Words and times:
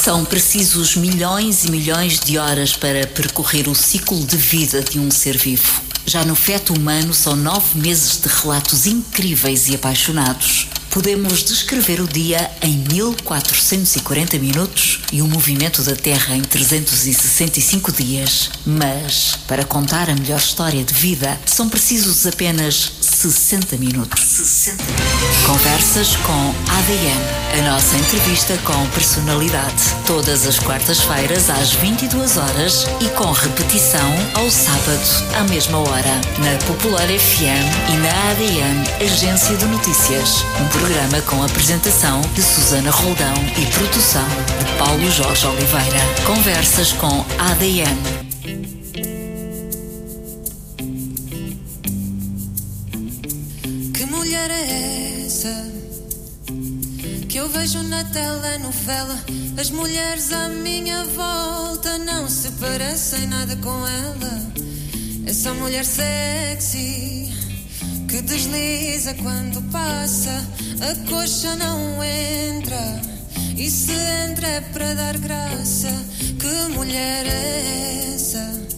São 0.00 0.24
precisos 0.24 0.94
milhões 0.94 1.64
e 1.64 1.70
milhões 1.72 2.20
de 2.20 2.38
horas 2.38 2.76
para 2.76 3.04
percorrer 3.04 3.68
o 3.68 3.74
ciclo 3.74 4.24
de 4.24 4.36
vida 4.36 4.80
de 4.80 4.96
um 4.96 5.10
ser 5.10 5.36
vivo. 5.36 5.82
Já 6.06 6.24
no 6.24 6.36
feto 6.36 6.72
humano 6.72 7.12
são 7.12 7.34
nove 7.34 7.76
meses 7.76 8.16
de 8.16 8.28
relatos 8.28 8.86
incríveis 8.86 9.68
e 9.68 9.74
apaixonados. 9.74 10.68
Podemos 10.98 11.44
descrever 11.44 12.00
o 12.00 12.08
dia 12.08 12.50
em 12.60 12.76
1440 12.92 14.36
minutos 14.40 14.98
e 15.12 15.22
o 15.22 15.28
movimento 15.28 15.80
da 15.84 15.94
Terra 15.94 16.34
em 16.34 16.42
365 16.42 17.92
dias. 17.92 18.50
Mas, 18.66 19.38
para 19.46 19.64
contar 19.64 20.10
a 20.10 20.16
melhor 20.16 20.40
história 20.40 20.82
de 20.82 20.92
vida, 20.92 21.38
são 21.46 21.68
precisos 21.68 22.26
apenas 22.26 22.90
60 23.00 23.76
minutos. 23.76 24.20
60 24.20 24.82
Conversas 25.46 26.16
com 26.16 26.54
ADN. 26.72 27.38
A 27.58 27.72
nossa 27.72 27.96
entrevista 27.96 28.58
com 28.64 28.86
personalidade. 28.90 29.94
Todas 30.04 30.46
as 30.46 30.58
quartas-feiras 30.58 31.48
às 31.48 31.74
22 31.74 32.36
horas 32.36 32.86
e 33.00 33.08
com 33.10 33.30
repetição 33.30 34.12
ao 34.34 34.50
sábado 34.50 35.08
à 35.36 35.44
mesma 35.44 35.78
hora. 35.78 36.20
Na 36.38 36.58
Popular 36.66 37.06
FM 37.06 37.92
e 37.92 37.96
na 37.98 38.30
ADN, 38.30 39.04
Agência 39.04 39.56
de 39.56 39.64
Notícias. 39.64 40.44
Um 40.60 40.68
programa 40.88 41.20
com 41.20 41.42
apresentação 41.42 42.18
de 42.34 42.42
Susana 42.42 42.90
Roldão 42.90 43.34
e 43.60 43.66
produção 43.72 44.26
de 44.26 44.78
Paulo 44.78 45.10
Jorge 45.10 45.46
Oliveira. 45.46 46.00
Conversas 46.26 46.92
com 46.92 47.26
ADN. 47.38 47.98
Que 53.92 54.06
mulher 54.06 54.50
é 54.50 55.26
essa 55.26 55.70
que 57.28 57.36
eu 57.36 57.50
vejo 57.50 57.82
na 57.82 58.02
telenovela? 58.04 59.18
As 59.60 59.68
mulheres 59.68 60.32
à 60.32 60.48
minha 60.48 61.04
volta 61.04 61.98
não 61.98 62.30
se 62.30 62.50
parecem 62.52 63.26
nada 63.26 63.54
com 63.56 63.86
ela. 63.86 64.52
Essa 65.26 65.52
mulher 65.52 65.84
sexy 65.84 67.27
que 68.08 68.22
desliza 68.22 69.14
quando 69.14 69.60
passa, 69.70 70.30
a 70.80 71.10
coxa 71.10 71.54
não 71.56 72.02
entra. 72.02 73.02
E 73.56 73.70
se 73.70 73.92
entra 73.92 74.46
é 74.46 74.60
para 74.60 74.94
dar 74.94 75.18
graça. 75.18 75.90
Que 76.38 76.72
mulher 76.72 77.26
é 77.26 78.14
essa? 78.14 78.68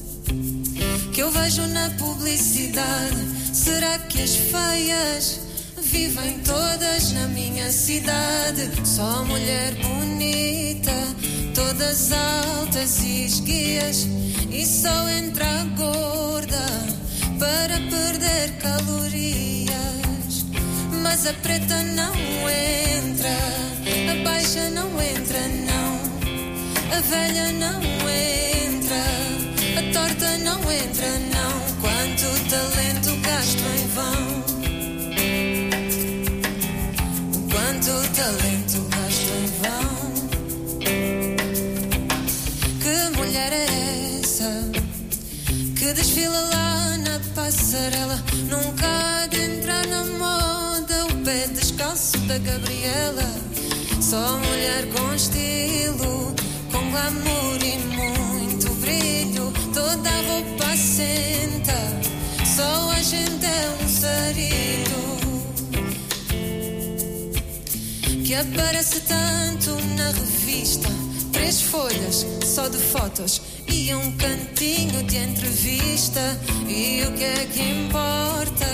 que 1.12 1.22
eu 1.22 1.30
vejo 1.30 1.66
na 1.68 1.90
publicidade. 1.90 3.16
Será 3.52 3.98
que 3.98 4.22
as 4.22 4.36
feias 4.36 5.40
vivem 5.82 6.38
todas 6.38 7.12
na 7.12 7.28
minha 7.28 7.70
cidade? 7.70 8.70
Só 8.84 9.24
mulher 9.24 9.74
bonita, 9.74 10.94
todas 11.54 12.10
altas 12.12 13.00
e 13.02 13.26
esguias. 13.26 14.06
E 14.50 14.64
só 14.64 15.08
entra 15.08 15.64
gorda 15.76 16.99
para 17.40 17.80
perder 17.88 18.52
calorias. 18.58 20.44
Mas 21.02 21.26
a 21.26 21.32
preta 21.32 21.82
não 21.82 22.14
entra, 22.48 23.34
a 24.12 24.14
baixa 24.22 24.68
não 24.70 25.00
entra, 25.00 25.40
não. 25.70 25.98
A 26.96 27.00
velha 27.00 27.52
não 27.52 27.80
entra, 27.80 29.02
a 29.78 29.82
torta 29.92 30.38
não 30.38 30.60
entra, 30.70 31.08
não. 31.34 31.52
Quanto 31.80 32.26
talento 32.50 33.16
gasto 33.22 33.64
em 33.78 33.86
vão. 33.96 34.20
Quanto 37.50 37.92
talento 38.14 38.78
gasto 38.94 39.30
em 39.40 39.46
vão. 39.62 39.88
Que 42.82 42.96
mulher 43.16 43.52
é 43.52 43.66
essa 44.20 44.50
que 45.78 45.88
desfila 45.94 46.40
lá 46.52 46.99
passarela? 47.40 48.22
Nunca 48.50 49.26
de 49.30 49.38
entrar 49.38 49.86
na 49.86 50.04
moda 50.04 51.06
o 51.06 51.24
pé 51.24 51.46
descalço 51.48 52.18
da 52.28 52.36
Gabriela. 52.38 53.28
Só 54.00 54.38
mulher 54.38 54.86
com 54.92 55.14
estilo, 55.14 56.34
com 56.70 56.90
glamour 56.90 57.58
e 57.64 57.78
muito 57.96 58.68
brilho. 58.80 59.52
Toda 59.72 60.10
a 60.10 60.22
roupa 60.28 60.66
assenta, 60.66 61.78
só 62.44 62.90
a 62.90 63.02
gente 63.02 63.46
é 63.46 63.76
um 63.82 63.88
sarilho. 63.88 65.00
Que 68.24 68.34
aparece 68.34 69.00
tanto 69.00 69.70
na 69.96 70.10
revista. 70.10 70.88
Três 71.32 71.62
folhas 71.62 72.26
só 72.44 72.68
de 72.68 72.78
fotos 72.78 73.40
um 73.88 74.12
cantinho 74.12 75.02
de 75.04 75.16
entrevista. 75.16 76.20
E 76.68 77.02
o 77.06 77.12
que 77.12 77.24
é 77.24 77.46
que 77.46 77.62
importa? 77.62 78.66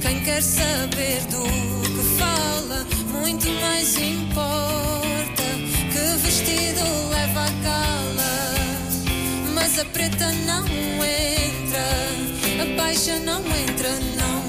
Quem 0.00 0.22
quer 0.22 0.42
saber 0.42 1.20
do 1.30 1.42
que 1.42 2.18
fala, 2.18 2.86
muito 3.10 3.48
mais 3.60 3.96
importa. 3.98 5.42
Que 5.92 6.16
vestido 6.24 6.84
leva 7.10 7.44
a 7.44 7.52
cala? 7.64 8.34
Mas 9.54 9.78
a 9.78 9.84
preta 9.86 10.30
não 10.46 10.64
entra, 11.04 11.86
a 12.62 12.76
baixa 12.76 13.18
não 13.18 13.40
entra, 13.40 13.90
não. 14.20 14.40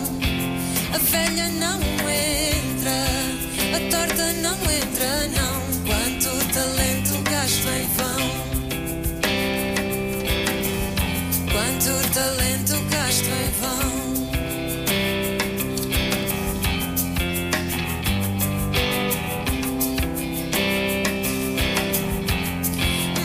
A 0.93 0.97
velha 0.99 1.49
não 1.49 1.79
entra, 1.81 2.97
a 3.75 3.79
torta 3.89 4.33
não 4.33 4.57
entra, 4.71 5.27
não. 5.39 5.55
Quanto 5.87 6.53
talento 6.53 7.29
gasto 7.29 7.67
em 7.69 7.87
vão. 7.97 8.04
Quanto 11.85 12.09
talento 12.15 12.73
gasto 12.89 13.29
em 13.29 13.51
vão. 13.61 13.85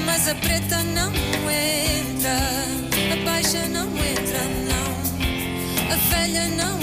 Mas 0.04 0.28
a 0.28 0.34
preta 0.34 0.82
não 0.82 1.10
entra, 1.50 2.36
a 3.12 3.16
baixa 3.24 3.66
não 3.68 3.88
entra, 3.96 4.44
não. 4.68 4.90
A 5.90 5.96
velha 6.10 6.48
não 6.48 6.79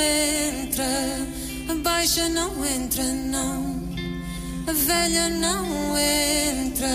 entra, 0.00 0.84
a 1.70 1.74
baixa 1.74 2.28
não 2.28 2.64
entra, 2.64 3.02
não. 3.04 3.78
A 4.66 4.72
velha 4.72 5.28
não 5.28 5.96
entra, 5.96 6.88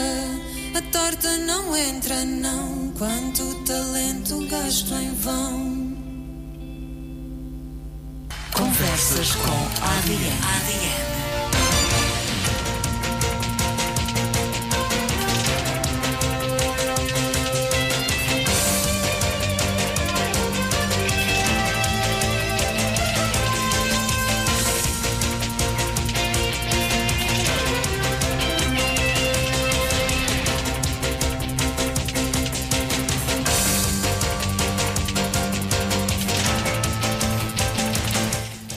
a 0.75 0.81
torta 0.91 1.37
não 1.37 1.75
entra, 1.75 2.23
não. 2.25 2.91
Quanto 2.97 3.55
talento 3.65 4.47
gasto 4.47 4.93
em 4.93 5.13
vão. 5.15 5.93
Conversas 8.53 9.31
com 9.35 9.51
ADN. 9.83 10.37
ADN. 10.55 11.32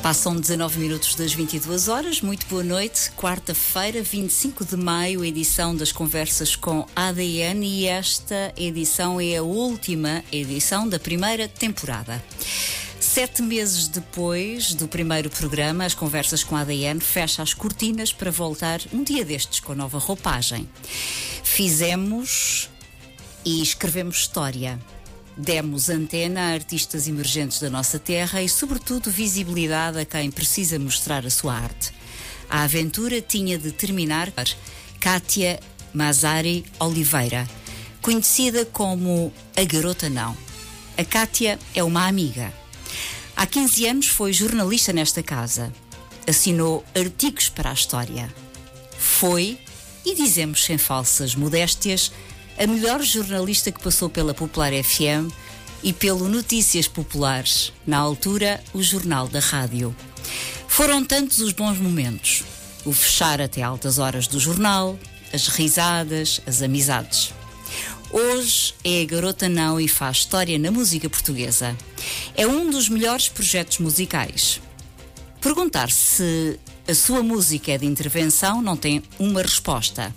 Passam 0.06 0.36
19 0.36 0.78
minutos 0.78 1.16
das 1.16 1.32
22 1.32 1.88
horas. 1.88 2.20
Muito 2.20 2.46
boa 2.46 2.62
noite. 2.62 3.10
Quarta-feira, 3.16 4.04
25 4.04 4.64
de 4.64 4.76
maio, 4.76 5.24
edição 5.24 5.74
das 5.74 5.90
conversas 5.90 6.54
com 6.54 6.86
ADN 6.94 7.66
e 7.66 7.86
esta 7.86 8.54
edição 8.56 9.20
é 9.20 9.38
a 9.38 9.42
última 9.42 10.22
edição 10.30 10.88
da 10.88 11.00
primeira 11.00 11.48
temporada. 11.48 12.22
Sete 13.00 13.42
meses 13.42 13.88
depois 13.88 14.74
do 14.74 14.86
primeiro 14.86 15.28
programa, 15.28 15.84
as 15.84 15.92
conversas 15.92 16.44
com 16.44 16.54
a 16.54 16.60
ADN 16.60 17.00
fecha 17.00 17.42
as 17.42 17.52
cortinas 17.52 18.12
para 18.12 18.30
voltar 18.30 18.80
um 18.92 19.02
dia 19.02 19.24
destes 19.24 19.58
com 19.58 19.74
nova 19.74 19.98
roupagem. 19.98 20.68
Fizemos 21.42 22.70
e 23.44 23.60
escrevemos 23.60 24.18
história. 24.18 24.78
Demos 25.36 25.90
antena 25.90 26.40
a 26.40 26.54
artistas 26.54 27.06
emergentes 27.06 27.60
da 27.60 27.68
nossa 27.68 27.98
terra 27.98 28.42
e, 28.42 28.48
sobretudo, 28.48 29.10
visibilidade 29.10 29.98
a 29.98 30.04
quem 30.04 30.30
precisa 30.30 30.78
mostrar 30.78 31.26
a 31.26 31.30
sua 31.30 31.54
arte. 31.54 31.92
A 32.48 32.62
aventura 32.62 33.20
tinha 33.20 33.58
de 33.58 33.70
terminar 33.70 34.32
Kátia 34.98 35.60
Mazari 35.92 36.64
Oliveira, 36.80 37.46
conhecida 38.00 38.64
como 38.64 39.30
a 39.54 39.64
Garota 39.64 40.08
Não. 40.08 40.34
A 40.96 41.04
Kátia 41.04 41.58
é 41.74 41.82
uma 41.84 42.06
amiga. 42.06 42.50
Há 43.36 43.44
15 43.44 43.86
anos 43.86 44.06
foi 44.06 44.32
jornalista 44.32 44.90
nesta 44.90 45.22
casa. 45.22 45.70
Assinou 46.26 46.82
artigos 46.94 47.50
para 47.50 47.70
a 47.70 47.74
história. 47.74 48.34
Foi, 48.98 49.58
e 50.02 50.14
dizemos 50.14 50.64
sem 50.64 50.78
falsas 50.78 51.34
modéstias, 51.34 52.10
a 52.58 52.66
melhor 52.66 53.02
jornalista 53.02 53.70
que 53.70 53.82
passou 53.82 54.08
pela 54.08 54.32
Popular 54.32 54.72
FM 54.72 55.30
e 55.82 55.92
pelo 55.92 56.28
Notícias 56.28 56.88
Populares, 56.88 57.72
na 57.86 57.98
altura, 57.98 58.62
o 58.72 58.82
Jornal 58.82 59.28
da 59.28 59.40
Rádio. 59.40 59.94
Foram 60.66 61.04
tantos 61.04 61.40
os 61.40 61.52
bons 61.52 61.78
momentos. 61.78 62.42
O 62.84 62.92
fechar 62.92 63.40
até 63.40 63.62
altas 63.62 63.98
horas 63.98 64.26
do 64.26 64.40
jornal, 64.40 64.98
as 65.32 65.48
risadas, 65.48 66.40
as 66.46 66.62
amizades. 66.62 67.32
Hoje 68.10 68.74
é 68.84 69.02
a 69.02 69.04
garota 69.04 69.48
não 69.48 69.80
e 69.80 69.88
faz 69.88 70.18
história 70.18 70.58
na 70.58 70.70
música 70.70 71.10
portuguesa. 71.10 71.76
É 72.34 72.46
um 72.46 72.70
dos 72.70 72.88
melhores 72.88 73.28
projetos 73.28 73.78
musicais. 73.78 74.60
Perguntar 75.40 75.90
se 75.90 76.58
a 76.88 76.94
sua 76.94 77.22
música 77.22 77.72
é 77.72 77.78
de 77.78 77.86
intervenção 77.86 78.62
não 78.62 78.76
tem 78.76 79.02
uma 79.18 79.42
resposta. 79.42 80.14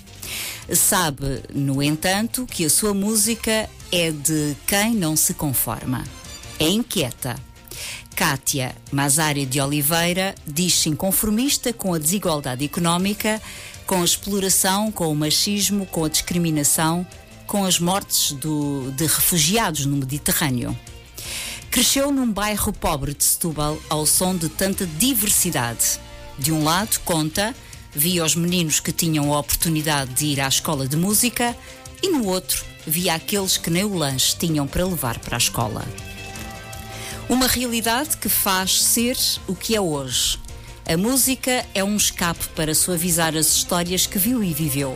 Sabe, 0.74 1.42
no 1.54 1.82
entanto, 1.82 2.46
que 2.46 2.66
a 2.66 2.70
sua 2.70 2.94
música 2.94 3.70
é 3.92 4.12
de 4.12 4.56
quem 4.68 4.94
não 4.96 5.16
se 5.16 5.34
conforma. 5.34 6.04
É 6.60 6.68
inquieta. 6.68 7.36
Kátia 8.16 8.76
Mazari 8.92 9.46
de 9.46 9.62
Oliveira 9.62 10.36
diz-se 10.46 10.90
inconformista 10.90 11.72
com 11.72 11.94
a 11.94 11.98
desigualdade 11.98 12.66
económica, 12.66 13.42
com 13.88 14.02
a 14.02 14.06
exploração, 14.06 14.92
com 14.92 15.12
o 15.12 15.16
machismo, 15.16 15.86
com 15.86 16.04
a 16.04 16.10
discriminação, 16.10 17.08
com 17.48 17.64
as 17.64 17.80
mortes 17.80 18.34
do, 18.34 18.92
de 18.92 19.06
refugiados 19.06 19.86
no 19.86 19.98
Mediterrâneo. 19.98 20.78
Cresceu 21.72 22.12
num 22.12 22.32
bairro 22.32 22.74
pobre 22.74 23.14
de 23.14 23.24
Setúbal 23.24 23.80
ao 23.90 24.06
som 24.06 24.36
de 24.36 24.50
tanta 24.50 24.86
diversidade. 24.86 26.00
De 26.38 26.52
um 26.52 26.64
lado, 26.64 27.00
conta, 27.06 27.56
via 27.94 28.24
os 28.24 28.36
meninos 28.36 28.80
que 28.80 28.92
tinham 28.92 29.34
a 29.34 29.40
oportunidade 29.40 30.14
de 30.14 30.28
ir 30.28 30.42
à 30.42 30.48
escola 30.48 30.88
de 30.88 30.96
música 30.96 31.56
e 32.02 32.10
no 32.10 32.26
outro, 32.28 32.64
via 32.86 33.16
aqueles 33.16 33.58
que 33.58 33.70
nem 33.70 33.84
o 33.84 33.96
lanche 33.96 34.36
tinham 34.38 34.68
para 34.68 34.86
levar 34.86 35.20
para 35.20 35.36
a 35.36 35.38
escola. 35.38 35.86
Uma 37.28 37.48
realidade 37.48 38.18
que 38.18 38.30
faz 38.30 38.82
ser 38.82 39.18
o 39.48 39.56
que 39.56 39.76
é 39.76 39.82
hoje. 39.82 40.40
A 40.88 40.98
música 40.98 41.66
é 41.76 41.84
um 41.84 41.96
escape 41.96 42.48
para 42.56 42.74
suavizar 42.74 43.36
as 43.36 43.56
histórias 43.56 44.08
que 44.08 44.18
viu 44.18 44.44
e 44.44 44.54
viveu. 44.54 44.96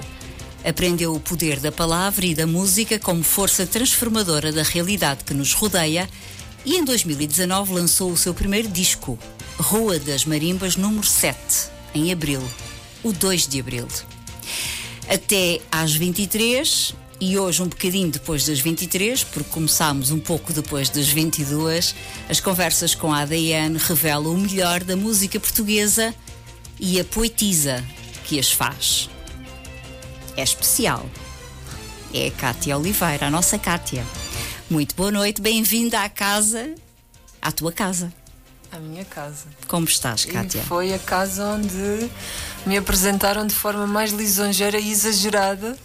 Aprendeu 0.65 1.13
o 1.13 1.19
poder 1.19 1.59
da 1.59 1.71
palavra 1.71 2.25
e 2.25 2.33
da 2.33 2.47
música 2.47 2.97
como 2.97 3.21
força 3.21 3.67
transformadora 3.67 4.51
da 4.51 4.63
realidade 4.63 5.23
que 5.23 5.33
nos 5.33 5.53
rodeia 5.53 6.09
e 6.65 6.77
em 6.77 6.83
2019 6.85 7.73
lançou 7.73 8.11
o 8.11 8.17
seu 8.17 8.33
primeiro 8.33 8.69
disco, 8.69 9.19
Rua 9.57 9.99
das 9.99 10.25
Marimbas, 10.25 10.75
número 10.77 11.05
7, 11.05 11.37
em 11.93 12.11
abril, 12.11 12.41
o 13.03 13.11
2 13.11 13.47
de 13.47 13.59
abril. 13.59 13.87
Até 15.07 15.59
às 15.71 15.93
23 15.93 16.95
e 17.19 17.37
hoje 17.37 17.61
um 17.61 17.67
bocadinho 17.67 18.09
depois 18.09 18.45
das 18.45 18.59
23, 18.59 19.23
porque 19.23 19.49
começámos 19.49 20.11
um 20.11 20.19
pouco 20.19 20.51
depois 20.51 20.89
das 20.89 21.07
22, 21.07 21.95
as 22.29 22.39
conversas 22.39 22.93
com 22.95 23.13
a 23.13 23.21
ADN 23.21 23.77
revelam 23.77 24.33
o 24.33 24.37
melhor 24.37 24.83
da 24.83 24.95
música 24.95 25.39
portuguesa 25.39 26.13
e 26.79 26.99
a 26.99 27.05
poetisa 27.05 27.83
que 28.25 28.39
as 28.39 28.51
faz. 28.51 29.09
É 30.35 30.43
especial. 30.43 31.09
É 32.13 32.27
a 32.27 32.31
Cátia 32.31 32.77
Oliveira, 32.77 33.27
a 33.27 33.31
nossa 33.31 33.57
Cátia. 33.57 34.05
Muito 34.69 34.95
boa 34.95 35.11
noite, 35.11 35.41
bem-vinda 35.41 36.01
à 36.01 36.09
casa, 36.09 36.75
à 37.41 37.51
tua 37.51 37.71
casa. 37.71 38.11
A 38.71 38.79
minha 38.79 39.05
casa. 39.05 39.45
Como 39.67 39.85
estás, 39.85 40.25
Cátia? 40.25 40.61
E 40.61 40.65
foi 40.65 40.93
a 40.93 40.99
casa 40.99 41.45
onde 41.45 42.09
me 42.65 42.77
apresentaram 42.77 43.45
de 43.45 43.53
forma 43.53 43.85
mais 43.85 44.11
lisonjeira 44.11 44.79
e 44.79 44.91
exagerada 44.91 45.77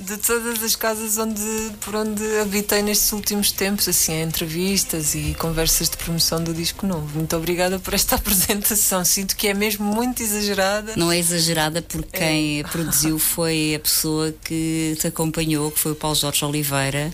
de 0.00 0.16
todas 0.16 0.62
as 0.62 0.74
casas 0.74 1.18
onde, 1.18 1.42
por 1.80 1.94
onde 1.94 2.22
habitei 2.38 2.82
nestes 2.82 3.12
últimos 3.12 3.52
tempos, 3.52 3.86
assim, 3.86 4.22
entrevistas 4.22 5.14
e 5.14 5.34
conversas 5.38 5.90
de 5.90 5.96
promoção 5.98 6.42
do 6.42 6.54
disco 6.54 6.86
novo. 6.86 7.06
Muito 7.18 7.36
obrigada 7.36 7.78
por 7.78 7.92
esta 7.92 8.16
apresentação. 8.16 9.04
Sinto 9.04 9.36
que 9.36 9.48
é 9.48 9.54
mesmo 9.54 9.84
muito 9.84 10.22
exagerada. 10.22 10.94
Não 10.96 11.12
é 11.12 11.18
exagerada 11.18 11.82
porque 11.82 12.18
quem 12.18 12.60
é. 12.60 12.62
produziu 12.62 13.18
foi 13.20 13.74
a 13.74 13.80
pessoa 13.80 14.34
que 14.42 14.96
te 14.98 15.06
acompanhou, 15.06 15.70
que 15.70 15.78
foi 15.78 15.92
o 15.92 15.96
Paulo 15.96 16.16
Jorge 16.16 16.44
Oliveira. 16.44 17.12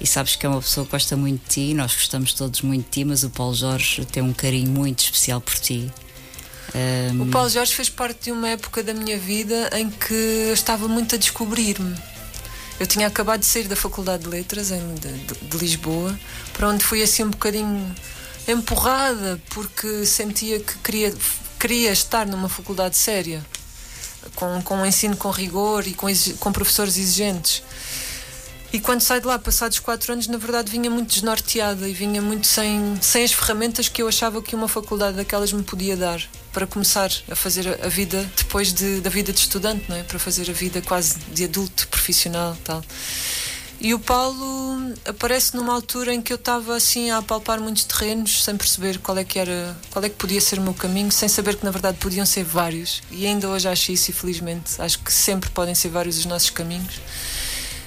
E 0.00 0.06
sabes 0.06 0.36
que 0.36 0.44
é 0.44 0.48
uma 0.48 0.60
pessoa 0.60 0.84
que 0.84 0.92
gosta 0.92 1.16
muito 1.16 1.42
de 1.42 1.48
ti, 1.48 1.74
nós 1.74 1.94
gostamos 1.94 2.34
todos 2.34 2.60
muito 2.60 2.84
de 2.84 2.90
ti, 2.90 3.04
mas 3.04 3.24
o 3.24 3.30
Paulo 3.30 3.54
Jorge 3.54 4.04
tem 4.04 4.22
um 4.22 4.32
carinho 4.32 4.70
muito 4.70 5.00
especial 5.00 5.40
por 5.40 5.54
ti. 5.54 5.90
Um... 6.76 7.22
O 7.22 7.26
Paulo 7.28 7.48
Jorge 7.48 7.74
fez 7.74 7.88
parte 7.88 8.24
de 8.24 8.32
uma 8.32 8.48
época 8.48 8.82
da 8.82 8.92
minha 8.92 9.16
vida 9.16 9.70
em 9.72 9.88
que 9.88 10.12
eu 10.12 10.52
estava 10.52 10.86
muito 10.86 11.14
a 11.14 11.18
descobrir-me. 11.18 11.96
Eu 12.78 12.86
tinha 12.86 13.06
acabado 13.06 13.40
de 13.40 13.46
sair 13.46 13.66
da 13.66 13.76
Faculdade 13.76 14.24
de 14.24 14.28
Letras 14.28 14.70
em, 14.70 14.94
de, 14.96 15.34
de, 15.48 15.56
Lisboa, 15.56 16.18
para 16.52 16.68
onde 16.68 16.84
fui 16.84 17.02
assim 17.02 17.24
um 17.24 17.30
bocadinho 17.30 17.94
empurrada, 18.46 19.40
porque 19.48 20.04
sentia 20.04 20.60
que 20.60 20.76
queria, 20.78 21.14
queria 21.58 21.90
estar 21.90 22.26
numa 22.26 22.50
faculdade 22.50 22.96
séria, 22.96 23.42
com, 24.34 24.60
com 24.60 24.76
um 24.76 24.84
ensino 24.84 25.16
com 25.16 25.30
rigor 25.30 25.86
e 25.86 25.94
com, 25.94 26.06
com 26.38 26.52
professores 26.52 26.98
exigentes. 26.98 27.62
E 28.72 28.80
quando 28.80 29.00
saí 29.00 29.20
de 29.20 29.26
lá, 29.26 29.38
passados 29.38 29.78
quatro 29.78 30.12
anos, 30.12 30.26
na 30.26 30.38
verdade 30.38 30.70
vinha 30.70 30.90
muito 30.90 31.08
desnorteada 31.08 31.88
e 31.88 31.92
vinha 31.92 32.20
muito 32.20 32.46
sem, 32.46 32.98
sem 33.00 33.24
as 33.24 33.32
ferramentas 33.32 33.88
que 33.88 34.02
eu 34.02 34.08
achava 34.08 34.42
que 34.42 34.54
uma 34.54 34.68
faculdade 34.68 35.16
daquelas 35.16 35.52
me 35.52 35.62
podia 35.62 35.96
dar 35.96 36.22
para 36.52 36.66
começar 36.66 37.10
a 37.30 37.36
fazer 37.36 37.78
a 37.82 37.88
vida 37.88 38.28
depois 38.36 38.72
de, 38.72 39.00
da 39.00 39.10
vida 39.10 39.32
de 39.32 39.38
estudante, 39.38 39.84
não 39.88 39.96
é? 39.96 40.02
Para 40.02 40.18
fazer 40.18 40.50
a 40.50 40.52
vida 40.52 40.82
quase 40.82 41.18
de 41.32 41.44
adulto, 41.44 41.86
profissional 41.88 42.56
tal. 42.64 42.82
E 43.78 43.92
o 43.92 43.98
Paulo 43.98 44.94
aparece 45.04 45.54
numa 45.54 45.74
altura 45.74 46.14
em 46.14 46.22
que 46.22 46.32
eu 46.32 46.36
estava 46.36 46.74
assim 46.74 47.10
a 47.10 47.18
apalpar 47.18 47.60
muitos 47.60 47.84
terrenos, 47.84 48.42
sem 48.42 48.56
perceber 48.56 48.98
qual 48.98 49.18
é 49.18 49.24
que 49.24 49.38
era, 49.38 49.76
qual 49.90 50.02
é 50.02 50.08
que 50.08 50.14
podia 50.14 50.40
ser 50.40 50.58
o 50.58 50.62
meu 50.62 50.72
caminho, 50.72 51.12
sem 51.12 51.28
saber 51.28 51.56
que 51.56 51.64
na 51.64 51.70
verdade 51.70 51.98
podiam 51.98 52.24
ser 52.24 52.42
vários. 52.42 53.02
E 53.10 53.26
ainda 53.26 53.48
hoje 53.48 53.68
acho 53.68 53.92
isso 53.92 54.10
e 54.10 54.14
felizmente 54.14 54.80
acho 54.80 54.98
que 55.00 55.12
sempre 55.12 55.50
podem 55.50 55.74
ser 55.74 55.90
vários 55.90 56.16
os 56.16 56.24
nossos 56.24 56.48
caminhos. 56.48 57.00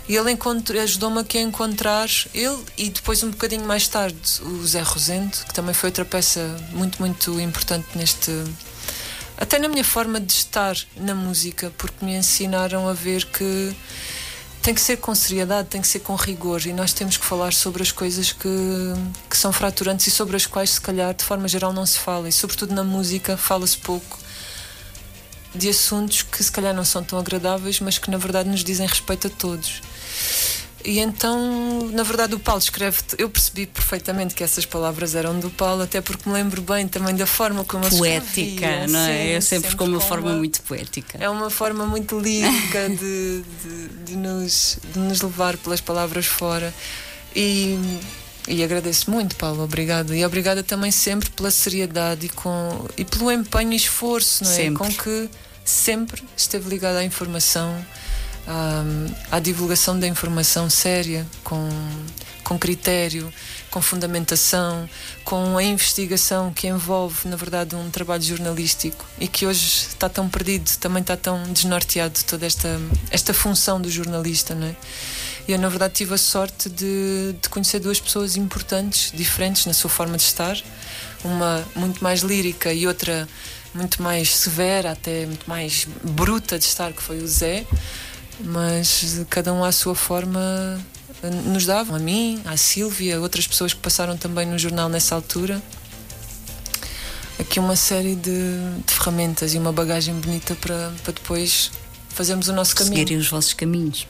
E 0.09 0.15
ele 0.15 0.35
ajudou-me 0.81 1.19
aqui 1.19 1.37
a 1.37 1.41
encontrar 1.41 2.09
ele 2.33 2.57
e 2.75 2.89
depois 2.89 3.21
um 3.21 3.29
bocadinho 3.29 3.63
mais 3.65 3.87
tarde 3.87 4.17
o 4.41 4.65
Zé 4.65 4.81
Rosendo, 4.81 5.37
que 5.45 5.53
também 5.53 5.71
foi 5.71 5.89
outra 5.89 6.03
peça 6.03 6.41
muito, 6.71 6.99
muito 6.99 7.39
importante 7.39 7.85
neste. 7.95 8.31
Até 9.37 9.59
na 9.59 9.67
minha 9.67 9.83
forma 9.83 10.19
de 10.19 10.33
estar 10.33 10.75
na 10.97 11.13
música, 11.13 11.71
porque 11.77 12.03
me 12.03 12.15
ensinaram 12.15 12.89
a 12.89 12.93
ver 12.93 13.23
que 13.25 13.71
tem 14.63 14.73
que 14.73 14.81
ser 14.81 14.97
com 14.97 15.13
seriedade, 15.13 15.67
tem 15.69 15.79
que 15.79 15.87
ser 15.87 15.99
com 15.99 16.15
rigor 16.15 16.65
e 16.65 16.73
nós 16.73 16.91
temos 16.91 17.15
que 17.15 17.23
falar 17.23 17.53
sobre 17.53 17.83
as 17.83 17.91
coisas 17.91 18.31
que, 18.31 18.49
que 19.29 19.37
são 19.37 19.53
fraturantes 19.53 20.07
e 20.07 20.11
sobre 20.11 20.35
as 20.35 20.47
quais, 20.47 20.71
se 20.71 20.81
calhar, 20.81 21.13
de 21.13 21.23
forma 21.23 21.47
geral, 21.47 21.71
não 21.71 21.85
se 21.85 21.99
fala. 21.99 22.27
E, 22.27 22.31
sobretudo, 22.31 22.73
na 22.73 22.83
música, 22.83 23.37
fala-se 23.37 23.77
pouco 23.77 24.17
de 25.53 25.69
assuntos 25.69 26.21
que, 26.21 26.43
se 26.43 26.51
calhar, 26.51 26.73
não 26.73 26.85
são 26.85 27.03
tão 27.03 27.17
agradáveis, 27.19 27.79
mas 27.79 27.97
que, 27.97 28.09
na 28.09 28.17
verdade, 28.17 28.49
nos 28.49 28.63
dizem 28.63 28.87
respeito 28.87 29.27
a 29.27 29.29
todos. 29.29 29.81
E 30.83 30.99
então, 30.99 31.89
na 31.91 32.03
verdade, 32.03 32.35
o 32.35 32.39
Paulo 32.39 32.61
escreve. 32.61 32.97
Eu 33.17 33.29
percebi 33.29 33.65
perfeitamente 33.67 34.33
que 34.33 34.43
essas 34.43 34.65
palavras 34.65 35.13
eram 35.13 35.37
do 35.37 35.49
Paulo, 35.49 35.83
até 35.83 35.99
porque 35.99 36.27
me 36.27 36.33
lembro 36.33 36.61
bem 36.61 36.87
também 36.87 37.15
da 37.15 37.25
forma 37.25 37.65
como 37.65 37.85
ele 37.85 37.97
Poética, 37.97 38.41
escrevia, 38.41 38.87
não 38.87 38.99
é? 38.99 39.07
Sim, 39.07 39.29
é 39.31 39.41
sempre, 39.41 39.75
com 39.75 39.85
uma 39.85 39.99
forma 39.99 40.29
uma, 40.29 40.37
muito 40.37 40.61
poética. 40.61 41.17
É 41.19 41.29
uma 41.29 41.49
forma 41.49 41.85
muito 41.85 42.17
lírica 42.17 42.89
de, 42.89 43.43
de, 43.63 43.87
de, 44.05 44.15
nos, 44.15 44.79
de 44.93 44.99
nos 44.99 45.21
levar 45.21 45.57
pelas 45.57 45.81
palavras 45.81 46.25
fora. 46.25 46.73
E, 47.35 47.77
e 48.49 48.63
agradeço 48.63 49.11
muito, 49.11 49.35
Paulo, 49.35 49.63
obrigada. 49.63 50.15
E 50.15 50.25
obrigada 50.25 50.63
também 50.63 50.91
sempre 50.91 51.29
pela 51.29 51.51
seriedade 51.51 52.25
e, 52.25 52.29
com, 52.29 52.85
e 52.97 53.05
pelo 53.05 53.31
empenho 53.31 53.73
e 53.73 53.75
esforço, 53.75 54.43
não 54.43 54.51
é? 54.51 54.55
Sempre. 54.55 54.77
Com 54.77 54.91
que 54.91 55.29
sempre 55.63 56.23
esteve 56.35 56.67
ligada 56.67 56.97
à 56.97 57.03
informação, 57.03 57.85
à, 58.47 59.35
à 59.35 59.39
divulgação 59.39 59.99
da 59.99 60.07
informação 60.07 60.67
séria, 60.67 61.27
com, 61.43 61.69
com 62.43 62.57
critério, 62.57 63.31
com 63.69 63.79
fundamentação, 63.83 64.89
com 65.23 65.55
a 65.55 65.63
investigação 65.63 66.51
que 66.51 66.67
envolve, 66.67 67.27
na 67.27 67.35
verdade, 67.35 67.75
um 67.75 67.91
trabalho 67.91 68.23
jornalístico 68.23 69.05
e 69.19 69.27
que 69.27 69.45
hoje 69.45 69.89
está 69.89 70.09
tão 70.09 70.27
perdido, 70.27 70.69
também 70.79 71.01
está 71.01 71.15
tão 71.15 71.43
desnorteado 71.53 72.19
toda 72.27 72.47
esta, 72.47 72.79
esta 73.11 73.31
função 73.31 73.79
do 73.79 73.91
jornalista, 73.91 74.55
não 74.55 74.65
é? 74.65 74.75
Eu, 75.49 75.57
na 75.57 75.67
verdade, 75.67 75.95
tive 75.95 76.13
a 76.13 76.17
sorte 76.17 76.69
de, 76.69 77.33
de 77.41 77.49
conhecer 77.49 77.79
duas 77.79 77.99
pessoas 77.99 78.37
importantes, 78.37 79.11
diferentes 79.11 79.65
na 79.65 79.73
sua 79.73 79.89
forma 79.89 80.15
de 80.15 80.21
estar. 80.21 80.55
Uma 81.23 81.65
muito 81.75 82.03
mais 82.03 82.19
lírica 82.19 82.71
e 82.71 82.85
outra 82.85 83.27
muito 83.73 83.99
mais 83.99 84.35
severa, 84.35 84.91
até 84.91 85.25
muito 85.25 85.49
mais 85.49 85.87
bruta 86.03 86.59
de 86.59 86.65
estar, 86.65 86.93
que 86.93 87.01
foi 87.01 87.17
o 87.17 87.27
Zé. 87.27 87.65
Mas 88.41 89.25
cada 89.27 89.51
um 89.51 89.63
à 89.63 89.71
sua 89.71 89.95
forma 89.95 90.79
nos 91.45 91.65
davam, 91.65 91.95
a 91.95 91.99
mim, 91.99 92.39
à 92.45 92.55
Sílvia, 92.55 93.19
outras 93.19 93.47
pessoas 93.47 93.73
que 93.73 93.79
passaram 93.79 94.15
também 94.15 94.45
no 94.45 94.59
jornal 94.59 94.87
nessa 94.87 95.15
altura. 95.15 95.59
Aqui 97.39 97.59
uma 97.59 97.75
série 97.75 98.13
de, 98.13 98.31
de 98.85 98.93
ferramentas 98.93 99.55
e 99.55 99.57
uma 99.57 99.73
bagagem 99.73 100.13
bonita 100.13 100.53
para, 100.53 100.91
para 101.03 101.13
depois 101.13 101.71
fazermos 102.09 102.47
o 102.47 102.53
nosso 102.53 102.75
caminho. 102.75 102.95
Seguirem 102.95 103.17
os 103.17 103.27
vossos 103.29 103.53
caminhos. 103.53 104.07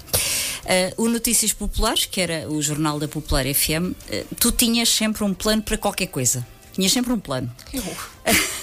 Uh, 0.64 1.04
o 1.04 1.10
Notícias 1.10 1.54
Populares, 1.54 2.06
que 2.06 2.22
era 2.22 2.50
o 2.50 2.62
jornal 2.62 3.00
da 3.00 3.08
Popular 3.08 3.46
FM, 3.46 3.92
uh, 3.92 4.36
tu 4.40 4.52
tinhas 4.52 4.90
sempre 4.90 5.24
um 5.24 5.34
plano 5.34 5.62
para 5.62 5.78
qualquer 5.78 6.08
coisa. 6.08 6.46
Tinhas 6.74 6.92
sempre 6.92 7.14
um 7.14 7.20
plano. 7.20 7.52
Eu. 7.74 7.84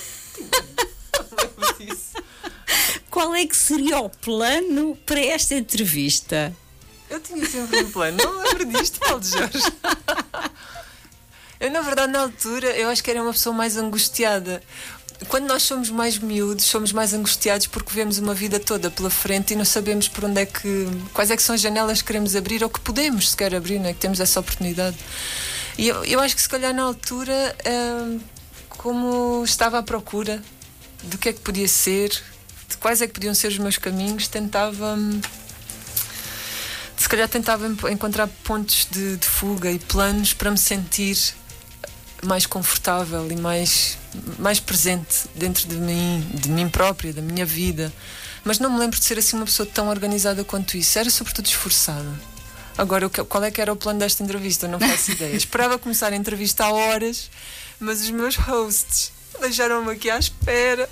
Qual 3.10 3.34
é 3.34 3.46
que 3.46 3.56
seria 3.56 3.98
o 3.98 4.10
plano 4.10 4.96
para 5.06 5.20
esta 5.20 5.54
entrevista? 5.54 6.54
Eu 7.08 7.18
tinha 7.20 7.46
sempre 7.46 7.82
um 7.82 7.90
plano. 7.90 8.18
Não 8.22 8.42
lembro 8.42 8.66
disto, 8.66 9.00
Paulo 9.00 9.22
Jorge. 9.24 9.58
Eu, 11.58 11.70
na 11.70 11.80
verdade, 11.80 12.12
na 12.12 12.20
altura, 12.20 12.68
eu 12.76 12.90
acho 12.90 13.02
que 13.02 13.10
era 13.10 13.22
uma 13.22 13.32
pessoa 13.32 13.54
mais 13.54 13.78
angustiada 13.78 14.62
quando 15.24 15.46
nós 15.46 15.62
somos 15.62 15.88
mais 15.88 16.18
miúdos, 16.18 16.66
somos 16.66 16.92
mais 16.92 17.14
angustiados 17.14 17.66
porque 17.66 17.90
vemos 17.92 18.18
uma 18.18 18.34
vida 18.34 18.60
toda 18.60 18.90
pela 18.90 19.08
frente 19.08 19.54
e 19.54 19.56
não 19.56 19.64
sabemos 19.64 20.08
por 20.08 20.24
onde 20.24 20.42
é 20.42 20.46
que. 20.46 20.86
quais 21.14 21.30
é 21.30 21.36
que 21.36 21.42
são 21.42 21.54
as 21.54 21.60
janelas 21.60 22.02
que 22.02 22.08
queremos 22.08 22.36
abrir 22.36 22.62
ou 22.62 22.68
que 22.68 22.80
podemos 22.80 23.30
sequer 23.30 23.54
abrir, 23.54 23.78
não 23.78 23.88
é? 23.88 23.94
que 23.94 23.98
temos 23.98 24.20
essa 24.20 24.38
oportunidade. 24.38 24.96
E 25.78 25.88
eu, 25.88 26.04
eu 26.04 26.20
acho 26.20 26.36
que 26.36 26.42
se 26.42 26.48
calhar 26.48 26.74
na 26.74 26.82
altura, 26.82 27.56
hum, 27.66 28.20
como 28.68 29.42
estava 29.44 29.78
à 29.78 29.82
procura 29.82 30.42
do 31.04 31.16
que 31.16 31.30
é 31.30 31.32
que 31.32 31.40
podia 31.40 31.68
ser, 31.68 32.10
de 32.68 32.76
quais 32.76 33.00
é 33.00 33.06
que 33.06 33.14
podiam 33.14 33.34
ser 33.34 33.48
os 33.48 33.58
meus 33.58 33.78
caminhos, 33.78 34.28
tentava. 34.28 34.94
Hum, 34.94 35.20
se 36.96 37.08
calhar 37.08 37.28
tentava 37.28 37.68
encontrar 37.90 38.26
pontos 38.42 38.86
de, 38.90 39.16
de 39.16 39.26
fuga 39.26 39.70
e 39.70 39.78
planos 39.78 40.32
para 40.34 40.50
me 40.50 40.58
sentir 40.58 41.16
mais 42.24 42.46
confortável 42.46 43.30
e 43.30 43.36
mais, 43.36 43.98
mais 44.38 44.60
presente 44.60 45.28
dentro 45.34 45.68
de 45.68 45.76
mim, 45.76 46.26
de 46.34 46.48
mim 46.48 46.68
própria, 46.68 47.12
da 47.12 47.22
minha 47.22 47.44
vida. 47.44 47.92
Mas 48.44 48.58
não 48.58 48.70
me 48.70 48.78
lembro 48.78 48.98
de 48.98 49.04
ser 49.04 49.18
assim 49.18 49.36
uma 49.36 49.44
pessoa 49.44 49.66
tão 49.66 49.88
organizada 49.88 50.44
quanto 50.44 50.76
isso. 50.76 50.98
Era 50.98 51.10
sobretudo 51.10 51.46
esforçada. 51.46 52.08
Agora, 52.78 53.08
qual 53.08 53.42
é 53.42 53.50
que 53.50 53.60
era 53.60 53.72
o 53.72 53.76
plano 53.76 53.98
desta 53.98 54.22
entrevista? 54.22 54.68
Não 54.68 54.78
faço 54.78 55.12
ideia. 55.12 55.34
Esperava 55.34 55.78
começar 55.78 56.12
a 56.12 56.16
entrevista 56.16 56.64
há 56.64 56.72
horas, 56.72 57.30
mas 57.80 58.02
os 58.02 58.10
meus 58.10 58.36
hosts 58.36 59.12
deixaram-me 59.40 59.92
aqui 59.92 60.10
à 60.10 60.18
espera. 60.18 60.88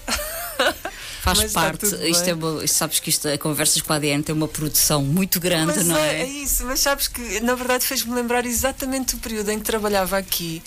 Faz 1.22 1.38
mas 1.38 1.52
parte, 1.52 1.86
isto 1.86 2.28
é 2.28 2.34
uma, 2.34 2.66
sabes 2.66 3.00
que 3.00 3.08
isto, 3.08 3.26
a 3.26 3.38
Conversas 3.38 3.80
com 3.80 3.94
a 3.94 3.96
ADN 3.96 4.22
tem 4.22 4.34
uma 4.34 4.46
produção 4.46 5.02
muito 5.02 5.40
grande, 5.40 5.72
mas 5.74 5.86
não 5.86 5.96
é? 5.96 6.18
É, 6.18 6.20
é 6.20 6.26
isso, 6.26 6.66
mas 6.66 6.80
sabes 6.80 7.08
que 7.08 7.40
na 7.40 7.54
verdade 7.54 7.82
fez-me 7.82 8.14
lembrar 8.14 8.44
exatamente 8.44 9.14
o 9.14 9.18
período 9.18 9.48
em 9.50 9.58
que 9.58 9.64
trabalhava 9.64 10.18
aqui 10.18 10.62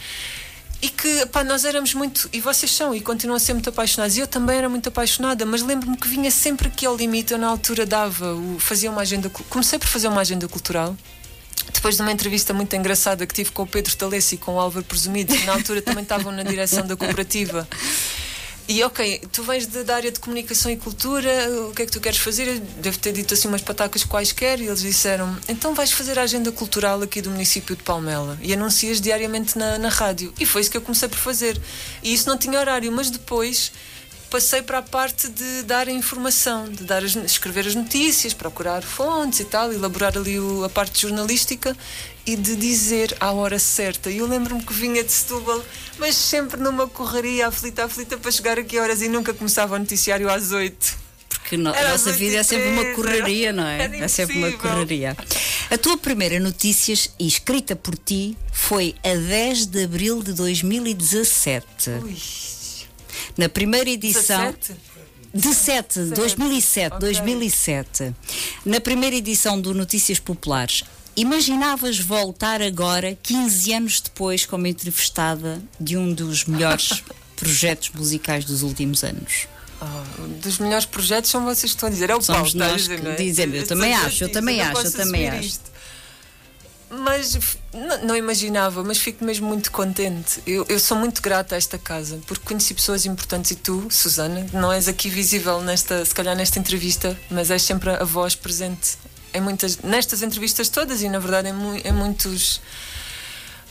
e 0.81 0.89
que 0.89 1.25
pá, 1.27 1.43
nós 1.43 1.65
éramos 1.65 1.93
muito, 1.93 2.29
e 2.31 2.39
vocês 2.39 2.71
são, 2.71 2.93
e 2.93 3.01
continuam 3.01 3.37
a 3.37 3.39
ser 3.39 3.53
muito 3.53 3.69
apaixonados, 3.69 4.15
e 4.17 4.19
eu 4.19 4.27
também 4.27 4.57
era 4.57 4.69
muito 4.69 4.89
apaixonada, 4.89 5.45
mas 5.45 5.61
lembro-me 5.61 5.97
que 5.97 6.07
vinha 6.07 6.29
sempre 6.29 6.67
aqui 6.67 6.85
ao 6.85 6.95
limite, 6.95 7.33
eu 7.33 7.39
na 7.39 7.47
altura 7.47 7.85
dava, 7.85 8.33
o, 8.33 8.59
fazia 8.59 8.91
uma 8.91 9.01
agenda, 9.01 9.29
comecei 9.49 9.79
por 9.79 9.87
fazer 9.87 10.07
uma 10.07 10.21
agenda 10.21 10.47
cultural, 10.47 10.95
depois 11.73 11.95
de 11.95 12.01
uma 12.01 12.11
entrevista 12.11 12.53
muito 12.53 12.75
engraçada 12.75 13.25
que 13.25 13.33
tive 13.33 13.51
com 13.51 13.63
o 13.63 13.67
Pedro 13.67 13.95
Talessi 13.95 14.35
e 14.35 14.37
com 14.37 14.55
o 14.55 14.59
Álvaro 14.59 14.85
Presumido, 14.85 15.35
que 15.35 15.45
na 15.45 15.53
altura 15.53 15.81
também 15.81 16.03
estavam 16.03 16.31
na 16.31 16.43
direção 16.43 16.85
da 16.85 16.95
cooperativa. 16.95 17.67
E 18.69 18.83
ok, 18.83 19.21
tu 19.31 19.43
vens 19.43 19.65
da 19.65 19.95
área 19.95 20.11
de 20.11 20.19
comunicação 20.19 20.69
e 20.69 20.75
cultura, 20.75 21.29
o 21.69 21.73
que 21.73 21.83
é 21.83 21.85
que 21.85 21.91
tu 21.91 22.01
queres 22.01 22.19
fazer? 22.19 22.47
Eu 22.49 22.59
devo 22.59 22.99
ter 22.99 23.13
dito 23.13 23.33
assim 23.33 23.47
umas 23.47 23.61
patacas 23.61 24.03
quaisquer, 24.03 24.59
e 24.59 24.67
eles 24.67 24.81
disseram: 24.81 25.37
então 25.47 25.73
vais 25.73 25.93
fazer 25.93 26.19
a 26.19 26.23
agenda 26.23 26.51
cultural 26.51 27.01
aqui 27.01 27.21
do 27.21 27.29
município 27.29 27.77
de 27.77 27.83
Palmela 27.83 28.37
e 28.41 28.53
anuncias 28.53 28.99
diariamente 28.99 29.57
na, 29.57 29.77
na 29.77 29.87
rádio. 29.87 30.33
E 30.37 30.45
foi 30.45 30.61
isso 30.61 30.69
que 30.69 30.75
eu 30.75 30.81
comecei 30.81 31.07
por 31.07 31.17
fazer. 31.17 31.57
E 32.03 32.13
isso 32.13 32.27
não 32.27 32.37
tinha 32.37 32.59
horário, 32.59 32.91
mas 32.91 33.09
depois 33.09 33.71
passei 34.29 34.61
para 34.61 34.79
a 34.79 34.81
parte 34.81 35.27
de 35.29 35.63
dar 35.63 35.87
a 35.87 35.91
informação, 35.91 36.69
de 36.69 36.83
dar 36.83 37.03
as, 37.03 37.15
escrever 37.15 37.67
as 37.67 37.75
notícias, 37.75 38.33
procurar 38.33 38.83
fontes 38.83 39.39
e 39.39 39.45
tal, 39.45 39.71
elaborar 39.71 40.17
ali 40.17 40.39
o, 40.39 40.63
a 40.63 40.69
parte 40.69 41.01
jornalística 41.01 41.75
e 42.25 42.35
de 42.35 42.55
dizer 42.55 43.15
à 43.19 43.31
hora 43.31 43.57
certa. 43.57 44.09
E 44.09 44.17
eu 44.17 44.27
lembro-me 44.27 44.63
que 44.63 44.73
vinha 44.73 45.03
de 45.03 45.11
Setúbal, 45.11 45.63
mas 45.97 46.15
sempre 46.15 46.59
numa 46.59 46.87
correria 46.87 47.47
aflita, 47.47 47.85
aflita 47.85 48.17
para 48.17 48.31
chegar 48.31 48.59
aqui 48.59 48.77
a 48.77 48.83
horas 48.83 49.01
e 49.01 49.07
nunca 49.07 49.33
começava 49.33 49.75
o 49.75 49.79
noticiário 49.79 50.29
às 50.29 50.51
oito. 50.51 50.97
Porque 51.29 51.55
no, 51.55 51.73
a 51.73 51.89
nossa 51.89 52.11
vida 52.11 52.37
é 52.37 52.43
sempre 52.43 52.69
uma 52.69 52.93
correria, 52.93 53.53
não 53.53 53.65
é? 53.65 53.87
É 54.03 54.07
sempre 54.09 54.37
uma 54.37 54.51
correria. 54.51 55.15
A 55.71 55.77
tua 55.77 55.97
primeira 55.97 56.39
notícias, 56.39 57.09
escrita 57.17 57.75
por 57.75 57.97
ti, 57.97 58.37
foi 58.51 58.95
a 59.03 59.15
10 59.15 59.67
de 59.67 59.83
abril 59.83 60.21
de 60.21 60.33
2017. 60.33 61.89
Ui. 62.03 62.56
Na 63.37 63.47
primeira 63.49 63.89
edição. 63.89 64.53
17? 64.53 64.75
17, 65.33 65.99
2007, 66.15 66.87
Ok. 66.95 66.99
2007. 66.99 68.15
Na 68.65 68.79
primeira 68.79 69.15
edição 69.15 69.59
do 69.59 69.73
Notícias 69.73 70.19
Populares, 70.19 70.83
imaginavas 71.15 71.99
voltar 71.99 72.61
agora, 72.61 73.17
15 73.21 73.73
anos 73.73 74.01
depois, 74.01 74.45
como 74.45 74.65
entrevistada 74.67 75.61
de 75.79 75.97
um 75.97 76.13
dos 76.13 76.45
melhores 76.45 77.03
projetos 77.35 77.89
musicais 77.93 78.45
dos 78.45 78.63
últimos 78.63 79.03
anos? 79.03 79.47
Ah, 79.79 80.03
dos 80.41 80.57
melhores 80.57 80.85
projetos 80.85 81.29
são 81.29 81.43
vocês 81.43 81.71
que 81.71 81.77
estão 81.77 81.87
a 81.87 81.91
dizer. 81.91 82.09
É 82.09 82.15
o 82.15 82.21
Somos 82.21 82.27
Paulo 82.35 82.47
está 82.47 82.65
a 82.65 82.69
nós 82.71 82.81
dizer, 82.81 83.03
não 83.03 83.11
é? 83.11 83.15
dizemos. 83.15 83.55
Eu 83.57 83.61
Estou 83.61 83.77
também 83.77 83.93
acho, 83.93 84.23
eu 84.23 84.31
também 84.31 84.61
acho, 84.61 84.87
eu 84.87 84.91
também 84.91 85.29
acho. 85.29 85.39
isto. 85.47 85.71
Mas 86.89 87.37
não, 88.03 88.15
imaginava, 88.15 88.81
mas 88.81 88.97
fico 88.97 89.23
mesmo 89.25 89.47
muito 89.47 89.71
contente. 89.71 90.41
Eu, 90.47 90.65
eu 90.69 90.79
sou 90.79 90.97
muito 90.97 91.21
grata 91.21 91.55
a 91.55 91.57
esta 91.57 91.77
casa, 91.77 92.19
porque 92.25 92.45
conheci 92.45 92.73
pessoas 92.73 93.05
importantes 93.05 93.51
e 93.51 93.55
tu, 93.55 93.87
Susana, 93.89 94.47
não 94.53 94.71
és 94.71 94.87
aqui 94.87 95.09
visível 95.09 95.61
nesta, 95.61 96.05
se 96.05 96.15
calhar 96.15 96.35
nesta 96.35 96.59
entrevista, 96.59 97.17
mas 97.29 97.51
és 97.51 97.61
sempre 97.61 97.89
a 97.89 98.03
voz 98.05 98.35
presente 98.35 98.97
em 99.33 99.41
muitas, 99.41 99.79
nestas 99.79 100.21
entrevistas 100.21 100.69
todas 100.69 101.01
e 101.01 101.09
na 101.09 101.19
verdade 101.19 101.49
em, 101.49 101.87
em 101.87 101.91
muitos 101.91 102.61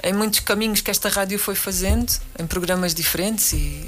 em 0.02 0.12
muitos 0.12 0.40
caminhos 0.40 0.80
que 0.80 0.90
esta 0.90 1.08
rádio 1.08 1.38
foi 1.38 1.54
fazendo, 1.54 2.12
em 2.38 2.46
programas 2.46 2.94
diferentes 2.94 3.52
e 3.54 3.84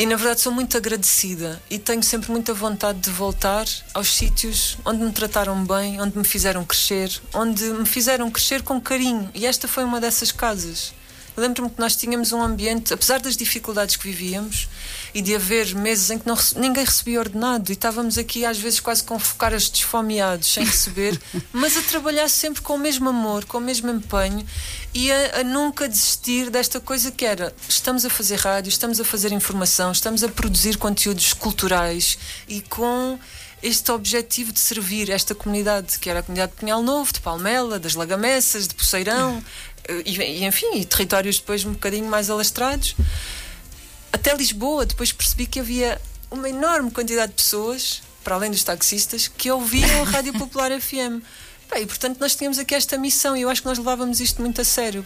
e 0.00 0.06
na 0.06 0.16
verdade 0.16 0.40
sou 0.40 0.50
muito 0.50 0.78
agradecida 0.78 1.60
e 1.68 1.78
tenho 1.78 2.02
sempre 2.02 2.30
muita 2.30 2.54
vontade 2.54 3.00
de 3.00 3.10
voltar 3.10 3.66
aos 3.92 4.08
sítios 4.16 4.78
onde 4.82 5.04
me 5.04 5.12
trataram 5.12 5.62
bem, 5.62 6.00
onde 6.00 6.16
me 6.16 6.24
fizeram 6.24 6.64
crescer, 6.64 7.20
onde 7.34 7.64
me 7.64 7.84
fizeram 7.84 8.30
crescer 8.30 8.62
com 8.62 8.80
carinho. 8.80 9.30
E 9.34 9.44
esta 9.44 9.68
foi 9.68 9.84
uma 9.84 10.00
dessas 10.00 10.32
casas. 10.32 10.94
Lembro-me 11.36 11.68
que 11.68 11.78
nós 11.78 11.96
tínhamos 11.96 12.32
um 12.32 12.40
ambiente, 12.40 12.94
apesar 12.94 13.20
das 13.20 13.36
dificuldades 13.36 13.96
que 13.96 14.04
vivíamos 14.04 14.70
e 15.14 15.20
de 15.22 15.34
haver 15.34 15.74
meses 15.74 16.10
em 16.10 16.18
que 16.18 16.26
não 16.26 16.36
ninguém 16.56 16.84
recebia 16.84 17.18
ordenado 17.18 17.70
e 17.70 17.74
estávamos 17.74 18.18
aqui 18.18 18.44
às 18.44 18.58
vezes 18.58 18.80
quase 18.80 19.02
com 19.02 19.18
focaras 19.18 19.68
desfomeados, 19.68 20.52
sem 20.52 20.64
receber, 20.64 21.20
mas 21.52 21.76
a 21.76 21.82
trabalhar 21.82 22.28
sempre 22.28 22.62
com 22.62 22.74
o 22.74 22.78
mesmo 22.78 23.08
amor, 23.08 23.44
com 23.44 23.58
o 23.58 23.60
mesmo 23.60 23.90
empenho 23.90 24.44
e 24.94 25.10
a, 25.10 25.40
a 25.40 25.44
nunca 25.44 25.88
desistir 25.88 26.50
desta 26.50 26.80
coisa 26.80 27.10
que 27.10 27.24
era 27.24 27.54
estamos 27.68 28.04
a 28.04 28.10
fazer 28.10 28.36
rádio, 28.36 28.68
estamos 28.68 29.00
a 29.00 29.04
fazer 29.04 29.32
informação, 29.32 29.92
estamos 29.92 30.22
a 30.22 30.28
produzir 30.28 30.76
conteúdos 30.76 31.32
culturais 31.32 32.18
e 32.48 32.60
com 32.60 33.18
este 33.62 33.92
objetivo 33.92 34.52
de 34.52 34.60
servir 34.60 35.10
esta 35.10 35.34
comunidade, 35.34 35.98
que 35.98 36.08
era 36.08 36.20
a 36.20 36.22
comunidade 36.22 36.52
de 36.52 36.58
Pinhal 36.58 36.82
Novo, 36.82 37.12
de 37.12 37.20
Palmela, 37.20 37.78
das 37.78 37.94
Lagamessas, 37.94 38.66
de 38.66 38.74
Poceirão, 38.74 39.42
eh, 39.86 40.02
e, 40.04 40.16
e, 40.18 40.44
enfim, 40.44 40.76
e 40.76 40.84
territórios 40.84 41.38
depois 41.38 41.64
um 41.64 41.72
bocadinho 41.72 42.06
mais 42.08 42.30
alastrados. 42.30 42.96
Até 44.12 44.34
Lisboa, 44.34 44.84
depois 44.84 45.12
percebi 45.12 45.46
que 45.46 45.60
havia 45.60 46.00
uma 46.30 46.48
enorme 46.48 46.90
quantidade 46.90 47.32
de 47.32 47.36
pessoas, 47.36 48.02
para 48.22 48.34
além 48.34 48.50
dos 48.50 48.62
taxistas, 48.62 49.28
que 49.28 49.50
ouviam 49.50 50.02
a 50.02 50.04
Rádio 50.04 50.32
Popular 50.34 50.70
FM. 50.78 51.22
e 51.76 51.86
portanto 51.86 52.18
nós 52.20 52.34
tínhamos 52.34 52.58
aqui 52.58 52.74
esta 52.74 52.98
missão 52.98 53.36
e 53.36 53.42
eu 53.42 53.50
acho 53.50 53.62
que 53.62 53.68
nós 53.68 53.78
levávamos 53.78 54.20
isto 54.20 54.42
muito 54.42 54.60
a 54.60 54.64
sério. 54.64 55.04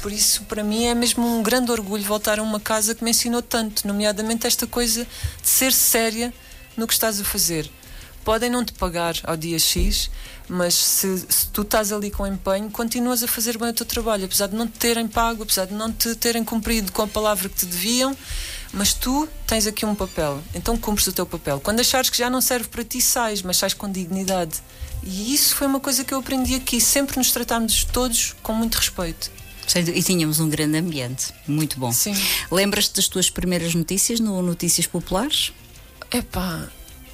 Por 0.00 0.12
isso, 0.12 0.42
para 0.44 0.62
mim, 0.62 0.84
é 0.84 0.94
mesmo 0.94 1.26
um 1.26 1.42
grande 1.42 1.70
orgulho 1.70 2.04
voltar 2.04 2.38
a 2.38 2.42
uma 2.42 2.60
casa 2.60 2.94
que 2.94 3.02
me 3.02 3.10
ensinou 3.10 3.40
tanto, 3.40 3.86
nomeadamente 3.86 4.46
esta 4.46 4.66
coisa 4.66 5.06
de 5.42 5.48
ser 5.48 5.72
séria 5.72 6.32
no 6.76 6.86
que 6.86 6.92
estás 6.92 7.20
a 7.20 7.24
fazer. 7.24 7.70
Podem 8.24 8.48
não 8.48 8.64
te 8.64 8.72
pagar 8.72 9.14
ao 9.24 9.36
dia 9.36 9.58
X, 9.58 10.10
mas 10.48 10.74
se, 10.74 11.26
se, 11.28 11.48
tu 11.48 11.62
estás 11.62 11.92
ali 11.92 12.10
com 12.10 12.26
empenho, 12.26 12.70
continuas 12.70 13.22
a 13.22 13.28
fazer 13.28 13.58
bem 13.58 13.68
o 13.68 13.72
teu 13.72 13.84
trabalho, 13.84 14.24
apesar 14.24 14.46
de 14.46 14.56
não 14.56 14.66
te 14.66 14.78
terem 14.78 15.06
pago, 15.06 15.42
apesar 15.42 15.66
de 15.66 15.74
não 15.74 15.92
te 15.92 16.14
terem 16.14 16.42
cumprido 16.42 16.90
com 16.90 17.02
a 17.02 17.06
palavra 17.06 17.48
que 17.48 17.56
te 17.56 17.66
deviam, 17.66 18.16
mas 18.72 18.94
tu 18.94 19.28
tens 19.46 19.66
aqui 19.66 19.84
um 19.84 19.94
papel, 19.94 20.42
então 20.54 20.76
cumpres 20.76 21.06
o 21.06 21.12
teu 21.12 21.26
papel. 21.26 21.60
Quando 21.60 21.80
achares 21.80 22.08
que 22.08 22.16
já 22.16 22.30
não 22.30 22.40
serve 22.40 22.68
para 22.68 22.82
ti, 22.82 23.00
sais, 23.00 23.42
mas 23.42 23.58
sais 23.58 23.74
com 23.74 23.90
dignidade. 23.90 24.60
E 25.02 25.34
isso 25.34 25.54
foi 25.54 25.66
uma 25.66 25.80
coisa 25.80 26.02
que 26.02 26.14
eu 26.14 26.18
aprendi 26.18 26.54
aqui, 26.54 26.80
sempre 26.80 27.18
nos 27.18 27.30
tratarmos 27.30 27.84
todos 27.84 28.34
com 28.42 28.54
muito 28.54 28.76
respeito. 28.76 29.30
E 29.94 30.02
tínhamos 30.02 30.40
um 30.40 30.48
grande 30.48 30.78
ambiente, 30.78 31.32
muito 31.46 31.78
bom. 31.78 31.92
Sim. 31.92 32.14
Lembras-te 32.50 32.96
das 32.96 33.08
tuas 33.08 33.30
primeiras 33.30 33.74
notícias 33.74 34.20
no 34.20 34.42
Notícias 34.42 34.86
Populares? 34.86 35.52
Epá, 36.12 36.68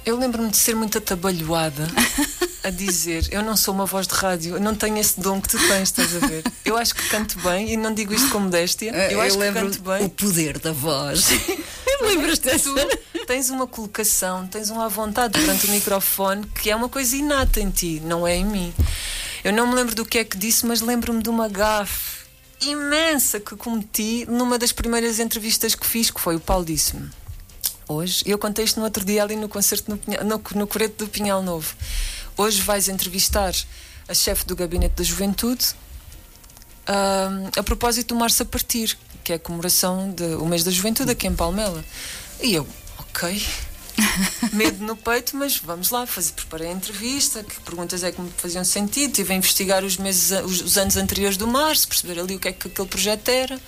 eu 0.05 0.17
lembro-me 0.17 0.49
de 0.49 0.57
ser 0.57 0.75
muito 0.75 0.97
atabalhoada 0.97 1.87
a 2.63 2.69
dizer: 2.69 3.27
Eu 3.31 3.43
não 3.43 3.55
sou 3.55 3.73
uma 3.73 3.85
voz 3.85 4.07
de 4.07 4.13
rádio, 4.13 4.55
eu 4.55 4.59
não 4.59 4.75
tenho 4.75 4.97
esse 4.97 5.19
dom 5.19 5.39
que 5.41 5.49
tu 5.49 5.57
tens, 5.67 5.83
estás 5.83 6.15
a 6.15 6.27
ver? 6.27 6.43
Eu 6.65 6.77
acho 6.77 6.95
que 6.95 7.07
canto 7.09 7.39
bem 7.39 7.71
e 7.71 7.77
não 7.77 7.93
digo 7.93 8.13
isto 8.13 8.29
com 8.29 8.39
modéstia. 8.39 8.91
Eu, 8.91 9.11
eu 9.11 9.21
acho 9.21 9.37
que 9.37 9.51
canto 9.51 9.81
bem. 9.81 10.05
O 10.05 10.09
poder 10.09 10.59
da 10.59 10.71
voz. 10.71 11.27
Lembras-te 12.01 12.45
dessa? 12.45 12.69
Tens 13.27 13.49
uma 13.49 13.67
colocação, 13.67 14.47
tens 14.47 14.69
uma 14.69 14.89
vontade 14.89 15.39
durante 15.39 15.67
o 15.67 15.71
microfone 15.71 16.45
que 16.61 16.71
é 16.71 16.75
uma 16.75 16.89
coisa 16.89 17.15
inata 17.15 17.59
em 17.59 17.69
ti, 17.69 18.01
não 18.03 18.27
é 18.27 18.35
em 18.35 18.45
mim. 18.45 18.73
Eu 19.43 19.53
não 19.53 19.67
me 19.67 19.75
lembro 19.75 19.95
do 19.95 20.05
que 20.05 20.17
é 20.17 20.23
que 20.23 20.37
disse, 20.37 20.65
mas 20.65 20.81
lembro-me 20.81 21.21
de 21.21 21.29
uma 21.29 21.47
gafe 21.47 22.21
imensa 22.61 23.39
que 23.39 23.55
cometi 23.55 24.25
numa 24.29 24.57
das 24.57 24.71
primeiras 24.71 25.19
entrevistas 25.19 25.75
que 25.75 25.85
fiz, 25.85 26.11
que 26.11 26.21
foi 26.21 26.35
o 26.35 26.39
Paulo 26.39 26.65
disse-me 26.65 27.09
hoje, 27.91 28.23
eu 28.25 28.37
contei 28.37 28.65
isto 28.65 28.79
no 28.79 28.85
outro 28.85 29.05
dia 29.05 29.23
ali 29.23 29.35
no 29.35 29.47
concerto 29.47 29.91
no, 29.91 29.99
no, 30.23 30.41
no 30.55 30.67
Coreto 30.67 31.05
do 31.05 31.09
Pinhal 31.09 31.41
Novo. 31.43 31.75
Hoje 32.37 32.61
vais 32.61 32.87
entrevistar 32.87 33.53
a 34.07 34.13
chefe 34.13 34.45
do 34.45 34.55
Gabinete 34.55 34.95
da 34.95 35.03
Juventude 35.03 35.73
uh, 36.87 37.59
a 37.59 37.63
propósito 37.63 38.13
do 38.13 38.19
Março 38.19 38.43
a 38.43 38.45
Partir, 38.45 38.97
que 39.23 39.33
é 39.33 39.35
a 39.35 39.39
comemoração 39.39 40.11
do 40.11 40.45
mês 40.45 40.63
da 40.63 40.71
juventude 40.71 41.11
aqui 41.11 41.27
em 41.27 41.35
Palmela. 41.35 41.83
E 42.41 42.53
eu, 42.53 42.67
ok. 42.97 43.41
Medo 44.53 44.83
no 44.83 44.95
peito, 44.95 45.35
mas 45.35 45.57
vamos 45.57 45.89
lá, 45.89 46.05
fazer, 46.05 46.33
preparei 46.33 46.69
a 46.69 46.71
entrevista, 46.71 47.43
que 47.43 47.59
perguntas 47.61 48.03
é 48.03 48.11
que 48.11 48.19
me 48.19 48.31
faziam 48.31 48.63
sentido, 48.63 49.11
estive 49.11 49.33
a 49.33 49.35
investigar 49.35 49.83
os, 49.83 49.97
meses, 49.97 50.31
os, 50.43 50.61
os 50.61 50.77
anos 50.77 50.97
anteriores 50.97 51.37
do 51.37 51.47
Março, 51.47 51.87
perceber 51.87 52.19
ali 52.19 52.35
o 52.35 52.39
que 52.39 52.47
é 52.47 52.51
que 52.51 52.67
aquele 52.67 52.87
projeto 52.87 53.29
era. 53.29 53.59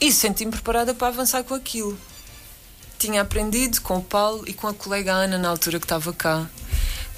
E 0.00 0.12
senti-me 0.12 0.50
preparada 0.50 0.94
para 0.94 1.08
avançar 1.08 1.42
com 1.44 1.54
aquilo 1.54 1.98
tinha 2.98 3.22
aprendido 3.22 3.80
com 3.80 3.98
o 3.98 4.02
Paulo 4.02 4.44
e 4.46 4.52
com 4.52 4.66
a 4.66 4.74
colega 4.74 5.12
Ana 5.12 5.38
na 5.38 5.48
altura 5.48 5.78
que 5.78 5.84
estava 5.84 6.12
cá 6.12 6.46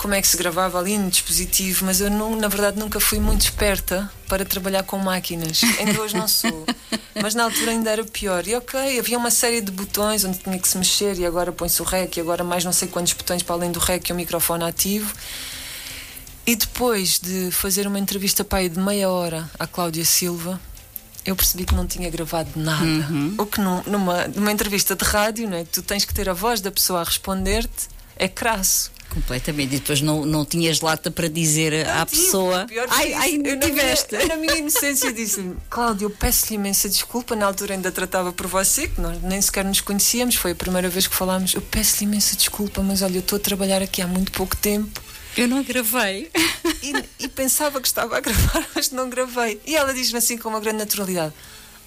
como 0.01 0.15
é 0.15 0.23
que 0.23 0.27
se 0.27 0.37
gravava 0.37 0.79
ali 0.79 0.97
no 0.97 1.11
dispositivo, 1.11 1.85
mas 1.85 2.01
eu 2.01 2.11
não, 2.11 2.35
na 2.35 2.49
verdade 2.49 2.79
nunca 2.79 2.99
fui 2.99 3.21
muito 3.21 3.43
esperta 3.43 4.11
para 4.27 4.47
trabalhar 4.47 4.83
com 4.83 4.97
máquinas. 4.97 5.61
Ainda 5.79 6.01
hoje 6.01 6.17
não 6.17 6.27
sou. 6.27 6.65
Mas 7.21 7.35
na 7.35 7.45
altura 7.45 7.73
ainda 7.73 7.91
era 7.91 8.05
pior. 8.05 8.47
E 8.47 8.55
ok, 8.55 8.99
havia 8.99 9.19
uma 9.19 9.31
série 9.31 9.61
de 9.61 9.71
botões 9.71 10.25
onde 10.25 10.39
tinha 10.39 10.59
que 10.59 10.67
se 10.67 10.79
mexer 10.79 11.19
e 11.19 11.27
agora 11.27 11.53
põe-se 11.53 11.83
o 11.83 11.85
REC 11.85 12.17
e 12.17 12.21
agora 12.21 12.43
mais 12.43 12.65
não 12.65 12.73
sei 12.73 12.89
quantos 12.89 13.13
botões 13.13 13.43
para 13.43 13.57
além 13.57 13.71
do 13.71 13.79
REC 13.79 14.09
e 14.09 14.13
o 14.13 14.17
microfone 14.17 14.65
ativo. 14.65 15.13
E 16.47 16.57
depois 16.57 17.19
de 17.19 17.51
fazer 17.51 17.87
uma 17.87 17.99
entrevista 17.99 18.43
pai 18.43 18.69
de 18.69 18.79
meia 18.79 19.11
hora 19.11 19.51
à 19.59 19.67
Cláudia 19.67 20.05
Silva, 20.05 20.59
eu 21.25 21.37
percebi 21.37 21.65
que 21.65 21.75
não 21.75 21.87
tinha 21.87 22.09
gravado 22.11 22.51
nada. 22.57 22.85
Uhum. 22.85 23.35
O 23.39 23.47
que 23.47 23.61
num, 23.61 23.83
numa, 23.87 24.29
numa 24.29 24.53
entrevista 24.53 24.95
de 24.95 25.05
rádio, 25.05 25.49
né, 25.49 25.67
tu 25.71 25.83
tens 25.83 26.05
que 26.05 26.15
ter 26.15 26.29
a 26.29 26.33
voz 26.33 26.61
da 26.61 26.71
pessoa 26.71 27.01
a 27.01 27.05
responder-te, 27.05 27.89
é 28.17 28.29
crasso. 28.29 28.91
Completamente. 29.11 29.75
E 29.75 29.79
depois 29.81 30.01
não, 30.01 30.25
não 30.25 30.45
tinhas 30.45 30.81
lata 30.81 31.11
para 31.11 31.29
dizer 31.29 31.85
não 31.85 32.01
à 32.01 32.07
tive, 32.07 32.23
pessoa. 32.23 32.67
Ai, 32.91 33.13
ai, 33.13 33.41
eu 33.45 33.59
tiveste. 33.59 34.13
Na 34.13 34.19
minha, 34.19 34.29
na 34.29 34.37
minha 34.37 34.57
inocência 34.57 35.11
disse-lhe, 35.13 35.57
Cláudio, 35.69 36.07
eu 36.07 36.11
peço-lhe 36.11 36.55
imensa 36.55 36.89
desculpa. 36.89 37.35
Na 37.35 37.47
altura 37.47 37.75
ainda 37.75 37.91
tratava 37.91 38.33
por 38.33 38.47
você, 38.47 38.87
que 38.87 39.01
nós 39.01 39.21
nem 39.23 39.43
sequer 39.43 39.65
nos 39.65 39.81
conhecíamos. 39.81 40.37
Foi 40.37 40.53
a 40.53 40.55
primeira 40.55 40.89
vez 40.89 41.09
que 41.09 41.15
falámos. 41.15 41.55
Eu 41.55 41.61
peço-lhe 41.61 42.07
imensa 42.07 42.37
desculpa, 42.37 42.83
mas 42.83 43.03
olha, 43.03 43.17
eu 43.17 43.21
estou 43.21 43.37
a 43.37 43.41
trabalhar 43.41 43.83
aqui 43.83 44.01
há 44.01 44.07
muito 44.07 44.31
pouco 44.31 44.57
tempo. 44.57 45.03
Eu 45.41 45.49
não 45.49 45.63
gravei. 45.63 46.31
E, 46.83 47.25
e 47.25 47.29
pensava 47.29 47.81
que 47.81 47.87
estava 47.87 48.15
a 48.15 48.21
gravar, 48.21 48.69
mas 48.75 48.91
não 48.91 49.09
gravei. 49.09 49.59
E 49.65 49.75
ela 49.75 49.95
diz-me 49.95 50.19
assim 50.19 50.37
com 50.37 50.51
uma 50.51 50.61
grande 50.61 50.79
naturalidade: 50.79 51.33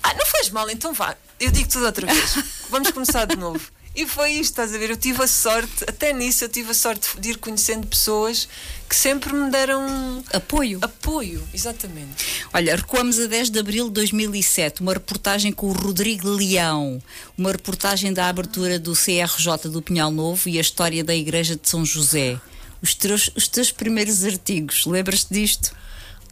Ah, 0.01 0.13
não 0.15 0.25
faz 0.25 0.49
mal, 0.49 0.67
então 0.71 0.91
vá. 0.91 1.15
Eu 1.39 1.51
digo 1.51 1.69
tudo 1.69 1.85
outra 1.85 2.11
vez. 2.11 2.35
Vamos 2.69 2.89
começar 2.89 3.25
de 3.25 3.35
novo. 3.35 3.61
E 3.95 4.07
foi 4.07 4.31
isto, 4.31 4.53
estás 4.53 4.73
a 4.73 4.77
ver? 4.79 4.89
Eu 4.89 4.97
tive 4.97 5.21
a 5.21 5.27
sorte, 5.27 5.83
até 5.87 6.11
nisso, 6.13 6.43
eu 6.43 6.49
tive 6.49 6.71
a 6.71 6.73
sorte 6.73 7.09
de 7.19 7.29
ir 7.29 7.37
conhecendo 7.37 7.85
pessoas 7.85 8.49
que 8.89 8.95
sempre 8.95 9.31
me 9.31 9.51
deram 9.51 10.23
apoio. 10.33 10.79
Apoio, 10.81 11.47
exatamente. 11.53 12.47
Olha, 12.51 12.75
recuamos 12.75 13.19
a 13.19 13.27
10 13.27 13.51
de 13.51 13.59
abril 13.59 13.85
de 13.89 13.91
2007, 13.91 14.81
uma 14.81 14.93
reportagem 14.93 15.51
com 15.51 15.67
o 15.67 15.73
Rodrigo 15.73 16.27
Leão, 16.27 16.99
uma 17.37 17.51
reportagem 17.51 18.11
da 18.11 18.29
abertura 18.29 18.79
do 18.79 18.93
CRJ 18.93 19.69
do 19.69 19.79
Pinhal 19.79 20.09
Novo 20.09 20.49
e 20.49 20.57
a 20.57 20.61
história 20.61 21.03
da 21.03 21.13
Igreja 21.13 21.55
de 21.55 21.69
São 21.69 21.85
José 21.85 22.41
os 22.83 22.93
teus, 22.93 23.31
os 23.33 23.47
teus 23.47 23.71
primeiros 23.71 24.25
artigos. 24.25 24.85
Lembras-te 24.85 25.33
disto? 25.33 25.73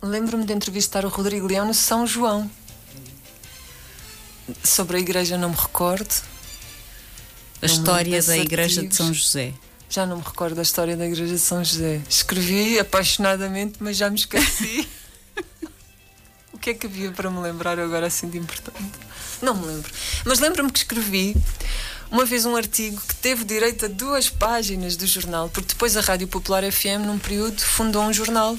Lembro-me 0.04 0.46
de 0.46 0.52
entrevistar 0.52 1.06
o 1.06 1.08
Rodrigo 1.08 1.48
Leão 1.48 1.66
no 1.66 1.74
São 1.74 2.06
João. 2.06 2.52
Sobre 4.62 4.98
a 4.98 5.00
igreja 5.00 5.38
não 5.38 5.52
me 5.52 5.56
recordo. 5.56 6.14
A 7.62 7.68
não 7.68 7.74
história 7.74 8.22
da 8.22 8.38
igreja 8.38 8.82
artigos. 8.82 8.98
de 8.98 9.04
São 9.04 9.14
José. 9.14 9.54
Já 9.90 10.06
não 10.06 10.18
me 10.18 10.24
recordo 10.24 10.56
da 10.56 10.62
história 10.62 10.98
da 10.98 11.06
igreja 11.06 11.34
de 11.34 11.40
São 11.40 11.64
José. 11.64 12.02
Escrevi 12.10 12.80
apaixonadamente, 12.80 13.78
mas 13.80 13.96
já 13.96 14.10
me 14.10 14.18
esqueci. 14.18 14.90
o 16.52 16.58
que 16.58 16.72
é 16.72 16.74
que 16.74 16.86
havia 16.86 17.12
para 17.12 17.32
me 17.32 17.40
lembrar 17.40 17.80
agora 17.80 18.08
assim 18.08 18.30
de 18.30 18.38
importante? 18.38 19.00
Não 19.42 19.56
me 19.56 19.68
lembro. 19.68 19.92
Mas 20.26 20.40
lembro-me 20.40 20.70
que 20.70 20.80
escrevi 20.80 21.36
uma 22.12 22.26
vez 22.26 22.46
um 22.46 22.56
artigo 22.56 23.02
que 23.08 23.16
teve 23.16 23.46
direito 23.46 23.86
a 23.86 23.88
duas 23.88 24.30
páginas 24.30 24.98
do 24.98 25.08
jornal, 25.08 25.50
porque 25.50 25.70
depois 25.70 25.96
a 25.96 26.02
Rádio 26.02 26.28
Popular 26.28 26.70
FM, 26.70 27.06
num 27.06 27.18
período, 27.18 27.62
fundou 27.62 28.04
um 28.04 28.12
jornal 28.12 28.58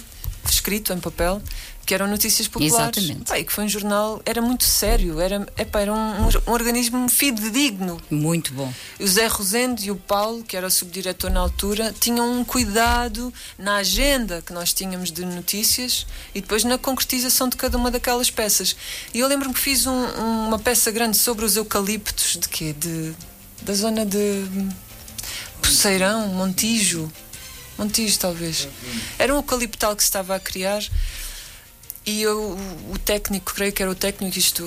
escrito 0.48 0.92
em 0.92 0.98
papel 0.98 1.40
que 1.84 1.94
eram 1.94 2.06
notícias 2.06 2.46
populares. 2.46 2.96
Exatamente. 2.96 3.32
E 3.32 3.44
que 3.44 3.52
foi 3.52 3.64
um 3.64 3.68
jornal, 3.68 4.22
era 4.24 4.40
muito 4.40 4.64
sério, 4.64 5.20
era, 5.20 5.46
epá, 5.58 5.80
era 5.80 5.92
um, 5.92 5.96
um, 5.96 6.28
um, 6.46 6.52
organismo 6.52 7.08
fidedigno. 7.08 8.00
Muito 8.08 8.54
bom. 8.54 8.72
O 9.00 9.06
Zé 9.06 9.26
Rosendo 9.26 9.82
e 9.82 9.90
o 9.90 9.96
Paulo, 9.96 10.44
que 10.44 10.56
era 10.56 10.66
o 10.66 10.70
subdiretor 10.70 11.30
na 11.30 11.40
altura, 11.40 11.92
tinham 11.98 12.40
um 12.40 12.44
cuidado 12.44 13.34
na 13.58 13.76
agenda 13.76 14.40
que 14.42 14.52
nós 14.52 14.72
tínhamos 14.72 15.10
de 15.10 15.24
notícias 15.24 16.06
e 16.34 16.40
depois 16.40 16.62
na 16.62 16.78
concretização 16.78 17.48
de 17.48 17.56
cada 17.56 17.76
uma 17.76 17.90
daquelas 17.90 18.30
peças. 18.30 18.76
E 19.12 19.18
eu 19.18 19.26
lembro-me 19.26 19.54
que 19.54 19.60
fiz 19.60 19.86
um, 19.86 20.04
uma 20.46 20.58
peça 20.58 20.90
grande 20.90 21.18
sobre 21.18 21.44
os 21.44 21.56
eucaliptos, 21.56 22.38
de 22.40 22.48
quê? 22.48 22.72
De 22.72 23.12
da 23.64 23.74
zona 23.74 24.04
de 24.04 24.44
Poceirão, 25.60 26.28
Montijo. 26.28 27.10
Montijo, 27.78 28.18
talvez. 28.18 28.68
Era 29.18 29.32
um 29.32 29.36
eucaliptal 29.36 29.96
que 29.96 30.02
se 30.02 30.08
estava 30.08 30.34
a 30.34 30.40
criar 30.40 30.82
e 32.04 32.20
eu, 32.22 32.58
o 32.90 32.98
técnico, 32.98 33.54
creio 33.54 33.72
que 33.72 33.80
era 33.80 33.90
o 33.90 33.94
técnico, 33.94 34.36
isto, 34.36 34.64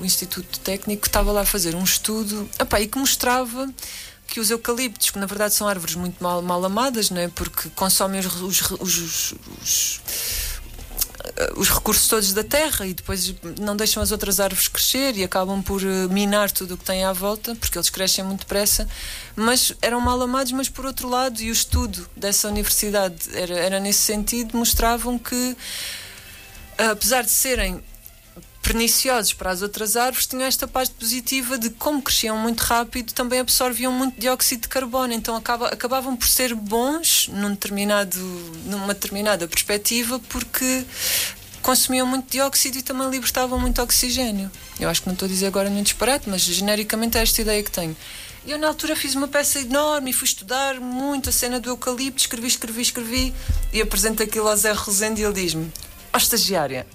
o 0.00 0.04
Instituto 0.04 0.58
Técnico, 0.58 1.06
estava 1.06 1.30
lá 1.30 1.42
a 1.42 1.46
fazer 1.46 1.74
um 1.76 1.84
estudo 1.84 2.48
epá, 2.58 2.80
e 2.80 2.88
que 2.88 2.98
mostrava 2.98 3.72
que 4.26 4.40
os 4.40 4.50
eucaliptos, 4.50 5.10
que 5.10 5.18
na 5.18 5.26
verdade 5.26 5.54
são 5.54 5.68
árvores 5.68 5.94
muito 5.94 6.22
mal, 6.22 6.42
mal 6.42 6.64
amadas, 6.64 7.10
não 7.10 7.20
é? 7.20 7.28
porque 7.28 7.68
consomem 7.70 8.18
os, 8.18 8.26
os, 8.26 8.60
os, 8.80 9.34
os 9.62 10.00
os 11.56 11.70
recursos 11.70 12.08
todos 12.08 12.32
da 12.32 12.44
terra 12.44 12.86
e 12.86 12.94
depois 12.94 13.34
não 13.60 13.76
deixam 13.76 14.02
as 14.02 14.12
outras 14.12 14.40
árvores 14.40 14.68
crescer 14.68 15.16
e 15.16 15.24
acabam 15.24 15.62
por 15.62 15.82
eh, 15.82 16.06
minar 16.08 16.50
tudo 16.50 16.74
o 16.74 16.78
que 16.78 16.84
têm 16.84 17.04
à 17.04 17.12
volta, 17.12 17.54
porque 17.54 17.78
eles 17.78 17.90
crescem 17.90 18.24
muito 18.24 18.40
depressa, 18.40 18.88
mas 19.34 19.72
eram 19.80 20.00
mal 20.00 20.20
amados, 20.20 20.52
mas 20.52 20.68
por 20.68 20.84
outro 20.84 21.08
lado, 21.08 21.40
e 21.40 21.50
o 21.50 21.52
estudo 21.52 22.08
dessa 22.16 22.48
universidade 22.48 23.16
era, 23.32 23.54
era 23.54 23.80
nesse 23.80 24.00
sentido, 24.00 24.56
mostravam 24.56 25.18
que 25.18 25.56
apesar 26.78 27.22
de 27.22 27.30
serem 27.30 27.82
perniciosos 28.64 29.34
para 29.34 29.50
as 29.50 29.60
outras 29.60 29.94
árvores 29.94 30.26
tinham 30.26 30.46
esta 30.46 30.66
parte 30.66 30.92
positiva 30.94 31.58
de 31.58 31.68
como 31.68 32.00
cresciam 32.00 32.36
muito 32.38 32.60
rápido 32.62 33.12
também 33.12 33.38
absorviam 33.38 33.92
muito 33.92 34.18
dióxido 34.18 34.62
de 34.62 34.68
carbono 34.68 35.12
então 35.12 35.36
acaba, 35.36 35.68
acabavam 35.68 36.16
por 36.16 36.26
ser 36.26 36.54
bons 36.54 37.28
num 37.28 37.50
determinado, 37.50 38.18
numa 38.64 38.94
determinada 38.94 39.46
perspectiva 39.46 40.18
porque 40.30 40.84
consumiam 41.60 42.06
muito 42.06 42.30
dióxido 42.30 42.78
e 42.78 42.82
também 42.82 43.08
libertavam 43.10 43.58
muito 43.58 43.82
oxigênio 43.82 44.50
Eu 44.80 44.88
acho 44.88 45.02
que 45.02 45.08
não 45.08 45.14
estou 45.14 45.26
a 45.26 45.28
dizer 45.28 45.46
agora 45.46 45.68
nenhum 45.68 45.82
disparate, 45.82 46.28
mas 46.28 46.42
genericamente 46.42 47.18
é 47.18 47.22
esta 47.22 47.40
ideia 47.40 47.62
que 47.62 47.70
tenho. 47.70 47.96
Eu, 48.46 48.58
na 48.58 48.66
altura, 48.68 48.94
fiz 48.94 49.14
uma 49.14 49.26
peça 49.26 49.60
enorme 49.60 50.10
e 50.10 50.12
fui 50.12 50.26
estudar 50.26 50.78
muito 50.78 51.30
a 51.30 51.32
cena 51.32 51.58
do 51.58 51.70
eucalipto, 51.70 52.20
escrevi, 52.20 52.46
escrevi, 52.48 52.82
escrevi 52.82 53.34
e 53.72 53.80
apresento 53.80 54.22
aquilo 54.22 54.48
ao 54.48 54.56
Zé 54.56 54.72
Rosende 54.72 55.22
e 55.22 55.24
ele 55.24 55.32
diz-me: 55.32 55.72
Ó 56.12 56.16
oh, 56.16 56.18
estagiária, 56.18 56.86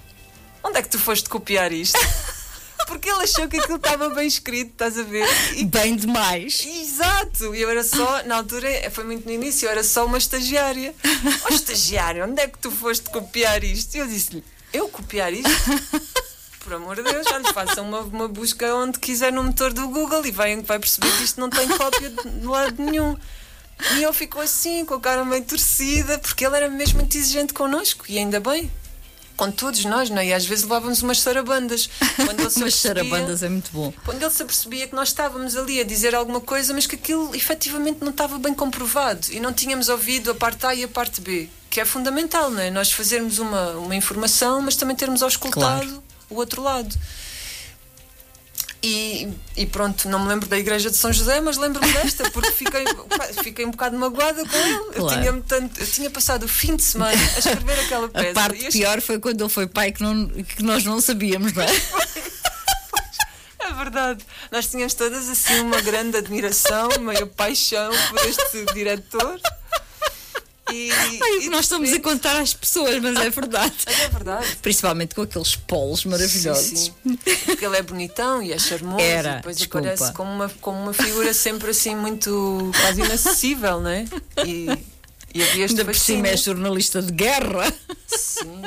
onde 0.62 0.78
é 0.78 0.82
que 0.82 0.88
tu 0.88 0.98
foste 0.98 1.28
copiar 1.28 1.72
isto? 1.72 1.98
Porque 2.86 3.08
ele 3.08 3.22
achou 3.22 3.46
que 3.46 3.58
aquilo 3.58 3.76
estava 3.76 4.08
bem 4.10 4.26
escrito, 4.26 4.72
estás 4.72 4.98
a 4.98 5.02
ver? 5.02 5.26
E, 5.54 5.64
bem 5.64 5.94
demais. 5.94 6.66
Exato! 6.66 7.54
E 7.54 7.60
eu 7.60 7.70
era 7.70 7.84
só, 7.84 8.24
na 8.24 8.36
altura, 8.36 8.68
foi 8.90 9.04
muito 9.04 9.26
no 9.26 9.32
início, 9.32 9.66
eu 9.66 9.70
era 9.70 9.84
só 9.84 10.06
uma 10.06 10.18
estagiária. 10.18 10.94
Oh, 11.48 11.54
estagiária, 11.54 12.24
onde 12.26 12.40
é 12.42 12.48
que 12.48 12.58
tu 12.58 12.70
foste 12.70 13.08
copiar 13.10 13.62
isto? 13.62 13.94
E 13.94 13.98
eu 13.98 14.06
disse-lhe: 14.06 14.42
Eu 14.72 14.88
copiar 14.88 15.32
isto? 15.32 15.48
por 16.60 16.74
amor 16.74 16.96
de 16.96 17.02
Deus, 17.02 17.26
olha, 17.32 17.52
faça 17.52 17.82
uma, 17.82 18.00
uma 18.00 18.28
busca 18.28 18.74
onde 18.74 18.98
quiser 18.98 19.32
no 19.32 19.42
motor 19.42 19.72
do 19.72 19.88
Google 19.88 20.24
e 20.26 20.30
vai, 20.30 20.60
vai 20.62 20.78
perceber 20.78 21.10
que 21.16 21.24
isto 21.24 21.40
não 21.40 21.50
tem 21.50 21.66
cópia 21.68 22.10
de 22.10 22.46
lado 22.46 22.82
nenhum. 22.82 23.16
E 23.96 24.04
ele 24.04 24.12
ficou 24.12 24.42
assim, 24.42 24.84
com 24.84 24.94
a 24.94 25.00
cara 25.00 25.24
meio 25.24 25.44
torcida, 25.44 26.18
porque 26.18 26.44
ele 26.44 26.56
era 26.56 26.68
mesmo 26.68 26.98
muito 26.98 27.16
exigente 27.16 27.54
connosco, 27.54 28.04
e 28.08 28.18
ainda 28.18 28.38
bem. 28.38 28.70
Com 29.40 29.50
todos 29.50 29.84
nós, 29.84 30.10
não 30.10 30.18
é? 30.18 30.26
E 30.26 30.32
às 30.34 30.44
vezes 30.44 30.64
levávamos 30.64 31.02
umas 31.02 31.20
sarabandas. 31.20 31.88
Quando 32.16 32.40
ele 32.40 32.50
se 32.50 32.58
umas 32.58 32.74
sarabandas 32.74 33.42
é 33.42 33.48
muito 33.48 33.70
bom. 33.72 33.92
Quando 34.04 34.22
ele 34.22 34.30
se 34.30 34.42
apercebia 34.42 34.86
que 34.86 34.94
nós 34.94 35.08
estávamos 35.08 35.56
ali 35.56 35.80
a 35.80 35.84
dizer 35.84 36.14
alguma 36.14 36.40
coisa, 36.40 36.74
mas 36.74 36.86
que 36.86 36.94
aquilo 36.94 37.34
efetivamente 37.34 37.98
não 38.02 38.10
estava 38.10 38.38
bem 38.38 38.52
comprovado 38.52 39.28
e 39.30 39.40
não 39.40 39.52
tínhamos 39.52 39.88
ouvido 39.88 40.30
a 40.30 40.34
parte 40.34 40.66
A 40.66 40.74
e 40.74 40.84
a 40.84 40.88
parte 40.88 41.20
B, 41.20 41.48
que 41.70 41.80
é 41.80 41.84
fundamental, 41.84 42.50
não 42.50 42.60
é? 42.60 42.70
Nós 42.70 42.92
fazermos 42.92 43.38
uma, 43.38 43.70
uma 43.72 43.96
informação, 43.96 44.60
mas 44.60 44.76
também 44.76 44.94
termos 44.94 45.22
auscultado. 45.22 45.86
Claro 45.86 46.10
o 46.30 46.36
outro 46.36 46.62
lado. 46.62 46.96
E, 48.82 49.28
e, 49.58 49.66
pronto, 49.66 50.08
não 50.08 50.20
me 50.20 50.28
lembro 50.28 50.48
da 50.48 50.58
igreja 50.58 50.90
de 50.90 50.96
São 50.96 51.12
José, 51.12 51.38
mas 51.40 51.58
lembro-me 51.58 51.92
desta, 51.92 52.30
porque 52.30 52.50
fiquei, 52.50 52.84
fiquei 53.42 53.66
um 53.66 53.70
bocado 53.70 53.98
magoada 53.98 54.42
com 54.42 54.56
ele. 54.56 54.78
Claro. 54.94 54.94
Eu, 54.94 55.08
tinha 55.08 55.42
tanto, 55.46 55.80
eu 55.80 55.86
tinha 55.86 56.10
passado 56.10 56.44
o 56.44 56.48
fim 56.48 56.76
de 56.76 56.82
semana 56.82 57.12
a 57.12 57.38
escrever 57.38 57.78
aquela 57.80 58.08
peça. 58.08 58.30
A 58.30 58.34
parte 58.34 58.70
pior 58.70 59.00
foi 59.02 59.18
quando 59.18 59.42
ele 59.42 59.50
foi 59.50 59.66
pai 59.66 59.92
que, 59.92 60.02
não, 60.02 60.26
que 60.28 60.62
nós 60.62 60.84
não 60.84 60.98
sabíamos, 61.00 61.52
não 61.52 61.62
é? 61.62 61.66
É 63.60 63.72
verdade. 63.72 64.24
Nós 64.50 64.66
tínhamos 64.66 64.94
todas 64.94 65.28
assim 65.28 65.60
uma 65.60 65.80
grande 65.80 66.16
admiração, 66.16 66.88
meio 67.00 67.26
paixão 67.26 67.90
por 68.08 68.18
este 68.26 68.64
diretor. 68.74 69.38
E, 70.72 70.90
Ai, 70.92 71.48
nós 71.48 71.64
estamos 71.66 71.92
a 71.92 72.00
contar 72.00 72.36
às 72.36 72.54
pessoas, 72.54 73.00
mas 73.00 73.16
é 73.16 73.30
verdade. 73.30 73.74
Mas 73.86 74.00
é 74.00 74.08
verdade. 74.08 74.46
Principalmente 74.62 75.14
com 75.14 75.22
aqueles 75.22 75.56
polos 75.56 76.04
maravilhosos. 76.04 76.92
Sim, 77.04 77.16
sim. 77.16 77.16
Porque 77.46 77.64
ele 77.64 77.76
é 77.76 77.82
bonitão 77.82 78.42
e 78.42 78.52
é 78.52 78.58
charmoso. 78.58 79.00
Era, 79.00 79.32
e 79.32 79.36
depois 79.36 79.56
desculpa. 79.56 79.88
aparece 79.88 80.12
como 80.12 80.30
uma, 80.32 80.48
como 80.60 80.82
uma 80.82 80.92
figura 80.92 81.32
sempre 81.34 81.70
assim 81.70 81.94
muito 81.94 82.70
quase 82.80 83.00
inacessível, 83.00 83.80
não 83.80 83.90
é? 83.90 84.04
E, 84.46 84.66
e 85.34 85.42
havia 85.42 85.64
este 85.64 85.80
Ainda 85.80 85.84
por 85.84 85.94
cima 85.94 86.28
é 86.28 86.36
jornalista 86.36 87.00
de 87.00 87.12
guerra. 87.12 87.72
Sim, 88.06 88.62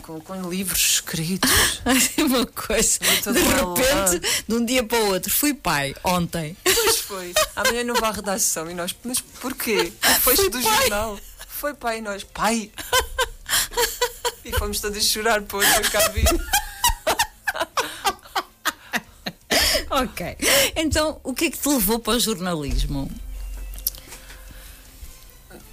com, 0.00 0.20
com 0.20 0.48
livros 0.48 0.94
escritos. 0.94 1.50
uma 2.18 2.46
coisa. 2.46 2.98
De 2.98 3.40
repente, 3.40 4.44
de 4.48 4.54
um 4.54 4.64
dia 4.64 4.82
para 4.82 4.98
o 4.98 5.08
outro, 5.08 5.30
fui 5.30 5.52
pai 5.52 5.94
ontem. 6.02 6.56
Pois 6.64 6.96
foi. 6.98 7.34
Amanhã 7.54 7.84
não 7.84 7.94
vá 7.94 8.08
à 8.08 8.12
redação. 8.12 8.70
E 8.70 8.74
nós, 8.74 8.94
mas 9.04 9.20
porquê? 9.20 9.92
Foi 10.20 10.34
do 10.36 10.50
pai. 10.50 10.62
jornal 10.62 11.18
foi 11.60 11.74
pai, 11.74 11.98
e 11.98 12.00
nós, 12.00 12.24
pai! 12.24 12.72
e 14.42 14.50
fomos 14.52 14.80
todos 14.80 15.04
chorar 15.04 15.42
por 15.42 15.62
outra 15.62 15.90
cabine. 15.90 16.40
ok. 19.90 20.38
Então, 20.74 21.20
o 21.22 21.34
que 21.34 21.44
é 21.44 21.50
que 21.50 21.58
te 21.58 21.68
levou 21.68 21.98
para 21.98 22.14
o 22.14 22.18
jornalismo? 22.18 23.10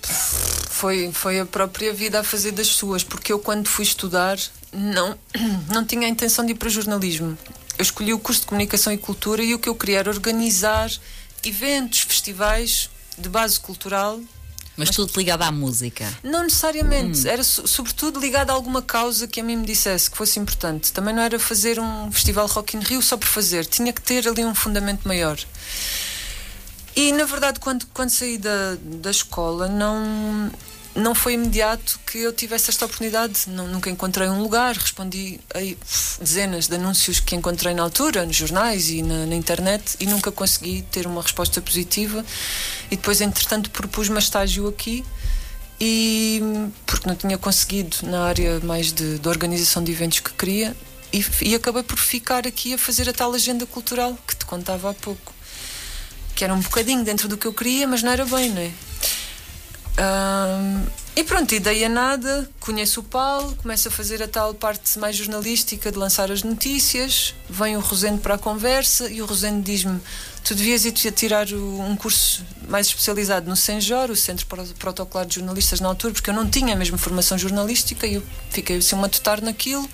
Foi, 0.02 1.10
foi 1.14 1.40
a 1.40 1.46
própria 1.46 1.94
vida 1.94 2.20
a 2.20 2.24
fazer 2.24 2.52
das 2.52 2.68
suas, 2.68 3.06
porque 3.06 3.32
eu, 3.32 3.40
quando 3.40 3.70
fui 3.70 3.86
estudar, 3.86 4.38
não, 4.74 5.18
não 5.74 5.86
tinha 5.86 6.06
a 6.06 6.10
intenção 6.10 6.46
de 6.46 6.52
ir 6.52 6.56
para 6.56 6.68
jornalismo. 6.68 7.38
Eu 7.78 7.82
escolhi 7.82 8.14
o 8.14 8.20
curso 8.20 8.42
de 8.42 8.48
Comunicação 8.48 8.92
e 8.92 8.98
Cultura 8.98 9.42
e 9.42 9.54
o 9.54 9.60
que 9.60 9.70
eu 9.70 9.76
queria 9.76 10.00
era 10.00 10.10
organizar 10.10 10.92
eventos, 11.46 12.02
festivais 12.02 12.90
de 13.18 13.30
base 13.30 13.58
cultural 13.58 14.20
mas, 14.78 14.92
tudo 14.92 15.12
ligado 15.18 15.42
à 15.42 15.52
música? 15.52 16.08
Não 16.24 16.44
necessariamente. 16.44 17.26
Hum. 17.26 17.30
Era 17.30 17.44
sobretudo 17.44 18.20
ligado 18.20 18.52
a 18.52 18.54
alguma 18.54 18.82
causa 18.82 19.28
que 19.28 19.40
a 19.40 19.44
mim 19.44 19.58
me 19.58 19.66
dissesse 19.66 20.10
que 20.10 20.16
fosse 20.16 20.40
importante. 20.40 20.94
Também 20.94 21.14
não 21.14 21.24
era 21.24 21.40
fazer 21.40 21.80
um 21.80 22.12
festival 22.12 22.46
Rock 22.48 22.78
in 22.78 22.82
Rio 22.82 23.02
só 23.02 23.18
por 23.18 23.28
fazer. 23.28 23.66
Tinha 23.66 23.92
que 23.92 24.02
ter 24.02 24.28
ali 24.28 24.46
um 24.46 24.54
fundamento 24.54 25.08
maior. 25.08 25.38
E 26.96 27.12
na 27.12 27.26
verdade, 27.26 27.60
quando, 27.60 27.86
quando 27.94 28.10
saí 28.10 28.38
da, 28.38 28.78
da 28.82 29.12
escola, 29.12 29.68
não, 29.68 30.52
não 30.98 31.14
foi 31.14 31.34
imediato 31.34 32.00
que 32.06 32.18
eu 32.18 32.34
tivesse 32.34 32.70
esta 32.70 32.86
oportunidade. 32.86 33.44
Não, 33.48 33.68
nunca 33.68 33.90
encontrei 33.90 34.28
um 34.28 34.42
lugar. 34.42 34.76
Respondi 34.76 35.40
a 35.54 35.60
dezenas 36.20 36.68
de 36.68 36.76
anúncios 36.76 37.20
que 37.20 37.36
encontrei 37.36 37.74
na 37.74 37.84
altura, 37.84 38.26
nos 38.26 38.36
jornais 38.36 38.90
e 38.90 39.04
na, 39.04 39.26
na, 39.28 39.36
internet, 39.36 39.96
e 40.00 40.08
nunca 40.08 40.32
consegui 40.32 40.82
ter 40.92 41.06
uma 41.06 41.22
resposta 41.22 41.62
positiva. 41.62 42.26
E 42.90 42.96
depois, 42.96 43.22
entretanto, 43.22 43.70
propus-me 43.70 44.18
estágio 44.18 44.68
aqui. 44.68 45.06
E 45.80 46.42
porque 46.88 47.08
não 47.08 47.16
tinha 47.16 47.38
conseguido 47.38 47.98
na 48.04 48.24
área 48.24 48.60
mais 48.62 48.92
de, 48.92 49.20
de 49.20 49.30
organização 49.30 49.84
de 49.84 49.92
eventos 49.92 50.20
que 50.22 50.34
queria, 50.34 50.76
e, 51.14 51.24
e 51.44 51.56
acabei 51.56 51.84
por 51.84 52.00
ficar 52.00 52.48
aqui 52.48 52.74
a 52.74 52.78
fazer 52.80 53.08
a 53.08 53.14
tal 53.14 53.32
agenda 53.34 53.66
cultural 53.68 54.18
que 54.28 54.36
te 54.36 54.46
contava 54.46 54.90
há 54.90 54.94
pouco. 54.96 55.34
Que 56.36 56.44
era 56.44 56.54
um 56.54 56.60
bocadinho 56.60 57.04
dentro 57.04 57.28
do 57.28 57.38
que 57.38 57.46
eu 57.46 57.54
queria, 57.54 57.88
mas 57.88 58.02
não 58.02 58.12
era 58.12 58.26
bem, 58.26 58.50
não 58.50 58.62
é? 58.62 58.72
Um, 59.98 60.86
e 61.16 61.24
pronto, 61.24 61.56
ideia 61.56 61.90
nada, 61.90 62.48
conheço 62.60 63.00
o 63.00 63.04
Paulo, 63.04 63.56
começo 63.56 63.88
a 63.88 63.92
fazer 63.92 64.22
a 64.22 64.28
tal 64.28 64.54
parte 64.54 65.00
mais 65.00 65.16
jornalística 65.16 65.92
de 65.92 65.98
lançar 65.98 66.32
as 66.32 66.44
notícias, 66.44 67.34
vem 67.50 67.76
o 67.76 67.80
Rosendo 67.80 68.20
para 68.20 68.36
a 68.36 68.38
conversa 68.38 69.10
e 69.10 69.20
o 69.24 69.26
Rosendo 69.26 69.64
diz-me: 69.64 70.00
Tu 70.44 70.54
devias 70.54 70.86
ir 70.86 70.92
tirar 70.92 71.48
um 71.52 71.96
curso 71.96 72.46
mais 72.70 72.86
especializado 72.86 73.50
no 73.50 73.56
Senjor, 73.56 74.12
o 74.12 74.16
Centro 74.16 74.46
Protocolar 74.78 75.26
de 75.26 75.36
Jornalistas 75.36 75.80
na 75.80 75.88
altura, 75.88 76.14
porque 76.14 76.30
eu 76.30 76.36
não 76.36 76.48
tinha 76.48 76.76
a 76.76 76.78
mesma 76.78 77.00
formação 77.00 77.36
jornalística 77.36 78.06
e 78.06 78.16
eu 78.16 78.24
fiquei 78.52 78.78
assim 78.78 78.96
uma 78.96 79.10
tutar 79.10 79.42
naquilo. 79.42 79.90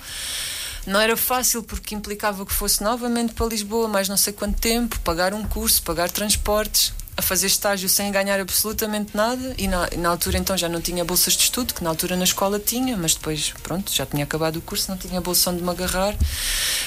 Não 0.86 1.00
era 1.00 1.16
fácil 1.16 1.62
porque 1.62 1.94
implicava 1.94 2.44
que 2.44 2.52
fosse 2.52 2.82
novamente 2.82 3.32
para 3.32 3.46
Lisboa, 3.46 3.88
mais 3.88 4.06
não 4.06 4.18
sei 4.18 4.34
quanto 4.34 4.60
tempo, 4.60 5.00
pagar 5.00 5.32
um 5.32 5.42
curso, 5.42 5.82
pagar 5.82 6.10
transportes 6.10 6.92
a 7.16 7.22
fazer 7.22 7.46
estágio 7.46 7.88
sem 7.88 8.10
ganhar 8.10 8.40
absolutamente 8.40 9.16
nada 9.16 9.54
e 9.56 9.68
na, 9.68 9.88
na, 9.96 10.08
altura 10.08 10.38
então 10.38 10.56
já 10.56 10.68
não 10.68 10.80
tinha 10.80 11.04
bolsas 11.04 11.34
de 11.34 11.44
estudo, 11.44 11.72
que 11.72 11.84
na 11.84 11.90
altura 11.90 12.16
na 12.16 12.24
escola 12.24 12.58
tinha, 12.58 12.96
mas 12.96 13.14
depois, 13.14 13.52
pronto, 13.62 13.92
já 13.92 14.04
tinha 14.04 14.24
acabado 14.24 14.56
o 14.56 14.60
curso, 14.60 14.90
não 14.90 14.98
tinha 14.98 15.20
bolsa 15.20 15.50
onde 15.50 15.62
me 15.62 15.70
agarrar. 15.70 16.16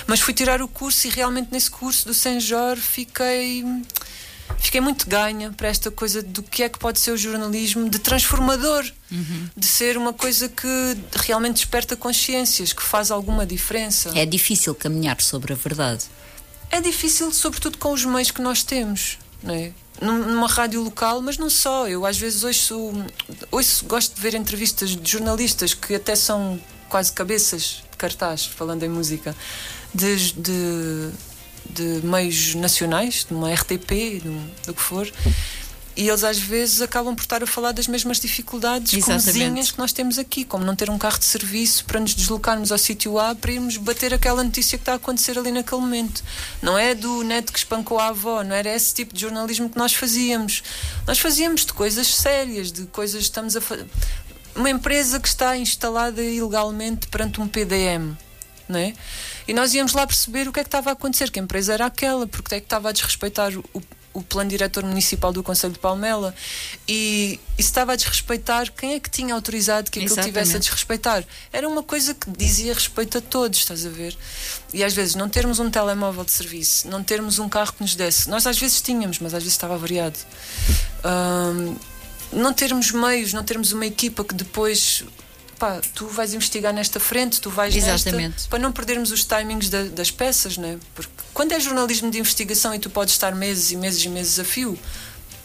Mas 0.06 0.20
fui 0.20 0.34
tirar 0.34 0.62
o 0.62 0.68
curso 0.68 1.08
e 1.08 1.10
realmente 1.10 1.50
nesse 1.52 1.72
curso 1.72 2.06
do 2.08 2.13
Saint 2.13 2.42
Jorge 2.42 2.82
fiquei 2.82 3.63
fiquei 4.58 4.82
muito 4.82 5.08
ganha 5.08 5.52
para 5.52 5.68
esta 5.68 5.92
coisa 5.92 6.22
do 6.22 6.42
que 6.42 6.63
é 6.63 6.70
que 6.70 6.80
pode 6.80 7.00
ser 7.00 7.12
o 7.12 7.18
jornalismo 7.18 7.90
de 7.90 8.00
transformador, 8.00 8.86
uhum. 9.12 9.50
de 9.56 9.66
ser 9.66 9.98
uma 9.98 10.13
coisa 10.13 10.50
que 10.50 10.98
realmente 11.13 11.56
desperta 11.56 11.96
consciências, 11.96 12.74
que 12.74 12.84
faz 12.84 13.12
alguma 13.12 13.46
diferença. 13.46 14.12
É 14.16 14.26
difícil 14.26 14.74
caminhar 14.76 15.22
sobre 15.22 15.54
a 15.54 15.56
verdade. 15.56 16.06
É 16.70 16.82
difícil, 16.82 17.32
sobretudo 17.32 17.78
com 17.78 17.94
os 17.94 18.04
meios 18.04 18.32
que 18.32 18.42
nós 18.42 18.63
temos, 18.63 19.18
não 19.42 19.54
é? 19.54 19.72
Numa 20.02 20.48
rádio 20.48 20.82
local, 20.82 21.22
mas 21.22 21.38
não 21.38 21.50
só. 21.50 21.88
Eu 21.88 22.06
às 22.06 22.18
vezes 22.18 22.44
ouço, 22.44 22.94
ouço, 23.52 23.86
gosto 23.86 24.16
de 24.16 24.22
ver 24.22 24.34
entrevistas 24.36 24.96
de 24.96 25.12
jornalistas 25.12 25.74
que 25.74 25.96
até 25.96 26.16
são 26.16 26.60
quase 26.90 27.12
cabeças 27.12 27.84
de 27.92 27.98
cartaz, 27.98 28.46
falando 28.46 28.84
em 28.84 28.90
música, 28.90 29.36
de, 29.94 30.34
de, 30.34 31.10
de 31.70 32.06
meios 32.06 32.56
nacionais, 32.56 33.26
de 33.26 33.34
uma 33.34 33.54
RTP, 33.54 34.22
do 34.66 34.74
que 34.74 34.82
for, 34.82 35.12
e 35.98 36.08
eles 36.08 36.24
às 36.24 36.38
vezes 36.38 36.80
acabam 36.80 37.16
por 37.16 37.24
estar 37.24 37.42
a 37.42 37.48
falar 37.48 37.72
das 37.72 37.88
mesmas 37.88 38.20
dificuldades 38.20 39.04
comezinhas 39.04 39.72
que 39.72 39.80
nós 39.80 39.92
temos 39.92 40.20
aqui, 40.20 40.46
como 40.46 40.64
não 40.64 40.76
ter 40.76 40.92
um 40.92 40.98
carro 40.98 41.18
de 41.18 41.26
serviço 41.26 41.84
para 41.86 42.00
nos 42.00 42.14
deslocarmos 42.14 42.72
ao 42.72 42.78
sítio 42.78 43.18
A 43.18 43.34
para 43.34 43.52
irmos 43.52 43.78
bater 43.78 44.14
aquela 44.14 44.44
notícia 44.44 44.78
que 44.78 44.84
está 44.84 44.94
a 44.94 44.96
acontecer 44.98 45.40
ali 45.40 45.52
naquele 45.52 45.82
momento. 45.82 46.24
Não 46.62 46.78
é 46.78 46.94
do 46.94 47.24
neto 47.24 47.52
que 47.52 47.58
espancou 47.58 47.98
a 47.98 48.10
avó, 48.10 48.44
não 48.44 48.56
era 48.56 48.72
esse 48.74 48.94
tipo 48.94 49.12
de 49.12 49.22
jornalismo 49.22 49.68
que 49.68 49.78
nós 49.78 49.92
fazíamos. 49.96 50.62
Nós 51.08 51.18
fazíamos 51.18 51.66
de 51.66 51.74
coisas 51.74 52.06
sérias, 52.06 52.72
de 52.72 52.86
coisas 52.86 53.18
que 53.18 53.24
estamos 53.24 53.56
a 53.56 53.62
fazer. 53.62 53.88
Uma 54.56 54.70
empresa 54.70 55.20
que 55.20 55.28
está 55.28 55.58
instalada 55.58 56.22
ilegalmente 56.22 57.08
perante 57.08 57.42
um 57.42 57.48
PDM. 57.48 58.16
Não 58.70 58.80
é? 58.80 58.94
E 59.48 59.54
nós 59.54 59.74
íamos 59.74 59.94
lá 59.94 60.06
perceber 60.06 60.48
o 60.48 60.54
que 60.54 60.60
é 60.60 60.64
que 60.64 60.68
estava 60.68 60.92
a 60.92 60.94
acontecer, 60.94 61.32
que 61.32 61.40
a 61.40 61.44
empresa 61.44 61.74
era 61.74 61.86
aquela, 61.86 62.28
porque 62.28 62.54
é 62.54 62.60
que 62.60 62.66
estava 62.66 62.90
a 62.90 62.92
desrespeitar 62.92 63.52
o, 63.74 63.82
o 64.18 64.24
plano 64.24 64.50
diretor 64.50 64.84
municipal 64.84 65.32
do 65.32 65.44
Conselho 65.44 65.74
de 65.74 65.80
Palmela 65.80 66.34
e, 66.88 67.40
estava 67.58 67.94
a 67.94 67.96
desrespeitar 67.96 68.72
quem 68.72 68.94
é 68.94 69.00
que 69.00 69.10
tinha 69.10 69.34
autorizado 69.34 69.92
que 69.92 70.00
aquilo 70.00 70.14
Exatamente. 70.14 70.34
tivesse 70.34 70.56
a 70.56 70.60
desrespeitar. 70.60 71.24
Era 71.54 71.68
uma 71.68 71.84
coisa 71.84 72.14
que 72.14 72.30
dizia 72.32 72.74
respeito 72.74 73.18
a 73.18 73.22
todos, 73.22 73.60
estás 73.60 73.86
a 73.86 73.90
ver? 73.90 74.18
E 74.74 74.84
às 74.84 74.94
vezes 74.94 75.16
não 75.16 75.30
termos 75.30 75.60
um 75.60 75.70
telemóvel 75.70 76.24
de 76.24 76.32
serviço, 76.32 76.88
não 76.88 77.04
termos 77.04 77.40
um 77.40 77.48
carro 77.48 77.74
que 77.74 77.82
nos 77.82 77.96
desse. 77.96 78.30
Nós 78.30 78.48
às 78.48 78.58
vezes 78.58 78.82
tínhamos, 78.82 79.20
mas 79.20 79.34
às 79.34 79.44
vezes 79.44 79.54
estava 79.54 79.78
variado. 79.78 80.18
Um, 81.06 81.76
não 82.32 82.54
termos 82.54 82.92
meios, 82.92 83.34
não 83.34 83.44
termos 83.44 83.72
uma 83.72 83.86
equipa 83.86 84.24
que 84.24 84.34
depois 84.34 85.04
pá, 85.58 85.82
tu 85.93 86.08
vais 86.08 86.34
investigar 86.34 86.74
nesta 86.74 87.00
frente, 87.00 87.41
tu 87.41 87.50
vais 87.50 87.76
Exatamente. 87.76 88.30
nesta, 88.30 88.50
para 88.50 88.60
não 88.60 88.72
perdermos 88.72 89.12
os 89.12 89.24
timings 89.24 89.70
da, 89.70 89.84
das 89.84 90.12
peças, 90.12 90.58
né? 90.58 90.78
Porque 90.96 91.12
quando 91.34 91.52
é 91.52 91.60
jornalismo 91.60 92.10
de 92.12 92.20
investigação 92.20 92.74
e 92.74 92.80
tu 92.80 92.89
podes 92.89 93.13
estar 93.13 93.34
meses 93.36 93.72
e 93.72 93.76
meses 93.76 94.04
e 94.04 94.10
meses 94.10 94.39
a 94.39 94.43
fio, 94.43 94.78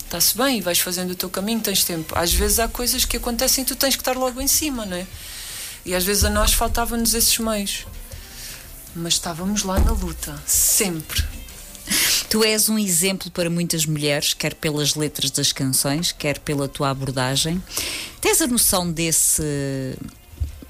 está-se 0.04 0.36
bem 0.36 0.58
e 0.58 0.60
vais 0.60 0.78
fazendo 0.78 1.12
o 1.12 1.14
teu 1.14 1.30
caminho, 1.30 1.60
tens 1.60 1.84
tempo. 1.84 2.16
Às 2.16 2.32
vezes 2.32 2.58
há 2.58 2.68
coisas 2.68 3.04
que 3.04 3.16
acontecem 3.16 3.62
e 3.62 3.66
tu 3.66 3.74
tens 3.74 3.96
que 3.96 4.02
estar 4.02 4.16
logo 4.16 4.40
em 4.40 4.48
cima, 4.48 4.84
não 4.84 4.96
é? 4.96 5.06
E 5.84 5.94
às 5.94 6.04
vezes 6.04 6.24
a 6.24 6.30
nós 6.30 6.52
faltavam-nos 6.52 7.14
esses 7.14 7.38
meios. 7.38 7.86
Mas 8.94 9.14
estávamos 9.14 9.62
lá 9.62 9.78
na 9.80 9.92
luta, 9.92 10.40
sempre. 10.46 11.24
Tu 12.32 12.42
és 12.42 12.70
um 12.70 12.78
exemplo 12.78 13.30
para 13.30 13.50
muitas 13.50 13.84
mulheres, 13.84 14.32
quer 14.32 14.54
pelas 14.54 14.94
letras 14.94 15.30
das 15.30 15.52
canções, 15.52 16.12
quer 16.12 16.38
pela 16.38 16.66
tua 16.66 16.88
abordagem. 16.88 17.62
Tens 18.22 18.40
a 18.40 18.46
noção 18.46 18.90
desse, 18.90 19.94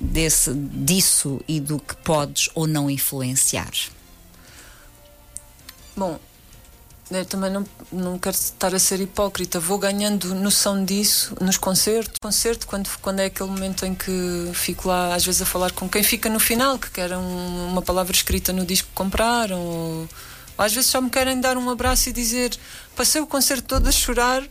desse, 0.01 0.53
disso 0.53 1.41
e 1.47 1.61
do 1.61 1.79
que 1.79 1.95
podes 1.99 2.49
ou 2.57 2.67
não 2.67 2.91
influenciar? 2.91 3.71
Bom, 5.97 6.19
eu 7.09 7.25
também 7.27 7.53
não, 7.53 7.65
não 7.93 8.19
quero 8.19 8.35
estar 8.35 8.75
a 8.75 8.79
ser 8.81 9.01
hipócrita. 9.01 9.61
Vou 9.61 9.79
ganhando 9.79 10.35
noção 10.35 10.85
disso 10.85 11.33
nos 11.41 11.59
concertos. 11.59 12.19
Concerto, 12.21 12.67
quando, 12.67 12.91
quando 13.01 13.21
é 13.21 13.27
aquele 13.27 13.49
momento 13.49 13.87
em 13.87 13.95
que 13.95 14.51
fico 14.53 14.89
lá, 14.89 15.15
às 15.15 15.25
vezes, 15.25 15.41
a 15.41 15.47
falar 15.47 15.71
com 15.71 15.89
quem 15.89 16.03
fica 16.03 16.29
no 16.29 16.41
final, 16.41 16.77
que 16.77 16.91
quer 16.91 17.17
um, 17.17 17.69
uma 17.69 17.83
palavra 17.83 18.13
escrita 18.13 18.53
no 18.53 18.67
disco 18.67 18.89
que 18.89 18.95
compraram. 18.97 19.61
Ou, 19.61 20.09
às 20.63 20.73
vezes 20.73 20.91
só 20.91 21.01
me 21.01 21.11
querem 21.11 21.41
dar 21.41 21.57
um 21.57 21.69
abraço 21.71 22.09
e 22.09 22.13
dizer 22.13 22.57
passei 22.97 23.21
o 23.21 23.27
concerto 23.27 23.65
todo 23.69 23.89
a 23.89 23.93
chorar, 23.93 24.43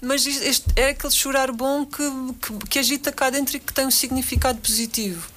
mas 0.00 0.26
este 0.26 0.64
é 0.76 0.90
aquele 0.90 1.12
chorar 1.12 1.52
bom 1.52 1.84
que, 1.84 2.02
que, 2.40 2.66
que 2.68 2.78
agita 2.78 3.12
cá 3.12 3.30
dentro 3.30 3.56
e 3.56 3.60
que 3.60 3.72
tem 3.72 3.86
um 3.86 3.90
significado 3.90 4.58
positivo. 4.58 5.28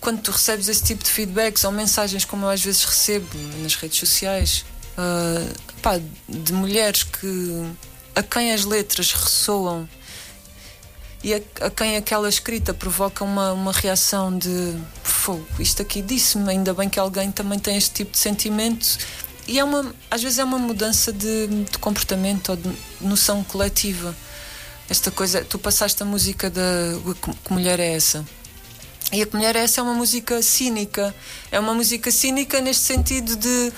Quando 0.00 0.20
tu 0.20 0.32
recebes 0.32 0.68
esse 0.68 0.82
tipo 0.82 1.04
de 1.04 1.10
feedbacks 1.10 1.62
ou 1.64 1.70
mensagens 1.70 2.24
como 2.24 2.46
eu 2.46 2.50
às 2.50 2.62
vezes 2.62 2.84
recebo 2.84 3.28
nas 3.62 3.74
redes 3.76 3.98
sociais, 3.98 4.64
uh, 4.98 5.80
pá, 5.80 6.00
de 6.28 6.52
mulheres 6.52 7.04
que 7.04 7.72
a 8.14 8.22
quem 8.22 8.52
as 8.52 8.64
letras 8.64 9.12
ressoam 9.12 9.88
e 11.22 11.34
a, 11.34 11.40
a, 11.60 11.70
quem 11.70 11.96
aquela 11.96 12.28
escrita 12.28 12.74
provoca 12.74 13.24
uma, 13.24 13.52
uma 13.52 13.72
reação 13.72 14.36
de 14.36 14.74
fogo, 15.02 15.46
isto 15.58 15.82
aqui 15.82 16.02
disse-me, 16.02 16.50
ainda 16.50 16.74
bem 16.74 16.88
que 16.88 16.98
alguém 16.98 17.30
também 17.30 17.58
tem 17.58 17.76
este 17.76 17.94
tipo 17.94 18.12
de 18.12 18.18
sentimento 18.18 18.98
e 19.46 19.58
é 19.58 19.64
uma, 19.64 19.94
às 20.10 20.22
vezes 20.22 20.38
é 20.38 20.44
uma 20.44 20.58
mudança 20.58 21.12
de, 21.12 21.46
de 21.46 21.78
comportamento 21.78 22.50
ou 22.50 22.56
de 22.56 22.70
noção 23.00 23.42
coletiva. 23.44 24.14
Esta 24.88 25.10
coisa, 25.10 25.44
tu 25.44 25.58
passaste 25.58 26.02
a 26.02 26.06
música 26.06 26.50
da 26.50 26.62
Que 27.44 27.52
Mulher 27.52 27.80
é 27.80 27.94
essa? 27.94 28.24
E 29.12 29.22
a 29.22 29.26
Que 29.26 29.36
Mulher 29.36 29.56
é 29.56 29.60
essa 29.60 29.80
é 29.80 29.82
uma 29.82 29.94
música 29.94 30.40
cínica. 30.42 31.14
É 31.50 31.58
uma 31.58 31.74
música 31.74 32.10
cínica 32.10 32.60
neste 32.60 32.84
sentido 32.84 33.34
de 33.36 33.72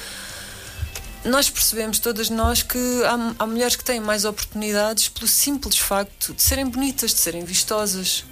nós 1.25 1.49
percebemos, 1.49 1.99
todas 1.99 2.29
nós, 2.31 2.63
que 2.63 2.79
há, 3.05 3.35
há, 3.39 3.47
mulheres 3.47 3.77
que 3.77 3.85
têm 3.85 4.01
mais 4.01 4.25
oportunidades 4.25 5.09
pelo 5.09 5.27
simples 5.27 5.79
facto 5.79 6.35
de 6.35 6.43
serem 6.43 6.67
bonitas, 6.67 7.13
de 7.13 7.21
serem 7.21 7.45
vistosas. 7.45 8.25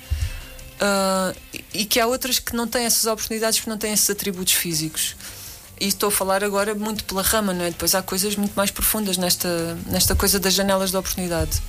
Uh, 0.83 1.63
e 1.73 1.85
que 1.85 2.01
há 2.01 2.07
outras 2.07 2.39
que 2.39 2.57
não 2.57 2.67
têm 2.67 2.85
essas 2.85 3.07
oportunidades 3.07 3.61
porque 3.61 3.71
não 3.71 3.79
têm 3.79 3.93
esses 3.93 4.11
atributos 4.11 4.55
físicos. 4.55 5.15
E 5.81 5.89
estou 5.89 6.09
a 6.09 6.13
falar 6.13 6.45
agora 6.45 6.75
muito 6.75 7.05
pela 7.05 7.23
rama, 7.23 7.53
não 7.53 7.65
é? 7.65 7.71
Depois 7.71 7.95
há 7.95 8.03
coisas 8.03 8.37
muito 8.37 8.55
mais 8.55 8.71
profundas 8.71 9.17
nesta, 9.17 9.77
nesta 9.87 10.15
coisa 10.15 10.39
das 10.39 10.55
janelas 10.55 10.91
de 10.91 10.97
oportunidade. 10.97 11.63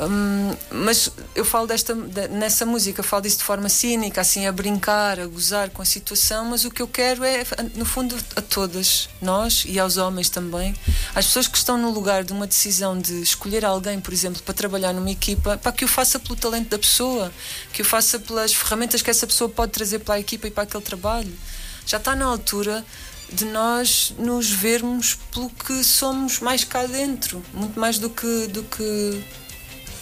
Hum, 0.00 0.54
mas 0.70 1.10
eu 1.34 1.44
falo 1.44 1.66
desta, 1.66 1.92
nessa 2.30 2.64
música, 2.64 3.02
falo 3.02 3.22
disso 3.22 3.38
de 3.38 3.44
forma 3.44 3.68
cínica, 3.68 4.20
assim, 4.20 4.46
a 4.46 4.52
brincar, 4.52 5.18
a 5.18 5.26
gozar 5.26 5.70
com 5.70 5.82
a 5.82 5.84
situação, 5.84 6.44
mas 6.44 6.64
o 6.64 6.70
que 6.70 6.80
eu 6.80 6.86
quero 6.86 7.24
é, 7.24 7.44
no 7.74 7.84
fundo, 7.84 8.16
a 8.36 8.40
todas, 8.40 9.08
nós 9.20 9.64
e 9.66 9.76
aos 9.78 9.96
homens 9.96 10.28
também, 10.28 10.72
às 11.16 11.26
pessoas 11.26 11.48
que 11.48 11.58
estão 11.58 11.76
no 11.76 11.90
lugar 11.90 12.22
de 12.22 12.32
uma 12.32 12.46
decisão 12.46 12.96
de 12.96 13.20
escolher 13.22 13.64
alguém, 13.64 14.00
por 14.00 14.12
exemplo, 14.14 14.40
para 14.42 14.54
trabalhar 14.54 14.92
numa 14.92 15.10
equipa, 15.10 15.58
para 15.58 15.72
que 15.72 15.84
o 15.84 15.88
faça 15.88 16.20
pelo 16.20 16.36
talento 16.36 16.68
da 16.68 16.78
pessoa, 16.78 17.32
que 17.72 17.82
o 17.82 17.84
faça 17.84 18.20
pelas 18.20 18.54
ferramentas 18.54 19.02
que 19.02 19.10
essa 19.10 19.26
pessoa 19.26 19.50
pode 19.50 19.72
trazer 19.72 19.98
para 19.98 20.14
a 20.14 20.20
equipa 20.20 20.46
e 20.46 20.50
para 20.50 20.62
aquele 20.62 20.84
trabalho. 20.84 21.32
Já 21.84 21.96
está 21.96 22.14
na 22.14 22.26
altura 22.26 22.84
de 23.32 23.44
nós 23.46 24.14
nos 24.16 24.48
vermos 24.48 25.18
pelo 25.32 25.50
que 25.50 25.82
somos 25.82 26.38
mais 26.38 26.62
cá 26.62 26.86
dentro, 26.86 27.42
muito 27.52 27.78
mais 27.80 27.98
do 27.98 28.08
que, 28.08 28.46
do 28.46 28.62
que 28.62 29.24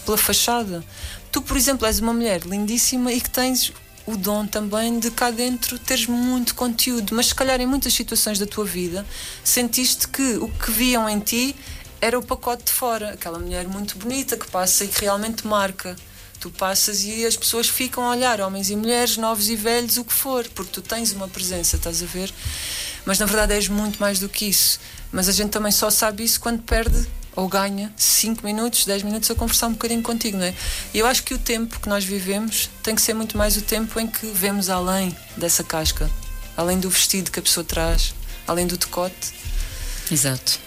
pela 0.06 0.16
fachada. 0.16 0.82
Tu, 1.30 1.42
por 1.42 1.56
exemplo, 1.56 1.86
és 1.86 1.98
uma 1.98 2.14
mulher 2.14 2.42
lindíssima 2.46 3.12
e 3.12 3.20
que 3.20 3.28
tens 3.28 3.72
o 4.06 4.16
dom 4.16 4.46
também 4.46 5.00
de 5.00 5.10
cá 5.10 5.32
dentro 5.32 5.78
teres 5.80 6.06
muito 6.06 6.54
conteúdo, 6.54 7.12
mas 7.14 7.26
se 7.26 7.34
calhar 7.34 7.60
em 7.60 7.66
muitas 7.66 7.92
situações 7.92 8.38
da 8.38 8.46
tua 8.46 8.64
vida 8.64 9.04
sentiste 9.42 10.06
que 10.06 10.36
o 10.36 10.48
que 10.48 10.70
viam 10.70 11.08
em 11.08 11.18
ti 11.18 11.56
era 12.00 12.16
o 12.16 12.24
pacote 12.24 12.64
de 12.64 12.72
fora, 12.72 13.10
aquela 13.10 13.38
mulher 13.38 13.66
muito 13.66 13.98
bonita 13.98 14.36
que 14.36 14.48
passa 14.48 14.84
e 14.84 14.88
que 14.88 15.00
realmente 15.00 15.46
marca. 15.46 15.96
Tu 16.38 16.50
passas 16.50 17.02
e 17.02 17.24
as 17.24 17.36
pessoas 17.36 17.68
ficam 17.68 18.04
a 18.04 18.10
olhar, 18.10 18.40
homens 18.40 18.70
e 18.70 18.76
mulheres, 18.76 19.16
novos 19.16 19.48
e 19.48 19.56
velhos, 19.56 19.96
o 19.96 20.04
que 20.04 20.12
for, 20.12 20.46
porque 20.54 20.70
tu 20.70 20.82
tens 20.82 21.10
uma 21.12 21.26
presença, 21.26 21.76
estás 21.76 22.02
a 22.02 22.06
ver? 22.06 22.32
Mas 23.04 23.18
na 23.18 23.26
verdade 23.26 23.54
és 23.54 23.68
muito 23.68 23.98
mais 23.98 24.20
do 24.20 24.28
que 24.28 24.44
isso. 24.44 24.78
Mas 25.10 25.28
a 25.28 25.32
gente 25.32 25.50
também 25.50 25.72
só 25.72 25.90
sabe 25.90 26.22
isso 26.22 26.38
quando 26.38 26.62
perde 26.62 27.08
ou 27.36 27.46
ganha 27.46 27.92
5 27.96 28.44
minutos, 28.44 28.86
10 28.86 29.02
minutos 29.02 29.30
a 29.30 29.34
conversar 29.34 29.68
um 29.68 29.72
bocadinho 29.72 30.02
contigo, 30.02 30.38
não 30.38 30.46
é? 30.46 30.54
E 30.94 30.98
eu 30.98 31.06
acho 31.06 31.22
que 31.22 31.34
o 31.34 31.38
tempo 31.38 31.78
que 31.78 31.88
nós 31.88 32.02
vivemos 32.02 32.70
tem 32.82 32.94
que 32.94 33.02
ser 33.02 33.14
muito 33.14 33.36
mais 33.36 33.56
o 33.56 33.62
tempo 33.62 34.00
em 34.00 34.06
que 34.06 34.26
vemos 34.26 34.70
além 34.70 35.14
dessa 35.36 35.62
casca, 35.62 36.10
além 36.56 36.80
do 36.80 36.88
vestido 36.88 37.30
que 37.30 37.38
a 37.38 37.42
pessoa 37.42 37.62
traz, 37.62 38.14
além 38.48 38.66
do 38.66 38.78
decote. 38.78 39.34
Exato. 40.10 40.58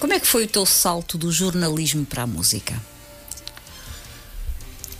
Como 0.00 0.12
é 0.12 0.18
que 0.18 0.26
foi 0.26 0.44
o 0.44 0.48
teu 0.48 0.66
salto 0.66 1.16
do 1.16 1.30
jornalismo 1.30 2.04
para 2.04 2.24
a 2.24 2.26
música? 2.26 2.74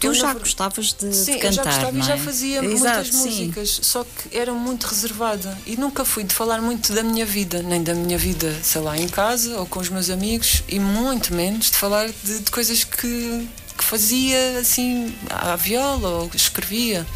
Tu 0.08 0.14
já 0.14 0.34
gostavas 0.34 0.92
de, 0.92 1.14
sim, 1.14 1.32
de 1.32 1.38
cantar, 1.38 1.52
já 1.52 1.64
gostava 1.64 1.96
é? 1.96 2.00
e 2.00 2.02
já 2.02 2.16
fazia 2.16 2.64
Exato, 2.64 2.68
muitas 2.68 3.10
músicas, 3.10 3.70
sim. 3.70 3.82
só 3.82 4.04
que 4.04 4.36
era 4.36 4.52
muito 4.52 4.86
reservada 4.86 5.58
e 5.66 5.76
nunca 5.76 6.04
fui 6.04 6.24
de 6.24 6.34
falar 6.34 6.60
muito 6.60 6.92
da 6.92 7.02
minha 7.02 7.24
vida, 7.24 7.62
nem 7.62 7.82
da 7.82 7.94
minha 7.94 8.18
vida, 8.18 8.54
sei 8.62 8.80
lá, 8.80 8.96
em 8.96 9.08
casa 9.08 9.58
ou 9.58 9.66
com 9.66 9.80
os 9.80 9.88
meus 9.88 10.10
amigos 10.10 10.62
e 10.68 10.78
muito 10.78 11.34
menos 11.34 11.70
de 11.70 11.76
falar 11.76 12.08
de, 12.08 12.38
de 12.40 12.50
coisas 12.50 12.84
que, 12.84 13.48
que 13.76 13.84
fazia 13.84 14.58
assim 14.58 15.14
à 15.28 15.56
viola 15.56 16.08
ou 16.08 16.30
escrevia. 16.34 17.06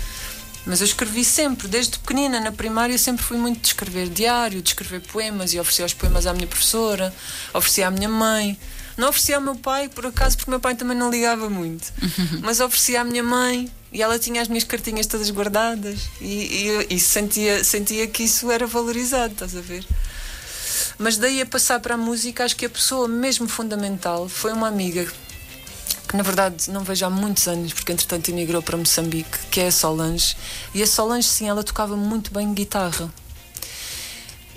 Mas 0.67 0.81
eu 0.81 0.85
escrevi 0.85 1.25
sempre, 1.25 1.69
desde 1.69 1.97
pequenina, 1.97 2.41
na 2.41 2.51
primária, 2.51 2.93
eu 2.93 2.99
sempre 2.99 3.25
fui 3.25 3.37
muito 3.37 3.61
de 3.61 3.69
escrever 3.69 4.09
diário, 4.09 4.61
de 4.61 4.71
escrever 4.71 5.01
poemas 5.01 5.55
e 5.55 5.61
oferecia 5.61 5.87
os 5.87 5.95
poemas 5.95 6.27
à 6.27 6.35
minha 6.35 6.49
professora, 6.49 7.15
oferecia 7.55 7.87
à 7.87 7.91
minha 7.91 8.09
mãe. 8.09 8.59
Não 8.97 9.09
oferecia 9.09 9.37
ao 9.37 9.43
meu 9.43 9.55
pai, 9.55 9.89
por 9.89 10.07
acaso, 10.07 10.37
porque 10.37 10.51
meu 10.51 10.61
pai 10.61 10.75
também 10.75 10.97
não 10.97 11.11
ligava 11.11 11.51
muito. 11.51 11.93
Uhum. 12.03 12.41
Mas 12.43 12.61
oferecia 12.61 13.03
à 13.03 13.05
minha 13.05 13.23
mãe 13.23 13.71
e 13.93 14.03
ela 14.03 14.19
tinha 14.19 14.41
as 14.41 14.49
minhas 14.49 14.65
cartinhas 14.65 15.07
todas 15.07 15.31
guardadas 15.31 16.01
e, 16.21 16.87
e, 16.89 16.95
e 16.95 16.99
sentia, 16.99 17.63
sentia 17.63 18.07
que 18.07 18.23
isso 18.23 18.51
era 18.51 18.67
valorizado, 18.67 19.33
estás 19.35 19.57
a 19.57 19.61
ver? 19.61 19.87
Mas 20.99 21.19
daí 21.19 21.41
a 21.43 21.47
passar 21.47 21.81
para 21.81 21.95
a 21.95 21.99
música, 21.99 22.45
acho 22.45 22.57
que 22.57 22.67
a 22.67 22.71
pessoa 22.71 23.07
mesmo 23.07 23.47
fundamental 23.49 24.29
foi 24.29 24.53
uma 24.53 24.69
amiga 24.69 25.07
que 26.09 26.17
na 26.17 26.23
verdade 26.23 26.71
não 26.71 26.85
vejo 26.85 27.05
há 27.05 27.11
muitos 27.11 27.47
anos, 27.49 27.73
porque 27.73 27.93
entretanto 27.93 28.31
emigrou 28.31 28.63
para 28.63 28.77
Moçambique, 28.77 29.39
que 29.51 29.61
é 29.61 29.67
a 29.67 29.73
Solange. 29.73 30.37
E 30.73 30.83
a 30.83 30.87
Solange, 30.87 31.29
sim, 31.29 31.49
ela 31.49 31.65
tocava 31.65 31.97
muito 31.97 32.33
bem 32.33 32.55
guitarra. 32.55 33.13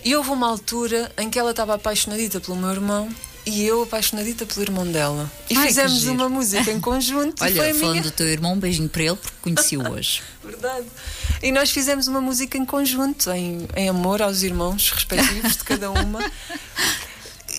E 0.03 0.15
houve 0.15 0.29
uma 0.29 0.47
altura 0.47 1.11
em 1.17 1.29
que 1.29 1.37
ela 1.37 1.51
estava 1.51 1.75
apaixonadita 1.75 2.39
pelo 2.39 2.55
meu 2.55 2.69
irmão 2.69 3.09
e 3.49 3.65
eu 3.65 3.83
apaixonadita 3.83 4.45
pelo 4.45 4.61
irmão 4.61 4.85
dela. 4.85 5.29
E 5.49 5.57
Ai, 5.57 5.67
fizemos 5.67 6.05
uma 6.05 6.29
música 6.29 6.71
em 6.71 6.79
conjunto. 6.81 7.43
Olha, 7.43 7.55
foi 7.55 7.73
falando 7.73 7.91
minha... 7.91 8.03
do 8.03 8.11
teu 8.11 8.27
irmão, 8.27 8.53
um 8.53 8.59
beijinho 8.59 8.87
para 8.87 9.03
ele, 9.03 9.15
porque 9.15 9.37
conheci-o 9.41 9.81
hoje. 9.91 10.21
Verdade. 10.43 10.85
E 11.41 11.51
nós 11.51 11.71
fizemos 11.71 12.07
uma 12.07 12.21
música 12.21 12.57
em 12.57 12.65
conjunto, 12.65 13.31
em, 13.31 13.67
em 13.75 13.89
amor 13.89 14.21
aos 14.21 14.43
irmãos 14.43 14.91
respectivos 14.91 15.57
de 15.57 15.63
cada 15.63 15.89
uma. 15.91 16.19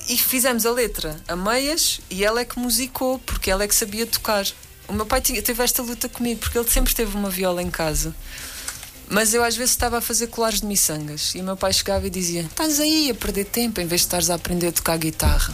e 0.09 0.17
fizemos 0.17 0.65
a 0.65 0.71
letra 0.73 1.17
a 1.27 1.37
meias 1.37 2.01
e 2.09 2.25
ela 2.25 2.41
é 2.41 2.45
que 2.45 2.59
musicou, 2.59 3.19
porque 3.21 3.51
ela 3.51 3.65
é 3.65 3.69
que 3.69 3.75
sabia 3.75 4.07
tocar. 4.07 4.47
O 4.89 4.93
meu 4.93 5.07
pai 5.07 5.21
tinha, 5.21 5.43
teve 5.43 5.63
esta 5.63 5.83
luta 5.83 6.09
comigo, 6.09 6.41
porque 6.41 6.59
ele 6.59 6.69
sempre 6.69 6.95
teve 6.95 7.17
uma 7.17 7.31
viola 7.31 7.63
em 7.63 7.71
casa. 7.71 8.15
Mas 9.11 9.35
eu 9.35 9.43
às 9.43 9.57
vezes 9.57 9.73
estava 9.73 9.99
a 9.99 10.01
fazer 10.01 10.29
colares 10.29 10.61
de 10.61 10.67
miçangas 10.67 11.35
e 11.35 11.41
o 11.41 11.43
meu 11.43 11.57
pai 11.57 11.73
chegava 11.73 12.07
e 12.07 12.11
dizia: 12.11 12.43
Estás 12.43 12.79
aí 12.79 13.11
a 13.11 13.15
perder 13.15 13.45
tempo 13.45 13.81
em 13.81 13.87
vez 13.87 14.03
de 14.03 14.07
estares 14.07 14.31
a 14.31 14.37
aprender 14.37 14.69
a 14.69 14.73
tocar 14.73 14.97
guitarra. 14.97 15.53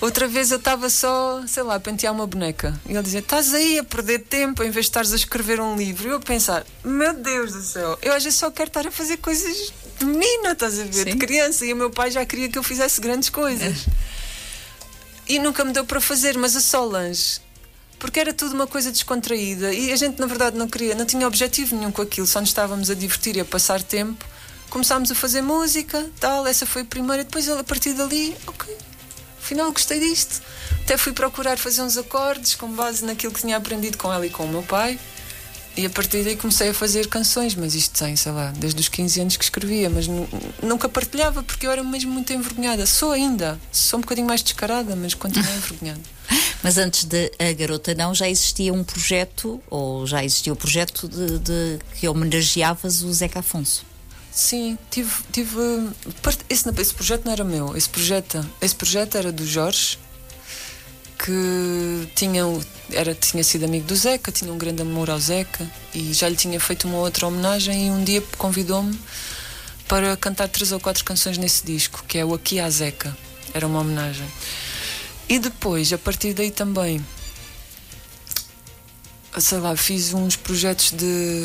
Outra 0.00 0.28
vez 0.28 0.50
eu 0.50 0.58
estava 0.58 0.88
só, 0.88 1.42
sei 1.46 1.62
lá, 1.62 1.74
a 1.74 1.80
pentear 1.80 2.12
uma 2.12 2.26
boneca. 2.26 2.78
E 2.86 2.92
ele 2.92 3.02
dizia: 3.02 3.20
Estás 3.20 3.52
aí 3.52 3.78
a 3.78 3.84
perder 3.84 4.20
tempo 4.20 4.62
em 4.62 4.70
vez 4.70 4.86
de 4.86 4.90
estares 4.90 5.12
a 5.12 5.16
escrever 5.16 5.60
um 5.60 5.76
livro. 5.76 6.08
E 6.08 6.10
eu 6.10 6.16
a 6.16 6.20
pensar: 6.20 6.64
Meu 6.84 7.12
Deus 7.14 7.52
do 7.52 7.62
céu, 7.62 7.98
eu 8.02 8.12
às 8.12 8.22
vezes 8.22 8.38
só 8.38 8.50
quero 8.50 8.68
estar 8.68 8.86
a 8.86 8.90
fazer 8.90 9.16
coisas 9.16 9.72
de 9.98 10.04
menina, 10.04 10.52
estás 10.52 10.78
a 10.78 10.84
ver? 10.84 10.92
Sim. 10.92 11.04
De 11.04 11.16
criança. 11.16 11.66
E 11.66 11.72
o 11.72 11.76
meu 11.76 11.90
pai 11.90 12.10
já 12.10 12.24
queria 12.24 12.48
que 12.48 12.58
eu 12.58 12.62
fizesse 12.62 13.00
grandes 13.00 13.28
coisas. 13.28 13.86
É. 13.86 15.32
E 15.34 15.38
nunca 15.38 15.64
me 15.64 15.72
deu 15.72 15.84
para 15.84 16.00
fazer, 16.00 16.38
mas 16.38 16.56
a 16.56 16.60
Solange 16.60 17.40
porque 17.98 18.20
era 18.20 18.32
tudo 18.32 18.54
uma 18.54 18.66
coisa 18.66 18.90
descontraída 18.92 19.74
e 19.74 19.92
a 19.92 19.96
gente 19.96 20.20
na 20.20 20.26
verdade 20.26 20.56
não 20.56 20.68
queria, 20.68 20.94
não 20.94 21.04
tinha 21.04 21.26
objetivo 21.26 21.76
nenhum 21.76 21.90
com 21.90 22.00
aquilo, 22.02 22.26
só 22.26 22.40
nos 22.40 22.50
estávamos 22.50 22.90
a 22.90 22.94
divertir 22.94 23.36
e 23.36 23.40
a 23.40 23.44
passar 23.44 23.82
tempo. 23.82 24.24
Começámos 24.70 25.10
a 25.10 25.14
fazer 25.14 25.42
música, 25.42 26.08
tal, 26.20 26.46
essa 26.46 26.66
foi 26.66 26.82
a 26.82 26.84
primeira, 26.84 27.24
depois 27.24 27.48
a 27.48 27.64
partir 27.64 27.94
dali, 27.94 28.36
ok, 28.46 28.76
afinal 29.48 29.72
gostei 29.72 29.98
disto. 29.98 30.42
Até 30.84 30.98
fui 30.98 31.12
procurar 31.12 31.56
fazer 31.56 31.80
uns 31.80 31.96
acordes 31.96 32.54
com 32.54 32.70
base 32.70 33.02
naquilo 33.04 33.32
que 33.32 33.40
tinha 33.40 33.56
aprendido 33.56 33.96
com 33.96 34.12
ela 34.12 34.26
e 34.26 34.30
com 34.30 34.44
o 34.44 34.48
meu 34.48 34.62
pai. 34.62 34.98
E 35.74 35.86
a 35.86 35.90
partir 35.90 36.24
daí 36.24 36.36
comecei 36.36 36.70
a 36.70 36.74
fazer 36.74 37.06
canções, 37.06 37.54
mas 37.54 37.74
isto 37.74 37.96
tem, 37.98 38.16
sei 38.16 38.32
lá, 38.32 38.52
desde 38.56 38.80
os 38.80 38.88
15 38.88 39.20
anos 39.20 39.36
que 39.36 39.44
escrevia, 39.44 39.88
mas 39.88 40.06
nunca 40.62 40.88
partilhava 40.88 41.42
porque 41.42 41.66
eu 41.66 41.70
era 41.70 41.84
mesmo 41.84 42.10
muito 42.10 42.32
envergonhada. 42.32 42.84
Sou 42.84 43.12
ainda, 43.12 43.58
sou 43.70 43.98
um 43.98 44.02
bocadinho 44.02 44.26
mais 44.26 44.42
descarada, 44.42 44.94
mas 44.96 45.14
continuo 45.14 45.50
envergonhada. 45.56 46.00
Mas 46.60 46.76
antes 46.76 47.04
de 47.04 47.30
A 47.38 47.52
Garota 47.52 47.94
Não, 47.94 48.12
já 48.12 48.28
existia 48.28 48.74
um 48.74 48.82
projeto, 48.82 49.62
ou 49.70 50.04
já 50.06 50.24
existia 50.24 50.52
o 50.52 50.56
um 50.56 50.58
projeto 50.58 51.08
de, 51.08 51.38
de, 51.38 51.78
que 51.94 52.08
homenageavas 52.08 53.00
o 53.02 53.12
Zeca 53.12 53.38
Afonso? 53.38 53.86
Sim, 54.38 54.78
tive. 54.88 55.10
tive 55.32 55.58
esse, 56.48 56.70
esse 56.80 56.94
projeto 56.94 57.24
não 57.24 57.32
era 57.32 57.42
meu, 57.42 57.76
esse 57.76 57.88
projeto, 57.88 58.48
esse 58.62 58.72
projeto 58.72 59.18
era 59.18 59.32
do 59.32 59.44
Jorge, 59.44 59.98
que 61.18 62.08
tinha, 62.14 62.44
era, 62.92 63.16
tinha 63.16 63.42
sido 63.42 63.64
amigo 63.64 63.88
do 63.88 63.96
Zeca, 63.96 64.30
tinha 64.30 64.52
um 64.52 64.56
grande 64.56 64.80
amor 64.80 65.10
ao 65.10 65.18
Zeca 65.18 65.68
e 65.92 66.12
já 66.12 66.28
lhe 66.28 66.36
tinha 66.36 66.60
feito 66.60 66.86
uma 66.86 66.98
outra 66.98 67.26
homenagem 67.26 67.88
e 67.88 67.90
um 67.90 68.04
dia 68.04 68.22
convidou-me 68.38 68.96
para 69.88 70.16
cantar 70.16 70.48
três 70.48 70.70
ou 70.70 70.78
quatro 70.78 71.02
canções 71.02 71.36
nesse 71.36 71.66
disco, 71.66 72.04
que 72.06 72.16
é 72.16 72.24
o 72.24 72.32
Aqui 72.32 72.60
à 72.60 72.70
Zeca. 72.70 73.18
Era 73.52 73.66
uma 73.66 73.80
homenagem. 73.80 74.28
E 75.28 75.40
depois, 75.40 75.92
a 75.92 75.98
partir 75.98 76.32
daí 76.32 76.52
também, 76.52 77.04
sei 79.36 79.58
lá, 79.58 79.76
fiz 79.76 80.14
uns 80.14 80.36
projetos 80.36 80.90
de, 80.90 81.42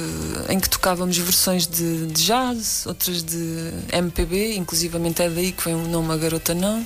em 0.50 0.60
que 0.60 0.70
tocávamos 0.70 1.18
versões 1.18 1.68
de, 1.68 2.08
de 2.08 2.26
jazz, 2.26 2.86
outras 2.86 3.22
de 3.24 3.72
MPB, 3.92 4.56
inclusivamente 4.56 5.22
é 5.22 5.30
daí 5.30 5.52
que 5.52 5.64
vem 5.64 5.76
o 5.76 5.88
nome 5.88 6.14
A 6.14 6.18
Garota 6.18 6.54
Não. 6.54 6.86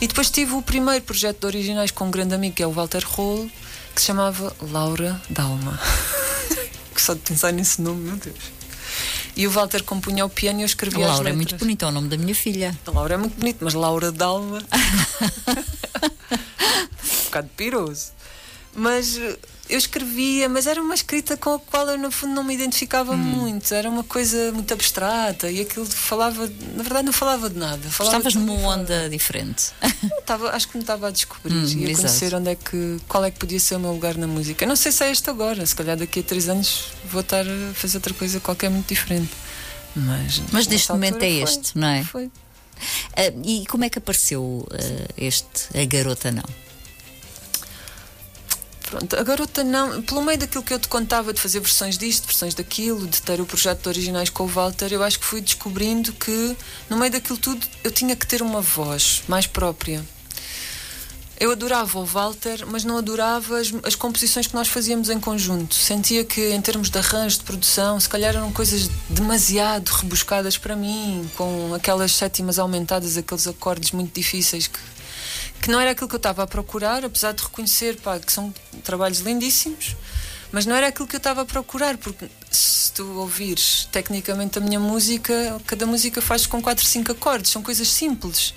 E 0.00 0.06
depois 0.06 0.30
tive 0.30 0.54
o 0.54 0.62
primeiro 0.62 1.04
projeto 1.04 1.40
de 1.40 1.46
originais 1.46 1.90
com 1.90 2.06
um 2.06 2.10
grande 2.10 2.34
amigo, 2.34 2.54
que 2.54 2.62
é 2.62 2.66
o 2.66 2.72
Walter 2.72 3.04
Roll, 3.06 3.50
que 3.94 4.00
se 4.00 4.06
chamava 4.08 4.54
Laura 4.60 5.20
Dalma. 5.28 5.78
só 7.00 7.14
de 7.14 7.20
pensar 7.20 7.52
nesse 7.52 7.80
nome, 7.80 8.02
meu 8.02 8.16
Deus. 8.16 8.36
E 9.36 9.46
o 9.46 9.50
Walter 9.50 9.82
compunha 9.82 10.24
o 10.24 10.28
piano 10.28 10.60
e 10.60 10.62
eu 10.62 10.66
escrevia 10.66 11.06
a 11.06 11.08
Laura 11.08 11.30
é 11.30 11.32
muito 11.32 11.56
bonito, 11.56 11.84
é 11.84 11.88
o 11.88 11.92
nome 11.92 12.08
da 12.08 12.16
minha 12.16 12.34
filha. 12.34 12.78
A 12.86 12.90
Laura 12.90 13.14
é 13.14 13.16
muito 13.16 13.38
bonito, 13.38 13.58
mas 13.60 13.74
Laura 13.74 14.12
Dalma. 14.12 14.58
um 15.48 17.24
bocado 17.24 17.48
piroso. 17.56 18.12
Mas 18.74 19.18
eu 19.70 19.78
escrevia, 19.78 20.48
mas 20.48 20.66
era 20.66 20.82
uma 20.82 20.94
escrita 20.94 21.36
com 21.36 21.54
a 21.54 21.58
qual 21.58 21.88
eu 21.88 21.98
no 21.98 22.10
fundo 22.10 22.34
não 22.34 22.44
me 22.44 22.54
identificava 22.54 23.12
hum. 23.12 23.16
muito. 23.16 23.72
Era 23.72 23.88
uma 23.88 24.04
coisa 24.04 24.52
muito 24.52 24.72
abstrata 24.74 25.50
e 25.50 25.60
aquilo 25.60 25.86
falava, 25.86 26.50
na 26.74 26.82
verdade, 26.82 27.06
não 27.06 27.12
falava 27.12 27.48
de 27.48 27.58
nada. 27.58 27.88
Falava 27.88 28.18
Estavas 28.18 28.34
numa 28.34 28.52
onda 28.68 29.08
diferente. 29.08 29.72
Estava, 30.18 30.50
acho 30.50 30.68
que 30.68 30.76
me 30.76 30.82
estava 30.82 31.08
a 31.08 31.10
descobrir 31.10 31.54
hum, 31.54 31.64
e 31.78 31.92
a 31.92 31.96
conhecer 31.96 32.34
onde 32.34 32.50
é 32.50 32.54
que, 32.54 33.00
qual 33.08 33.24
é 33.24 33.30
que 33.30 33.38
podia 33.38 33.60
ser 33.60 33.76
o 33.76 33.80
meu 33.80 33.92
lugar 33.92 34.16
na 34.16 34.26
música. 34.26 34.64
Eu 34.64 34.68
não 34.68 34.76
sei 34.76 34.92
se 34.92 35.04
é 35.04 35.10
este 35.10 35.30
agora, 35.30 35.64
se 35.64 35.74
calhar 35.74 35.96
daqui 35.96 36.20
a 36.20 36.22
três 36.22 36.48
anos 36.48 36.92
vou 37.04 37.20
estar 37.20 37.44
a 37.46 37.74
fazer 37.74 37.98
outra 37.98 38.14
coisa 38.14 38.40
qualquer 38.40 38.70
muito 38.70 38.88
diferente. 38.88 39.30
Mas, 39.94 40.42
mas 40.52 40.66
neste 40.66 40.90
momento 40.92 41.22
é 41.22 41.30
este, 41.30 41.72
foi, 41.72 41.80
não 41.80 41.88
é? 41.88 42.04
Foi. 42.04 42.26
Uh, 42.26 43.42
e 43.44 43.66
como 43.66 43.84
é 43.84 43.90
que 43.90 43.98
apareceu 43.98 44.42
uh, 44.42 45.14
este 45.16 45.78
A 45.78 45.84
Garota 45.84 46.30
Não? 46.32 46.69
Pronto, 48.90 49.16
a 49.16 49.22
garota 49.22 49.62
não. 49.62 50.02
Pelo 50.02 50.20
meio 50.20 50.36
daquilo 50.36 50.64
que 50.64 50.74
eu 50.74 50.78
te 50.80 50.88
contava 50.88 51.32
de 51.32 51.40
fazer 51.40 51.60
versões 51.60 51.96
disto, 51.96 52.26
versões 52.26 52.54
daquilo, 52.54 53.06
de 53.06 53.22
ter 53.22 53.40
o 53.40 53.46
projeto 53.46 53.82
de 53.82 53.88
originais 53.88 54.28
com 54.28 54.42
o 54.42 54.46
Walter, 54.48 54.92
eu 54.92 55.02
acho 55.04 55.20
que 55.20 55.24
fui 55.24 55.40
descobrindo 55.40 56.12
que 56.12 56.56
no 56.88 56.96
meio 56.96 57.12
daquilo 57.12 57.38
tudo 57.38 57.64
eu 57.84 57.90
tinha 57.92 58.16
que 58.16 58.26
ter 58.26 58.42
uma 58.42 58.60
voz 58.60 59.22
mais 59.28 59.46
própria. 59.46 60.04
Eu 61.38 61.52
adorava 61.52 62.00
o 62.00 62.04
Walter, 62.04 62.66
mas 62.66 62.84
não 62.84 62.98
adorava 62.98 63.58
as, 63.58 63.72
as, 63.84 63.94
composições 63.94 64.46
que 64.46 64.54
nós 64.54 64.68
fazíamos 64.68 65.08
em 65.08 65.18
conjunto. 65.18 65.74
Sentia 65.74 66.22
que, 66.22 66.50
em 66.50 66.60
termos 66.60 66.90
de 66.90 66.98
arranjo, 66.98 67.38
de 67.38 67.44
produção, 67.44 67.98
se 67.98 68.08
calhar 68.08 68.34
eram 68.34 68.52
coisas 68.52 68.90
demasiado 69.08 69.88
rebuscadas 69.88 70.58
para 70.58 70.76
mim, 70.76 71.30
com 71.36 71.72
aquelas 71.72 72.12
sétimas 72.12 72.58
aumentadas, 72.58 73.16
aqueles 73.16 73.46
acordes 73.46 73.92
muito 73.92 74.12
difíceis 74.12 74.66
que, 74.66 74.78
que 75.60 75.70
não 75.70 75.80
era 75.80 75.90
aquilo 75.90 76.08
que 76.08 76.14
eu 76.14 76.18
estava 76.18 76.42
a 76.42 76.46
procurar, 76.46 77.04
apesar 77.04 77.32
de 77.32 77.42
reconhecer 77.42 77.96
pá, 77.96 78.18
que 78.18 78.32
são 78.32 78.52
trabalhos 78.82 79.20
lindíssimos, 79.20 79.96
mas 80.50 80.66
não 80.66 80.74
era 80.74 80.88
aquilo 80.88 81.06
que 81.06 81.16
eu 81.16 81.18
estava 81.18 81.42
a 81.42 81.44
procurar, 81.44 81.96
porque 81.98 82.28
se 82.50 82.92
tu 82.92 83.06
ouvires 83.18 83.88
tecnicamente 83.92 84.58
a 84.58 84.60
minha 84.60 84.80
música, 84.80 85.60
cada 85.66 85.86
música 85.86 86.20
faz 86.20 86.46
com 86.46 86.60
4, 86.60 86.84
5 86.84 87.12
acordes, 87.12 87.50
são 87.50 87.62
coisas 87.62 87.88
simples 87.88 88.54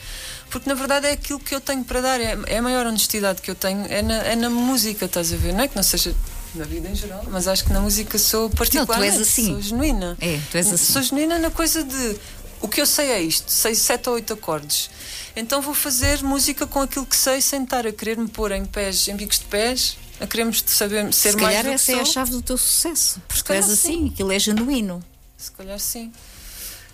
porque 0.53 0.69
na 0.69 0.75
verdade 0.75 1.07
é 1.07 1.13
aquilo 1.13 1.39
que 1.39 1.55
eu 1.55 1.59
tenho 1.59 1.83
para 1.83 1.99
dar, 1.99 2.21
é, 2.21 2.37
é 2.45 2.57
a 2.59 2.61
maior 2.61 2.85
honestidade 2.85 3.41
que 3.41 3.49
eu 3.49 3.55
tenho, 3.55 3.87
é 3.89 4.03
na, 4.03 4.17
é 4.17 4.35
na 4.35 4.51
música, 4.51 5.05
estás 5.05 5.33
a 5.33 5.35
ver? 5.35 5.51
Não 5.51 5.61
é 5.61 5.67
que 5.67 5.75
não 5.75 5.81
seja 5.81 6.13
na 6.53 6.63
vida 6.63 6.87
em 6.87 6.93
geral, 6.93 7.25
mas 7.31 7.47
acho 7.47 7.65
que 7.65 7.73
na 7.73 7.79
música 7.79 8.19
sou 8.19 8.51
particular. 8.51 8.99
Não, 8.99 9.07
tu 9.07 9.11
és 9.11 9.19
assim. 9.19 9.47
Sou 9.47 9.61
genuína. 9.61 10.15
É, 10.21 10.39
tu 10.51 10.57
és 10.57 10.71
assim. 10.71 10.93
Sou 10.93 11.01
genuína 11.01 11.39
na 11.39 11.49
coisa 11.49 11.83
de. 11.83 12.15
O 12.63 12.67
que 12.69 12.79
eu 12.79 12.85
sei 12.85 13.11
é 13.11 13.21
isto, 13.21 13.51
sei 13.51 13.75
sete 13.75 14.07
ou 14.07 14.15
oito 14.15 14.31
acordes. 14.31 14.89
Então 15.35 15.61
vou 15.61 15.73
fazer 15.73 16.23
música 16.23 16.65
com 16.65 16.79
aquilo 16.79 17.05
que 17.05 17.15
sei, 17.15 17.41
sem 17.41 17.63
estar 17.63 17.85
a 17.85 17.91
querer 17.91 18.17
me 18.17 18.29
pôr 18.29 18.53
em 18.53 18.65
pés, 18.65 19.05
em 19.09 19.15
bicos 19.17 19.39
de 19.39 19.45
pés, 19.45 19.97
a 20.21 20.25
queremos 20.25 20.63
saber 20.65 21.13
ser 21.13 21.31
Se 21.31 21.37
mais. 21.37 21.57
Se 21.57 21.61
calhar 21.61 21.73
essa 21.73 21.91
é 21.91 21.99
a 21.99 22.05
chave 22.05 22.31
do 22.31 22.41
teu 22.41 22.57
sucesso, 22.57 23.21
porque 23.27 23.43
tu 23.43 23.51
és 23.51 23.69
assim, 23.69 24.07
aquilo 24.13 24.31
é 24.31 24.39
genuíno. 24.39 25.03
Se 25.35 25.51
calhar 25.51 25.77
sim. 25.77 26.09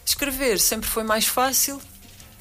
Escrever 0.04 0.60
sempre 0.60 0.90
foi 0.90 1.04
mais 1.04 1.28
fácil. 1.28 1.80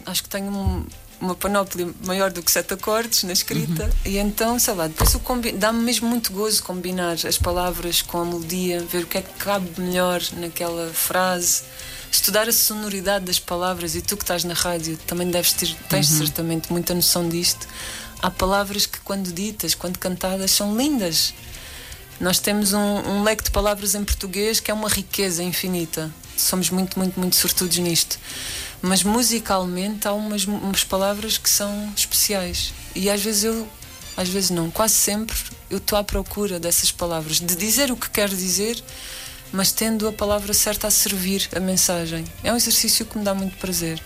Acho 0.06 0.22
que 0.22 0.28
tenho 0.30 0.50
um, 0.50 0.86
uma 1.20 1.34
panóplia 1.34 1.86
maior 2.06 2.30
do 2.30 2.42
que 2.42 2.50
sete 2.50 2.72
acordes 2.72 3.24
na 3.24 3.34
escrita 3.34 3.84
uhum. 3.84 3.90
e 4.06 4.16
então, 4.16 4.58
sei 4.58 4.72
lá, 4.72 4.86
depois 4.86 5.14
dá-me 5.54 5.82
mesmo 5.82 6.08
muito 6.08 6.32
gozo 6.32 6.62
combinar 6.62 7.16
as 7.26 7.36
palavras 7.36 8.00
com 8.00 8.22
a 8.22 8.24
melodia, 8.24 8.80
ver 8.84 9.04
o 9.04 9.06
que 9.06 9.18
é 9.18 9.22
que 9.22 9.34
cabe 9.34 9.68
melhor 9.78 10.22
naquela 10.38 10.90
frase, 10.94 11.64
estudar 12.10 12.48
a 12.48 12.52
sonoridade 12.52 13.24
das 13.24 13.38
palavras 13.38 13.94
e 13.94 14.02
tu 14.02 14.16
que 14.16 14.24
estás 14.24 14.44
na 14.44 14.54
rádio 14.54 14.96
também 15.06 15.30
deves 15.30 15.52
ter, 15.52 15.74
tens 15.88 16.10
uhum. 16.10 16.18
certamente 16.18 16.72
muita 16.72 16.94
noção 16.94 17.28
disto. 17.28 17.66
Há 18.20 18.30
palavras 18.30 18.86
que 18.86 18.98
quando 19.00 19.32
ditas, 19.32 19.74
quando 19.74 19.98
cantadas, 19.98 20.50
são 20.50 20.76
lindas. 20.76 21.32
Nós 22.20 22.38
temos 22.38 22.72
um, 22.72 22.78
um 22.78 23.22
leque 23.22 23.44
de 23.44 23.50
palavras 23.50 23.94
em 23.94 24.04
português 24.04 24.58
que 24.58 24.70
é 24.70 24.74
uma 24.74 24.88
riqueza 24.88 25.42
infinita. 25.42 26.10
Somos 26.36 26.70
muito, 26.70 26.98
muito, 26.98 27.18
muito 27.18 27.36
sortudos 27.36 27.78
nisto 27.78 28.18
mas 28.80 29.02
musicalmente 29.02 30.06
há 30.06 30.12
umas, 30.12 30.44
umas 30.44 30.84
palavras 30.84 31.36
que 31.36 31.48
são 31.48 31.92
especiais. 31.96 32.72
E 32.94 33.10
às 33.10 33.22
vezes 33.22 33.44
eu, 33.44 33.68
às 34.16 34.28
vezes 34.28 34.50
não, 34.50 34.70
quase 34.70 34.94
sempre 34.94 35.36
eu 35.70 35.78
estou 35.78 35.98
à 35.98 36.04
procura 36.04 36.58
dessas 36.58 36.90
palavras, 36.90 37.40
de 37.40 37.56
dizer 37.56 37.90
o 37.90 37.96
que 37.96 38.08
quero 38.08 38.34
dizer, 38.34 38.82
mas 39.52 39.72
tendo 39.72 40.06
a 40.08 40.12
palavra 40.12 40.52
certa 40.52 40.86
a 40.86 40.90
servir 40.90 41.48
a 41.54 41.60
mensagem. 41.60 42.24
É 42.42 42.52
um 42.52 42.56
exercício 42.56 43.06
que 43.06 43.18
me 43.18 43.24
dá 43.24 43.34
muito 43.34 43.56
prazer. 43.56 44.02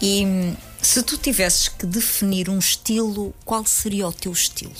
E 0.00 0.54
se 0.80 1.02
tu 1.02 1.16
tivesses 1.16 1.68
que 1.68 1.86
definir 1.86 2.48
um 2.48 2.58
estilo, 2.58 3.34
qual 3.44 3.64
seria 3.64 4.08
o 4.08 4.12
teu 4.12 4.32
estilo? 4.32 4.74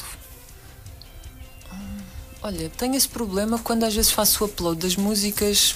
Olha, 2.42 2.70
tenho 2.76 2.94
esse 2.94 3.08
problema 3.08 3.58
quando 3.58 3.84
às 3.84 3.94
vezes 3.94 4.10
faço 4.10 4.44
o 4.44 4.46
upload 4.46 4.80
das 4.80 4.96
músicas 4.96 5.74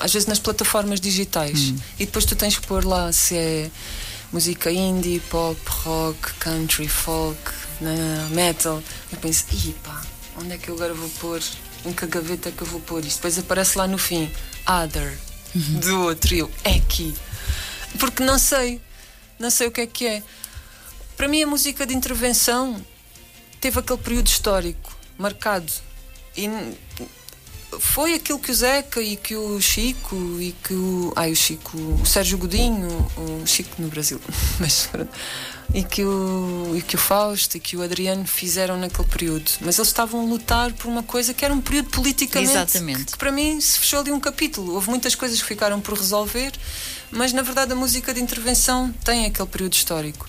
às 0.00 0.12
vezes 0.12 0.26
nas 0.26 0.38
plataformas 0.38 1.00
digitais. 1.00 1.70
Hum. 1.70 1.76
E 1.98 2.06
depois 2.06 2.24
tu 2.24 2.36
tens 2.36 2.58
que 2.58 2.66
pôr 2.66 2.84
lá 2.84 3.12
se 3.12 3.36
é 3.36 3.70
música 4.32 4.70
indie, 4.70 5.20
pop, 5.30 5.58
rock, 5.84 6.34
country, 6.34 6.88
folk, 6.88 7.38
metal. 8.30 8.82
Eu 9.10 9.18
penso, 9.18 9.44
ih 9.52 9.74
pá, 9.82 10.02
onde 10.40 10.52
é 10.52 10.58
que 10.58 10.68
eu 10.68 10.74
agora 10.74 10.94
vou 10.94 11.08
pôr? 11.20 11.42
Em 11.84 11.92
que 11.92 12.06
gaveta 12.06 12.50
que 12.50 12.62
eu 12.62 12.66
vou 12.66 12.80
pôr 12.80 13.04
isto? 13.04 13.16
Depois 13.16 13.38
aparece 13.38 13.78
lá 13.78 13.86
no 13.86 13.98
fim, 13.98 14.30
other, 14.66 15.16
do 15.54 16.02
outro. 16.02 16.34
Eu, 16.34 16.50
é 16.64 16.74
aqui. 16.74 17.14
Porque 17.98 18.22
não 18.22 18.38
sei, 18.38 18.80
não 19.38 19.50
sei 19.50 19.68
o 19.68 19.70
que 19.70 19.80
é 19.80 19.86
que 19.86 20.06
é. 20.06 20.22
Para 21.16 21.28
mim, 21.28 21.42
a 21.42 21.46
música 21.46 21.86
de 21.86 21.94
intervenção 21.94 22.84
teve 23.60 23.78
aquele 23.78 23.98
período 24.00 24.26
histórico 24.26 24.96
marcado. 25.16 25.72
E 26.36 26.48
foi 27.78 28.14
aquilo 28.14 28.38
que 28.38 28.50
o 28.50 28.54
Zeca 28.54 29.00
e 29.00 29.16
que 29.16 29.36
o 29.36 29.60
Chico 29.60 30.16
e 30.40 30.52
que 30.52 30.72
o. 30.72 31.12
Ai, 31.14 31.32
o 31.32 31.36
Chico, 31.36 31.76
o 31.76 32.06
Sérgio 32.06 32.38
Godinho, 32.38 32.88
o 33.16 33.46
Chico 33.46 33.80
no 33.80 33.88
Brasil, 33.88 34.20
mas 34.58 34.88
e 35.74 35.84
que 35.84 36.02
o 36.02 36.72
e 36.74 36.80
que 36.80 36.96
o 36.96 36.98
Fausto 36.98 37.56
e 37.56 37.60
que 37.60 37.76
o 37.76 37.82
Adriano 37.82 38.26
fizeram 38.26 38.78
naquele 38.78 39.06
período, 39.06 39.50
mas 39.60 39.78
eles 39.78 39.88
estavam 39.88 40.22
a 40.22 40.24
lutar 40.24 40.72
por 40.72 40.88
uma 40.88 41.02
coisa 41.02 41.34
que 41.34 41.44
era 41.44 41.52
um 41.52 41.60
período 41.60 41.90
politicamente 41.90 42.52
Exatamente. 42.52 43.12
que 43.12 43.18
para 43.18 43.30
mim 43.30 43.60
se 43.60 43.78
fechou 43.78 44.00
ali 44.00 44.10
um 44.10 44.20
capítulo. 44.20 44.74
Houve 44.74 44.88
muitas 44.88 45.14
coisas 45.14 45.40
que 45.40 45.46
ficaram 45.46 45.80
por 45.80 45.98
resolver, 45.98 46.52
mas 47.10 47.32
na 47.32 47.42
verdade 47.42 47.72
a 47.72 47.76
música 47.76 48.14
de 48.14 48.20
intervenção 48.20 48.92
tem 49.04 49.26
aquele 49.26 49.48
período 49.48 49.74
histórico. 49.74 50.28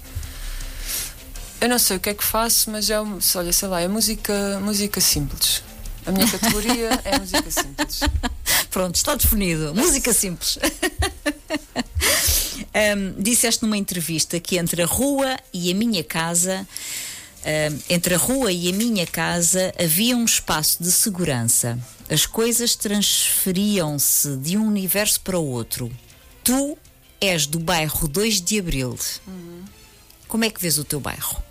Eu 1.61 1.67
não 1.67 1.79
sei 1.79 1.97
o 1.97 1.99
que 1.99 2.09
é 2.09 2.13
que 2.13 2.23
faço, 2.23 2.71
mas 2.71 2.89
é, 2.89 2.97
olha, 2.99 3.51
sei 3.51 3.67
lá, 3.67 3.81
é 3.81 3.87
música, 3.87 4.59
música 4.61 5.01
simples. 5.01 5.61
A 6.05 6.11
minha 6.11 6.27
categoria 6.29 6.99
é 7.03 7.19
música 7.19 7.51
simples. 7.51 7.99
Pronto, 8.69 8.95
está 8.95 9.15
definido. 9.15 9.73
Música 9.75 10.13
simples. 10.13 10.57
um, 12.97 13.21
disseste 13.21 13.63
numa 13.63 13.77
entrevista 13.77 14.39
que 14.39 14.57
entre 14.57 14.81
a 14.81 14.85
rua 14.85 15.37
e 15.53 15.71
a 15.71 15.75
minha 15.75 16.03
casa. 16.03 16.67
Entre 17.89 18.15
a 18.15 18.17
rua 18.17 18.51
e 18.51 18.69
a 18.69 18.73
minha 18.73 19.07
casa 19.07 19.73
havia 19.79 20.15
um 20.15 20.25
espaço 20.25 20.83
de 20.83 20.91
segurança. 20.91 21.79
As 22.09 22.25
coisas 22.25 22.75
transferiam-se 22.75 24.35
de 24.37 24.57
um 24.57 24.67
universo 24.67 25.21
para 25.21 25.39
o 25.39 25.45
outro. 25.45 25.89
Tu 26.43 26.77
és 27.21 27.45
do 27.45 27.59
bairro 27.59 28.07
2 28.07 28.41
de 28.41 28.59
Abril. 28.59 28.97
Uhum. 29.27 29.63
Como 30.27 30.43
é 30.43 30.49
que 30.49 30.61
vês 30.61 30.77
o 30.77 30.83
teu 30.83 30.99
bairro? 30.99 31.41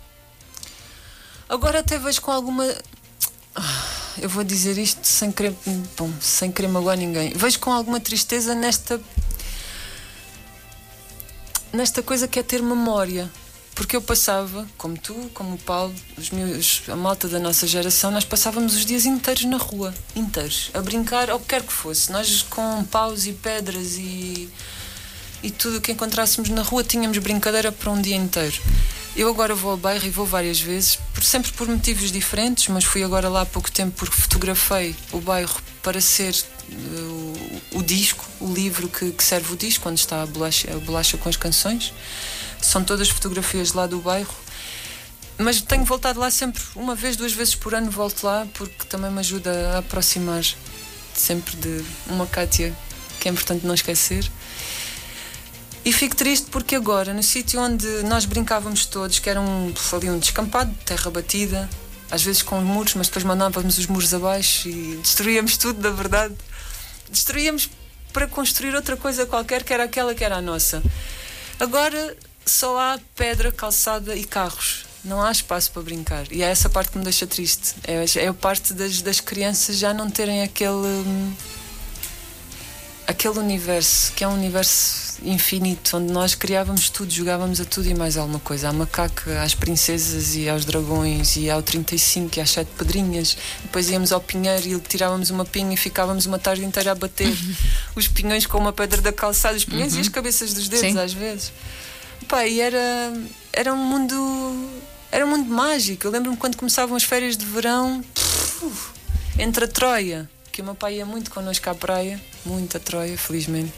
Agora 1.47 1.79
até 1.79 1.97
vejo 1.97 2.21
com 2.21 2.31
alguma. 2.31 2.65
Ah, 3.55 3.85
eu 4.21 4.29
vou 4.29 4.43
dizer 4.43 4.77
isto 4.77 5.05
sem 5.05 5.31
querer, 5.31 5.53
bom, 5.97 6.11
sem 6.21 6.51
querer 6.51 6.67
magoar 6.67 6.97
ninguém. 6.97 7.33
Vejo 7.33 7.59
com 7.59 7.71
alguma 7.71 7.99
tristeza 7.99 8.53
nesta 8.53 8.99
nesta 11.71 12.01
coisa 12.01 12.27
que 12.27 12.39
é 12.39 12.43
ter 12.43 12.61
memória. 12.61 13.29
Porque 13.75 13.95
eu 13.95 14.01
passava, 14.01 14.67
como 14.77 14.97
tu, 14.97 15.13
como 15.33 15.55
o 15.55 15.57
Paulo, 15.57 15.95
os 16.17 16.31
meus, 16.31 16.81
a 16.89 16.97
malta 16.97 17.29
da 17.29 17.39
nossa 17.39 17.65
geração, 17.65 18.11
nós 18.11 18.25
passávamos 18.25 18.75
os 18.75 18.85
dias 18.85 19.05
inteiros 19.05 19.45
na 19.45 19.55
rua, 19.55 19.93
inteiros, 20.13 20.69
a 20.73 20.81
brincar, 20.81 21.29
ou 21.29 21.39
quer 21.39 21.63
que 21.63 21.71
fosse. 21.71 22.11
Nós 22.11 22.41
com 22.41 22.83
paus 22.83 23.25
e 23.25 23.31
pedras 23.31 23.95
e, 23.95 24.49
e 25.41 25.49
tudo 25.49 25.77
o 25.77 25.81
que 25.81 25.93
encontrássemos 25.93 26.49
na 26.49 26.61
rua 26.61 26.83
tínhamos 26.83 27.17
brincadeira 27.19 27.71
para 27.71 27.89
um 27.89 28.01
dia 28.01 28.17
inteiro. 28.17 28.57
Eu 29.15 29.29
agora 29.29 29.55
vou 29.55 29.71
ao 29.71 29.77
bairro 29.77 30.05
e 30.05 30.09
vou 30.09 30.25
várias 30.25 30.61
vezes, 30.61 30.97
por, 31.13 31.23
sempre 31.23 31.51
por 31.51 31.67
motivos 31.67 32.11
diferentes, 32.11 32.67
mas 32.67 32.83
fui 32.83 33.03
agora 33.03 33.27
lá 33.27 33.41
há 33.41 33.45
pouco 33.45 33.71
tempo 33.71 33.95
porque 33.97 34.15
fotografei 34.15 34.95
o 35.11 35.19
bairro 35.19 35.59
para 35.81 35.99
ser 35.99 36.33
uh, 36.71 37.61
o, 37.71 37.83
disco, 37.83 38.25
o 38.39 38.53
livro 38.53 38.87
que, 38.87 39.11
que, 39.11 39.23
serve 39.23 39.53
o 39.53 39.57
disco, 39.57 39.83
quando 39.83 39.97
está 39.97 40.21
a 40.21 40.25
bolacha, 40.25 40.71
a 40.71 40.79
bolacha 40.79 41.17
com 41.17 41.27
as 41.27 41.35
canções. 41.35 41.93
São 42.61 42.83
todas 42.83 43.09
fotografias 43.09 43.73
lá 43.73 43.87
do 43.87 43.99
bairro. 43.99 44.33
Mas 45.37 45.61
tenho 45.61 45.85
voltado 45.85 46.19
lá 46.19 46.29
sempre, 46.29 46.61
uma 46.75 46.95
vez, 46.95 47.15
duas 47.15 47.31
vezes 47.31 47.55
por 47.55 47.73
ano 47.73 47.89
volto 47.89 48.23
lá, 48.25 48.45
porque 48.53 48.85
também 48.87 49.09
me 49.09 49.19
ajuda 49.19 49.71
a 49.75 49.77
aproximar 49.79 50.43
sempre 51.13 51.55
de 51.55 51.83
uma 52.07 52.27
Cátia 52.27 52.75
que 53.19 53.27
é 53.27 53.31
importante 53.31 53.65
não 53.65 53.73
esquecer. 53.73 54.29
E 55.89 55.91
fico 55.91 56.15
triste 56.15 56.51
porque 56.51 56.75
agora, 56.75 57.15
no 57.15 57.23
sítio 57.23 57.59
onde 57.59 57.87
nós 58.03 58.23
brincávamos 58.23 58.85
todos, 58.85 59.17
que 59.17 59.27
era 59.27 59.41
um, 59.41 59.73
ali 59.91 60.07
um 60.07 60.19
descampado, 60.19 60.71
terra 60.85 61.09
batida, 61.09 61.67
às 62.11 62.21
vezes 62.21 62.43
com 62.43 62.61
muros, 62.61 62.93
mas 62.93 63.07
depois 63.07 63.25
mandávamos 63.25 63.79
os 63.79 63.87
muros 63.87 64.13
abaixo 64.13 64.69
e 64.69 64.97
destruíamos 64.97 65.57
tudo, 65.57 65.81
na 65.81 65.89
verdade. 65.89 66.35
Destruíamos 67.09 67.71
para 68.13 68.27
construir 68.27 68.75
outra 68.75 68.95
coisa 68.95 69.25
qualquer 69.25 69.63
que 69.63 69.73
era 69.73 69.85
aquela 69.85 70.13
que 70.13 70.23
era 70.23 70.35
a 70.35 70.41
nossa. 70.43 70.83
Agora 71.59 72.15
só 72.45 72.77
há 72.77 72.99
pedra, 73.15 73.51
calçada 73.51 74.15
e 74.15 74.25
carros. 74.25 74.85
Não 75.03 75.19
há 75.19 75.31
espaço 75.31 75.71
para 75.71 75.81
brincar. 75.81 76.31
E 76.31 76.43
é 76.43 76.51
essa 76.51 76.69
parte 76.69 76.91
que 76.91 76.99
me 76.99 77.03
deixa 77.03 77.25
triste. 77.25 77.73
É, 77.83 78.05
é 78.23 78.27
a 78.27 78.33
parte 78.35 78.75
das, 78.75 79.01
das 79.01 79.19
crianças 79.19 79.79
já 79.79 79.91
não 79.91 80.07
terem 80.07 80.43
aquele. 80.43 81.33
Aquele 83.09 83.39
universo, 83.39 84.13
que 84.13 84.23
é 84.23 84.27
um 84.27 84.35
universo 84.35 85.17
infinito, 85.23 85.97
onde 85.97 86.13
nós 86.13 86.35
criávamos 86.35 86.91
tudo, 86.91 87.11
jogávamos 87.11 87.59
a 87.59 87.65
tudo 87.65 87.89
e 87.89 87.95
mais 87.95 88.15
alguma 88.15 88.37
coisa. 88.37 88.69
À 88.69 88.71
macaca, 88.71 89.41
às 89.41 89.55
princesas 89.55 90.35
e 90.35 90.47
aos 90.47 90.63
dragões, 90.63 91.35
e 91.35 91.49
ao 91.49 91.63
35 91.63 92.37
e 92.37 92.39
às 92.39 92.51
sete 92.51 92.69
pedrinhas. 92.77 93.35
Depois 93.63 93.89
íamos 93.89 94.11
ao 94.11 94.21
pinheiro 94.21 94.67
e 94.67 94.79
tirávamos 94.81 95.31
uma 95.31 95.43
pinha 95.43 95.73
e 95.73 95.75
ficávamos 95.75 96.27
uma 96.27 96.37
tarde 96.37 96.63
inteira 96.63 96.91
a 96.91 96.95
bater 96.95 97.35
os 97.97 98.07
pinhões 98.07 98.45
com 98.45 98.59
uma 98.59 98.71
pedra 98.71 99.01
da 99.01 99.11
calçada, 99.11 99.57
os 99.57 99.65
pinhões 99.65 99.93
uhum. 99.93 99.97
e 99.97 100.01
as 100.01 100.09
cabeças 100.09 100.53
dos 100.53 100.67
dedos, 100.67 100.91
Sim. 100.91 100.99
às 100.99 101.11
vezes. 101.11 101.51
Pá, 102.27 102.45
e 102.45 102.61
era, 102.61 103.11
era 103.51 103.73
um 103.73 103.83
mundo. 103.83 104.69
Era 105.11 105.25
um 105.25 105.29
mundo 105.29 105.49
mágico. 105.49 106.05
Eu 106.05 106.11
lembro-me 106.11 106.37
quando 106.37 106.55
começavam 106.55 106.95
as 106.95 107.03
férias 107.03 107.35
de 107.35 107.43
verão, 107.43 108.05
entre 109.39 109.65
a 109.65 109.67
Troia 109.67 110.29
que 110.51 110.61
o 110.61 110.65
meu 110.65 110.75
pai 110.75 110.95
ia 110.95 111.05
muito 111.05 111.31
connosco 111.31 111.69
à 111.69 111.75
praia, 111.75 112.19
muito 112.45 112.77
a 112.77 112.79
Troia, 112.79 113.17
felizmente. 113.17 113.73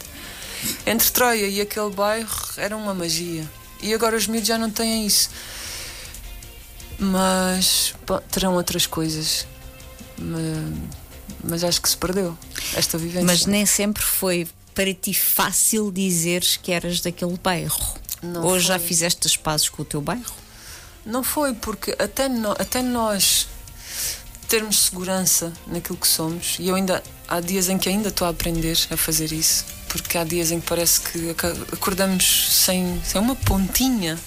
Entre 0.86 1.10
Troia 1.10 1.48
e 1.48 1.62
aquele 1.62 1.90
bairro 1.90 2.30
era 2.58 2.76
uma 2.76 2.94
magia. 2.94 3.50
E 3.82 3.94
agora 3.94 4.16
os 4.16 4.28
miúdos 4.28 4.48
já 4.48 4.58
não 4.58 4.70
têm 4.70 5.06
isso. 5.06 5.30
Mas 7.00 7.96
terão 8.30 8.54
outras 8.54 8.86
coisas. 8.86 9.48
Mas, 10.18 10.44
mas 11.44 11.64
acho 11.64 11.82
que 11.82 11.90
se 11.90 11.98
perdeu 11.98 12.38
esta 12.76 12.98
vivência. 12.98 13.26
Mas 13.26 13.46
nem 13.46 13.66
sempre 13.66 14.04
foi 14.04 14.48
para 14.76 14.94
ti 14.94 15.14
fácil 15.14 15.92
dizeres 15.92 16.58
que 16.58 16.72
eras 16.72 17.02
daquele 17.02 17.38
bairro. 17.38 18.00
Não 18.22 18.44
Ou 18.44 18.52
foi. 18.52 18.60
já 18.60 18.78
fizeste 18.78 19.26
as 19.26 19.36
pazes 19.36 19.68
com 19.68 19.82
o 19.82 19.86
teu 19.86 20.00
bairro? 20.00 20.42
Não 21.04 21.24
foi, 21.24 21.56
porque 21.56 21.96
até, 21.98 22.30
no, 22.30 22.52
até 22.52 22.84
nós 22.84 23.48
termos 24.52 24.80
segurança 24.80 25.54
naquilo 25.66 25.98
que 25.98 26.08
somos. 26.08 26.58
E 26.60 26.68
eu 26.68 26.76
ainda 26.76 27.02
há 27.26 27.40
dias 27.40 27.70
em 27.70 27.78
que 27.78 27.88
ainda 27.88 28.10
estou 28.10 28.28
a 28.28 28.32
aprender 28.32 28.78
a 28.90 28.98
fazer 28.98 29.32
isso, 29.32 29.64
porque 29.88 30.18
há 30.18 30.26
dias 30.26 30.52
em 30.52 30.60
que 30.60 30.68
parece 30.68 31.00
que 31.00 31.30
acordamos 31.72 32.50
sem, 32.52 33.02
sem 33.02 33.22
uma 33.22 33.34
pontinha 33.34 34.20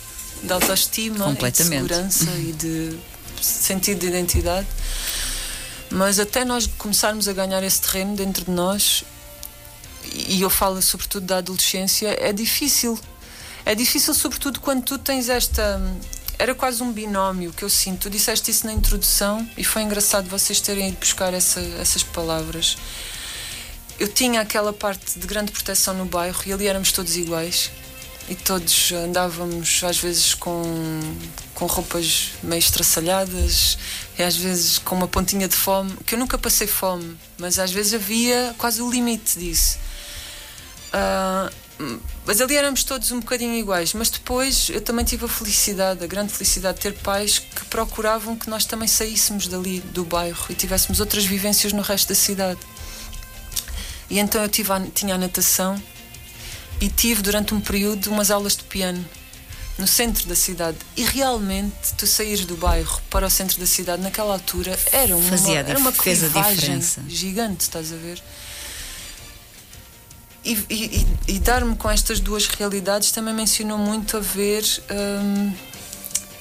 de 0.42 0.50
autoestima, 0.50 1.30
e 1.30 1.50
de 1.50 1.56
segurança 1.58 2.30
e 2.38 2.52
de 2.52 2.98
sentido 3.42 3.98
de 3.98 4.06
identidade. 4.06 4.66
Mas 5.90 6.18
até 6.18 6.42
nós 6.42 6.66
começarmos 6.78 7.28
a 7.28 7.34
ganhar 7.34 7.62
esse 7.62 7.82
terreno 7.82 8.16
dentro 8.16 8.46
de 8.46 8.50
nós, 8.50 9.04
e 10.10 10.40
eu 10.40 10.48
falo 10.48 10.80
sobretudo 10.80 11.26
da 11.26 11.36
adolescência, 11.36 12.16
é 12.18 12.32
difícil. 12.32 12.98
É 13.66 13.74
difícil, 13.74 14.14
sobretudo, 14.14 14.58
quando 14.60 14.82
tu 14.82 14.96
tens 14.96 15.28
esta 15.28 15.78
era 16.38 16.54
quase 16.54 16.82
um 16.82 16.92
binómio 16.92 17.52
que 17.52 17.62
eu 17.62 17.70
sinto. 17.70 18.02
Tu 18.02 18.10
disseste 18.10 18.50
isso 18.50 18.66
na 18.66 18.72
introdução 18.72 19.48
e 19.56 19.64
foi 19.64 19.82
engraçado 19.82 20.28
vocês 20.28 20.60
terem 20.60 20.88
ido 20.88 20.98
buscar 20.98 21.32
essa, 21.32 21.60
essas 21.80 22.02
palavras. 22.02 22.76
Eu 23.98 24.08
tinha 24.08 24.40
aquela 24.40 24.72
parte 24.72 25.18
de 25.18 25.26
grande 25.26 25.52
proteção 25.52 25.94
no 25.94 26.04
bairro 26.04 26.40
e 26.46 26.52
ali 26.52 26.66
éramos 26.66 26.90
todos 26.90 27.16
iguais 27.16 27.70
e 28.28 28.34
todos 28.34 28.90
andávamos 28.92 29.82
às 29.84 29.98
vezes 29.98 30.34
com, 30.34 30.62
com 31.54 31.66
roupas 31.66 32.32
meio 32.42 32.58
estraçalhadas 32.58 33.78
e 34.18 34.22
às 34.22 34.36
vezes 34.36 34.78
com 34.78 34.96
uma 34.96 35.06
pontinha 35.06 35.46
de 35.46 35.54
fome, 35.54 35.94
que 36.06 36.14
eu 36.14 36.18
nunca 36.18 36.38
passei 36.38 36.66
fome, 36.66 37.16
mas 37.38 37.58
às 37.58 37.70
vezes 37.70 37.94
havia 37.94 38.54
quase 38.58 38.80
o 38.80 38.90
limite 38.90 39.38
disso. 39.38 39.78
Uh, 40.92 42.00
mas 42.26 42.40
ali 42.40 42.56
éramos 42.56 42.84
todos 42.84 43.12
um 43.12 43.20
bocadinho 43.20 43.54
iguais. 43.54 43.92
Mas 43.92 44.08
depois 44.08 44.70
eu 44.70 44.80
também 44.80 45.04
tive 45.04 45.24
a 45.26 45.28
felicidade, 45.28 46.02
a 46.02 46.06
grande 46.06 46.32
felicidade 46.32 46.76
de 46.76 46.82
ter 46.82 46.94
pais 46.94 47.38
que 47.38 47.64
procuravam 47.66 48.36
que 48.36 48.48
nós 48.48 48.64
também 48.64 48.88
saíssemos 48.88 49.46
dali, 49.46 49.80
do 49.80 50.04
bairro, 50.04 50.46
e 50.48 50.54
tivéssemos 50.54 51.00
outras 51.00 51.24
vivências 51.24 51.72
no 51.72 51.82
resto 51.82 52.08
da 52.08 52.14
cidade. 52.14 52.60
E 54.08 54.18
então 54.18 54.42
eu 54.42 54.48
tive 54.48 54.72
a, 54.72 54.80
tinha 54.80 55.14
a 55.14 55.18
natação 55.18 55.80
e 56.80 56.88
tive 56.88 57.22
durante 57.22 57.54
um 57.54 57.60
período 57.60 58.10
umas 58.10 58.30
aulas 58.30 58.56
de 58.56 58.64
piano 58.64 59.04
no 59.78 59.86
centro 59.86 60.26
da 60.26 60.34
cidade. 60.34 60.78
E 60.96 61.04
realmente 61.04 61.94
tu 61.96 62.06
saíres 62.06 62.44
do 62.44 62.56
bairro 62.56 63.00
para 63.10 63.26
o 63.26 63.30
centro 63.30 63.58
da 63.58 63.66
cidade 63.66 64.02
naquela 64.02 64.34
altura 64.34 64.78
era 64.92 65.16
uma, 65.16 65.28
Fazia 65.28 65.60
era 65.60 65.78
uma 65.78 65.92
clivagem 65.92 66.80
gigante, 67.08 67.62
estás 67.62 67.92
a 67.92 67.96
ver? 67.96 68.22
E, 70.44 70.52
e, 70.68 71.06
e 71.28 71.38
dar-me 71.38 71.74
com 71.76 71.90
estas 71.90 72.20
duas 72.20 72.46
realidades 72.46 73.10
também 73.10 73.32
me 73.32 73.42
ensinou 73.42 73.78
muito 73.78 74.18
a 74.18 74.20
ver 74.20 74.62
hum, 74.90 75.52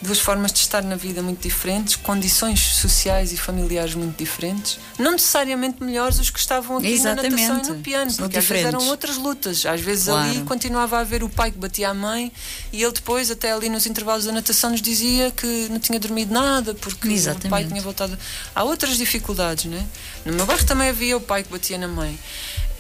duas 0.03 0.19
formas 0.19 0.51
de 0.51 0.59
estar 0.59 0.83
na 0.83 0.95
vida 0.95 1.21
muito 1.21 1.41
diferentes, 1.41 1.95
condições 1.95 2.59
sociais 2.59 3.31
e 3.31 3.37
familiares 3.37 3.95
muito 3.95 4.17
diferentes. 4.17 4.77
Não 4.99 5.13
necessariamente 5.13 5.81
melhores 5.81 6.19
os 6.19 6.29
que 6.29 6.37
estavam 6.37 6.77
aqui 6.77 6.87
Exatamente. 6.87 7.31
na 7.31 7.47
natação 7.47 7.73
e 7.73 7.77
no 7.77 7.81
piano, 7.83 8.11
São 8.11 8.25
porque 8.25 8.39
diferentes. 8.39 8.65
às 8.67 8.71
vezes 8.73 8.83
eram 8.83 8.91
outras 8.91 9.17
lutas. 9.17 9.65
Às 9.65 9.79
vezes 9.79 10.05
claro. 10.05 10.29
ali 10.29 10.41
continuava 10.41 10.97
a 10.97 10.99
haver 10.99 11.23
o 11.23 11.29
pai 11.29 11.51
que 11.51 11.57
batia 11.57 11.89
a 11.89 11.93
mãe 11.93 12.31
e 12.71 12.83
ele 12.83 12.91
depois, 12.91 13.31
até 13.31 13.53
ali 13.53 13.69
nos 13.69 13.85
intervalos 13.85 14.25
da 14.25 14.31
natação, 14.33 14.71
nos 14.71 14.81
dizia 14.81 15.31
que 15.31 15.67
não 15.69 15.79
tinha 15.79 15.99
dormido 15.99 16.33
nada 16.33 16.73
porque 16.73 17.07
Exatamente. 17.07 17.47
o 17.47 17.49
pai 17.49 17.65
tinha 17.65 17.81
voltado. 17.81 18.17
Há 18.53 18.63
outras 18.63 18.97
dificuldades, 18.97 19.65
né? 19.65 19.85
No 20.25 20.33
meu 20.33 20.45
bairro 20.45 20.65
também 20.65 20.89
havia 20.89 21.15
o 21.15 21.21
pai 21.21 21.43
que 21.43 21.49
batia 21.49 21.77
na 21.77 21.87
mãe. 21.87 22.19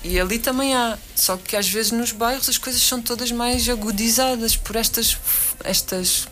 E 0.03 0.19
ali 0.19 0.37
também 0.37 0.75
há, 0.75 0.97
só 1.15 1.37
que 1.37 1.55
às 1.55 1.67
vezes 1.67 1.91
nos 1.91 2.11
bairros 2.11 2.49
as 2.49 2.57
coisas 2.57 2.81
são 2.81 3.01
todas 3.01 3.31
mais 3.31 3.67
agudizadas 3.69 4.55
por 4.55 4.75
estas 4.75 5.17
estas 5.63 6.27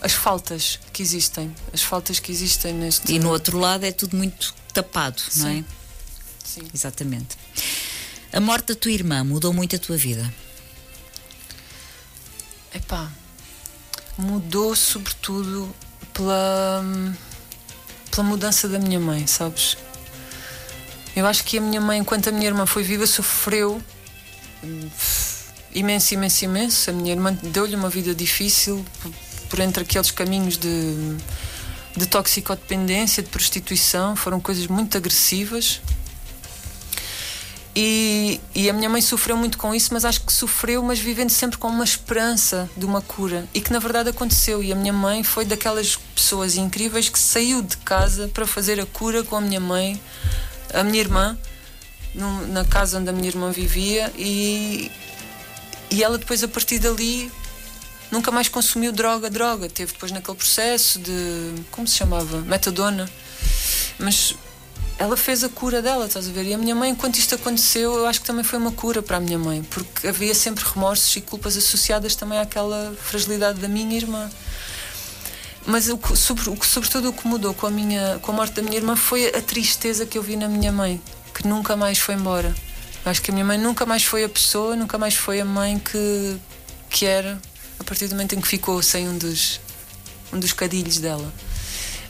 as 0.00 0.12
faltas 0.12 0.78
que 0.92 1.02
existem, 1.02 1.52
as 1.72 1.82
faltas 1.82 2.20
que 2.20 2.30
existem 2.30 2.72
neste. 2.72 3.12
E 3.12 3.18
no 3.18 3.30
outro 3.30 3.58
lado 3.58 3.84
é 3.84 3.90
tudo 3.90 4.16
muito 4.16 4.54
tapado, 4.72 5.20
Sim. 5.20 5.40
não 5.40 5.48
é? 5.48 5.64
Sim. 6.44 6.60
Exatamente. 6.72 7.36
A 8.32 8.40
morte 8.40 8.68
da 8.68 8.74
tua 8.74 8.92
irmã 8.92 9.24
mudou 9.24 9.52
muito 9.52 9.74
a 9.74 9.78
tua 9.78 9.96
vida? 9.96 10.32
Epá, 12.72 13.10
mudou 14.18 14.76
sobretudo 14.76 15.74
pela, 16.12 16.84
pela 18.10 18.22
mudança 18.22 18.68
da 18.68 18.78
minha 18.78 19.00
mãe, 19.00 19.26
sabes? 19.26 19.76
Eu 21.16 21.26
acho 21.26 21.42
que 21.44 21.56
a 21.56 21.60
minha 21.62 21.80
mãe, 21.80 21.98
enquanto 21.98 22.28
a 22.28 22.32
minha 22.32 22.46
irmã 22.46 22.66
foi 22.66 22.82
viva, 22.82 23.06
sofreu 23.06 23.82
imenso, 25.74 26.12
imenso, 26.12 26.44
imenso. 26.44 26.90
A 26.90 26.92
minha 26.92 27.12
irmã 27.12 27.32
deu-lhe 27.42 27.74
uma 27.74 27.88
vida 27.88 28.14
difícil 28.14 28.84
por 29.48 29.58
entre 29.60 29.82
aqueles 29.82 30.10
caminhos 30.10 30.58
de, 30.58 31.16
de 31.96 32.06
toxicodependência, 32.06 33.22
de 33.22 33.30
prostituição, 33.30 34.14
foram 34.14 34.38
coisas 34.38 34.66
muito 34.66 34.98
agressivas. 34.98 35.80
E, 37.74 38.40
e, 38.54 38.70
a 38.70 38.72
minha 38.72 38.88
mãe 38.88 39.02
sofreu 39.02 39.36
muito 39.36 39.58
com 39.58 39.74
isso, 39.74 39.92
mas 39.92 40.06
acho 40.06 40.22
que 40.22 40.32
sofreu, 40.32 40.82
mas 40.82 40.98
vivendo 40.98 41.28
sempre 41.28 41.58
com 41.58 41.68
uma 41.68 41.84
esperança 41.84 42.70
de 42.74 42.86
uma 42.86 43.02
cura. 43.02 43.46
E 43.52 43.60
que 43.60 43.70
na 43.70 43.78
verdade 43.78 44.08
aconteceu. 44.08 44.62
E 44.62 44.72
a 44.72 44.76
minha 44.76 44.94
mãe 44.94 45.22
foi 45.22 45.44
daquelas 45.44 45.96
pessoas 46.14 46.56
incríveis 46.56 47.10
que 47.10 47.18
saiu 47.18 47.60
de 47.60 47.76
casa 47.78 48.28
para 48.28 48.46
fazer 48.46 48.80
a 48.80 48.86
cura 48.86 49.22
com 49.22 49.36
a 49.36 49.42
minha 49.42 49.60
mãe, 49.60 50.00
a 50.76 50.84
minha 50.84 51.00
irmã, 51.00 51.38
no, 52.14 52.46
na 52.48 52.64
casa 52.64 52.98
onde 52.98 53.10
a 53.10 53.12
minha 53.12 53.28
irmã 53.28 53.50
vivia. 53.50 54.12
E, 54.16 54.90
e 55.90 56.02
ela 56.02 56.18
depois, 56.18 56.42
a 56.42 56.48
partir 56.48 56.78
dali, 56.78 57.30
nunca 58.10 58.30
mais 58.30 58.48
consumiu 58.48 58.92
droga, 58.92 59.30
droga. 59.30 59.68
Teve 59.68 59.92
depois 59.92 60.12
naquele 60.12 60.36
processo 60.36 60.98
de. 60.98 61.54
como 61.70 61.86
se 61.86 61.96
chamava? 61.96 62.40
Metadona. 62.42 63.08
Mas 63.98 64.34
ela 64.98 65.16
fez 65.16 65.44
a 65.44 65.48
cura 65.48 65.82
dela, 65.82 66.06
estás 66.06 66.28
a 66.28 66.32
ver? 66.32 66.44
E 66.46 66.54
a 66.54 66.58
minha 66.58 66.74
mãe, 66.74 66.90
enquanto 66.90 67.16
isto 67.16 67.34
aconteceu, 67.34 67.94
eu 67.94 68.06
acho 68.06 68.20
que 68.20 68.26
também 68.26 68.44
foi 68.44 68.58
uma 68.58 68.72
cura 68.72 69.02
para 69.02 69.18
a 69.18 69.20
minha 69.20 69.38
mãe, 69.38 69.62
porque 69.62 70.08
havia 70.08 70.34
sempre 70.34 70.64
remorsos 70.64 71.14
e 71.16 71.20
culpas 71.20 71.56
associadas 71.56 72.14
também 72.16 72.38
àquela 72.38 72.94
fragilidade 73.02 73.60
da 73.60 73.68
minha 73.68 73.96
irmã. 73.96 74.30
Mas 75.66 75.88
o 75.88 75.98
que, 75.98 76.16
sobre, 76.16 76.48
o 76.48 76.56
que, 76.56 76.64
sobretudo, 76.64 77.08
o 77.08 77.12
que 77.12 77.26
mudou 77.26 77.52
com 77.52 77.66
a, 77.66 77.70
minha, 77.70 78.20
com 78.22 78.30
a 78.30 78.34
morte 78.34 78.54
da 78.54 78.62
minha 78.62 78.76
irmã 78.76 78.94
foi 78.94 79.26
a 79.28 79.42
tristeza 79.42 80.06
que 80.06 80.16
eu 80.16 80.22
vi 80.22 80.36
na 80.36 80.48
minha 80.48 80.70
mãe, 80.70 81.02
que 81.34 81.46
nunca 81.46 81.76
mais 81.76 81.98
foi 81.98 82.14
embora. 82.14 82.54
Acho 83.04 83.20
que 83.20 83.30
a 83.30 83.34
minha 83.34 83.44
mãe 83.44 83.58
nunca 83.58 83.84
mais 83.84 84.04
foi 84.04 84.22
a 84.22 84.28
pessoa, 84.28 84.76
nunca 84.76 84.96
mais 84.96 85.16
foi 85.16 85.40
a 85.40 85.44
mãe 85.44 85.78
que, 85.78 86.36
que 86.88 87.04
era 87.04 87.40
a 87.78 87.84
partir 87.84 88.06
do 88.06 88.12
momento 88.14 88.34
em 88.34 88.40
que 88.40 88.48
ficou 88.48 88.80
sem 88.80 89.08
um 89.08 89.18
dos, 89.18 89.60
um 90.32 90.38
dos 90.38 90.52
cadilhos 90.52 90.98
dela. 90.98 91.32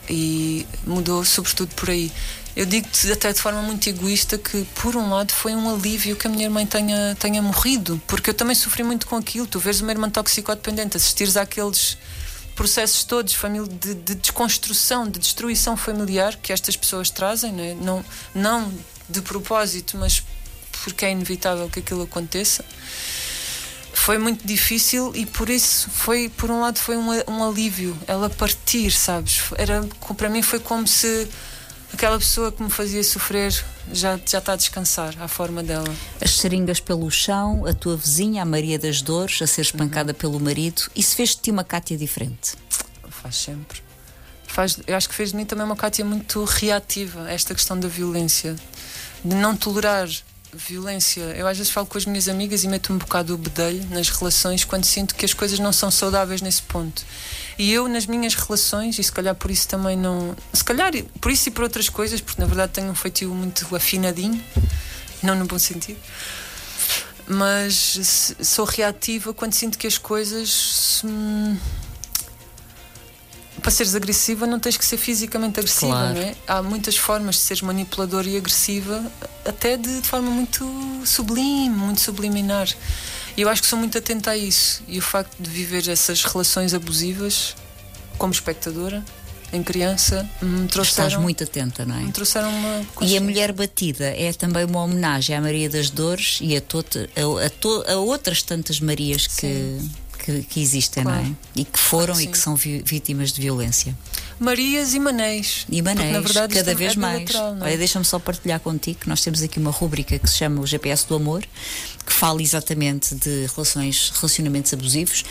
E 0.09 0.67
mudou 0.87 1.25
sobretudo 1.25 1.75
por 1.75 1.91
aí. 1.91 2.13
Eu 2.55 2.65
digo-te 2.65 3.11
até 3.11 3.33
de 3.33 3.41
forma 3.41 3.61
muito 3.61 3.87
egoísta 3.89 4.39
que, 4.39 4.67
por 4.77 4.97
um 4.97 5.11
lado, 5.11 5.33
foi 5.33 5.55
um 5.55 5.75
alívio 5.75 6.17
que 6.17 6.27
a 6.27 6.31
minha 6.31 6.45
irmã 6.45 6.65
tenha, 6.65 7.15
tenha 7.19 7.43
morrido, 7.43 8.01
porque 8.07 8.31
eu 8.31 8.35
também 8.35 8.55
sofri 8.55 8.83
muito 8.83 9.07
com 9.07 9.17
aquilo. 9.17 9.47
Tu 9.47 9.59
vês 9.59 9.81
uma 9.81 9.93
irmã 9.93 10.09
toxicodependente, 10.09 10.97
assistires 10.97 11.37
àqueles 11.37 11.99
processos 12.57 13.05
todos 13.05 13.37
de, 13.69 13.95
de 13.95 14.15
desconstrução, 14.17 15.09
de 15.09 15.21
destruição 15.21 15.77
familiar 15.77 16.37
que 16.37 16.53
estas 16.53 16.77
pessoas 16.77 17.11
trazem, 17.11 17.53
não, 17.53 17.63
é? 17.63 17.75
não, 17.75 18.05
não 18.35 18.75
de 19.09 19.21
propósito, 19.21 19.97
mas 19.97 20.23
porque 20.83 21.05
é 21.05 21.13
inevitável 21.13 21.69
que 21.69 21.79
aquilo 21.79 22.03
aconteça 22.03 22.65
foi 23.97 24.19
muito 24.19 24.47
difícil 24.47 25.11
e 25.17 25.25
por 25.25 25.49
isso 25.49 25.91
foi 25.91 26.29
por 26.29 26.51
um 26.51 26.61
lado 26.61 26.79
foi 26.79 26.97
um, 26.97 27.09
um 27.27 27.49
alívio 27.49 27.97
ela 28.07 28.29
partir 28.29 28.91
sabes 28.91 29.43
era 29.57 29.83
para 30.17 30.29
mim 30.29 30.43
foi 30.43 30.61
como 30.61 30.87
se 30.87 31.27
aquela 31.93 32.19
pessoa 32.19 32.53
que 32.53 32.63
me 32.63 32.71
fazia 32.71 33.03
sofrer 33.03 33.53
já 33.93 34.19
já 34.27 34.39
está 34.39 34.53
a 34.53 34.57
descansar 34.57 35.15
à 35.21 35.29
forma 35.29 35.63
dela 35.63 35.89
as 36.21 36.33
seringas 36.33 36.81
pelo 36.81 37.11
chão 37.11 37.65
a 37.67 37.73
tua 37.73 37.97
vizinha 37.97 38.43
a 38.43 38.45
Maria 38.45 38.79
das 38.79 39.01
Dores 39.03 39.41
a 39.43 39.47
ser 39.47 39.63
espancada 39.63 40.13
uhum. 40.13 40.19
pelo 40.19 40.41
marido 40.41 40.83
isso 40.95 41.17
fez 41.17 41.31
de 41.31 41.43
ti 41.43 41.51
uma 41.51 41.65
Cátia 41.65 41.97
diferente 41.97 42.55
faz 43.09 43.37
sempre 43.37 43.83
faz 44.47 44.79
eu 44.87 44.97
acho 44.97 45.09
que 45.09 45.15
fez 45.15 45.31
de 45.31 45.37
mim 45.37 45.45
também 45.45 45.65
uma 45.65 45.77
Cátia 45.77 46.05
muito 46.05 46.45
reativa 46.45 47.23
a 47.23 47.33
esta 47.33 47.55
questão 47.55 47.79
da 47.79 47.89
violência 47.89 48.57
de 49.25 49.35
não 49.35 49.57
tolerar 49.57 50.09
violência. 50.57 51.21
Eu 51.37 51.47
às 51.47 51.59
vezes 51.59 51.73
falo 51.73 51.87
com 51.87 51.99
as 51.99 52.07
minhas 52.07 52.29
amigas 52.29 52.65
e 52.65 52.69
meto 52.69 52.93
um 52.93 52.99
bocado 52.99 53.35
o 53.35 53.39
bedelho 53.39 53.85
nas 53.91 54.09
relações 54.09 54.65
quando 54.65 54.85
sinto 54.85 55.15
que 55.15 55.25
as 55.25 55.35
coisas 55.35 55.59
não 55.59 55.73
são 55.73 55.91
saudáveis 55.91 56.41
nesse 56.41 56.63
ponto. 56.63 57.05
E 57.59 57.73
eu, 57.73 57.89
nas 57.89 58.07
minhas 58.07 58.35
relações, 58.35 58.99
e 58.99 59.03
se 59.03 59.11
calhar 59.11 59.35
por 59.35 59.51
isso 59.51 59.67
também 59.67 59.97
não. 59.97 60.37
Se 60.53 60.63
calhar 60.63 60.93
por 61.21 61.31
isso 61.33 61.49
e 61.49 61.53
por 61.53 61.65
outras 61.65 61.89
coisas, 61.89 62.21
porque 62.21 62.41
na 62.41 62.47
verdade 62.47 62.73
tenho 62.73 62.91
um 62.91 62.95
feitio 62.95 63.35
muito 63.35 63.75
afinadinho, 63.75 64.43
não 65.23 65.35
no 65.35 65.47
bom 65.47 65.59
sentido. 65.59 65.99
Mas 67.27 68.35
sou 68.41 68.65
reativa 68.65 69.33
quando 69.35 69.55
sinto 69.55 69.79
que 69.79 69.87
as 69.87 69.99
coisas. 69.99 71.03
Para 73.63 73.71
seres 73.71 73.95
agressiva 73.97 74.47
não 74.47 74.61
tens 74.61 74.77
que 74.77 74.85
ser 74.85 74.99
fisicamente 74.99 75.59
agressiva, 75.59 75.93
claro. 75.93 76.15
não 76.15 76.23
é? 76.23 76.37
Há 76.47 76.63
muitas 76.63 76.97
formas 76.97 77.37
de 77.37 77.41
seres 77.41 77.63
manipuladora 77.63 78.29
e 78.29 78.37
agressiva, 78.37 79.11
até 79.45 79.77
de, 79.77 80.03
de, 80.03 80.07
forma 80.07 80.31
muito 80.31 80.65
sublime, 81.05 81.75
muito 81.75 82.01
subliminar. 82.01 82.69
E 83.37 83.43
eu 83.43 83.49
acho 83.49 83.63
que 83.63 83.69
sou 83.69 83.79
muito 83.79 83.97
atenta 83.99 84.31
a 84.31 84.37
isso. 84.37 84.83
E 84.89 84.99
o 84.99 85.03
facto 85.03 85.37
de 85.39 85.51
viver 85.51 85.89
essas 85.89 86.25
relações 86.25 86.73
abusivas 86.73 87.55
como 88.17 88.33
espectadora 88.33 89.05
em 89.53 89.63
criança 89.63 90.29
me 90.43 90.67
trouxeram. 90.69 91.09
Estás 91.09 91.23
muito 91.23 91.45
atenta, 91.45 91.85
não 91.85 91.97
é? 91.97 92.01
Me 92.01 92.13
trouxeram 92.13 92.51
uma. 92.51 92.85
E 93.03 93.17
a 93.17 93.21
Mulher 93.21 93.53
Batida 93.53 94.07
é 94.07 94.33
também 94.33 94.65
uma 94.65 94.83
homenagem 94.83 95.37
à 95.37 95.41
Maria 95.41 95.69
das 95.69 95.91
Dores 95.91 96.39
e 96.41 96.57
a, 96.57 96.61
tota, 96.61 97.09
a, 97.15 97.47
a, 97.47 97.51
to, 97.51 97.85
a 97.87 97.97
outras 97.97 98.43
tantas 98.43 98.81
Marias 98.81 99.27
que. 99.27 99.79
Que, 100.19 100.43
que 100.43 100.61
existem, 100.61 101.05
claro. 101.05 101.23
não 101.23 101.31
é? 101.31 101.35
E 101.55 101.65
que 101.65 101.79
foram 101.79 102.07
claro 102.07 102.19
que 102.19 102.25
e 102.25 102.33
que 102.33 102.39
são 102.39 102.57
vítimas 102.57 103.31
de 103.31 103.41
violência. 103.41 103.97
Marias 104.41 104.93
e 104.93 104.99
Manéis. 104.99 105.65
E 105.71 105.81
Manéis, 105.81 106.13
na 106.13 106.21
verdade, 106.21 106.53
cada 106.53 106.73
é 106.73 106.75
vez 106.75 106.97
é 106.97 106.99
mais. 106.99 107.31
É? 107.33 107.39
Olha, 107.39 107.79
deixa-me 107.79 108.05
só 108.05 108.19
partilhar 108.19 108.59
contigo 108.59 109.01
que 109.01 109.09
nós 109.09 109.21
temos 109.21 109.41
aqui 109.41 109.61
uma 109.61 109.71
rúbrica 109.71 110.19
que 110.19 110.29
se 110.29 110.39
chama 110.39 110.61
o 110.61 110.67
GPS 110.67 111.07
do 111.07 111.15
Amor, 111.15 111.45
que 112.07 112.13
fala 112.13 112.41
exatamente 112.41 113.15
de 113.17 113.47
relações, 113.55 114.11
relacionamentos 114.15 114.73
abusivos. 114.73 115.25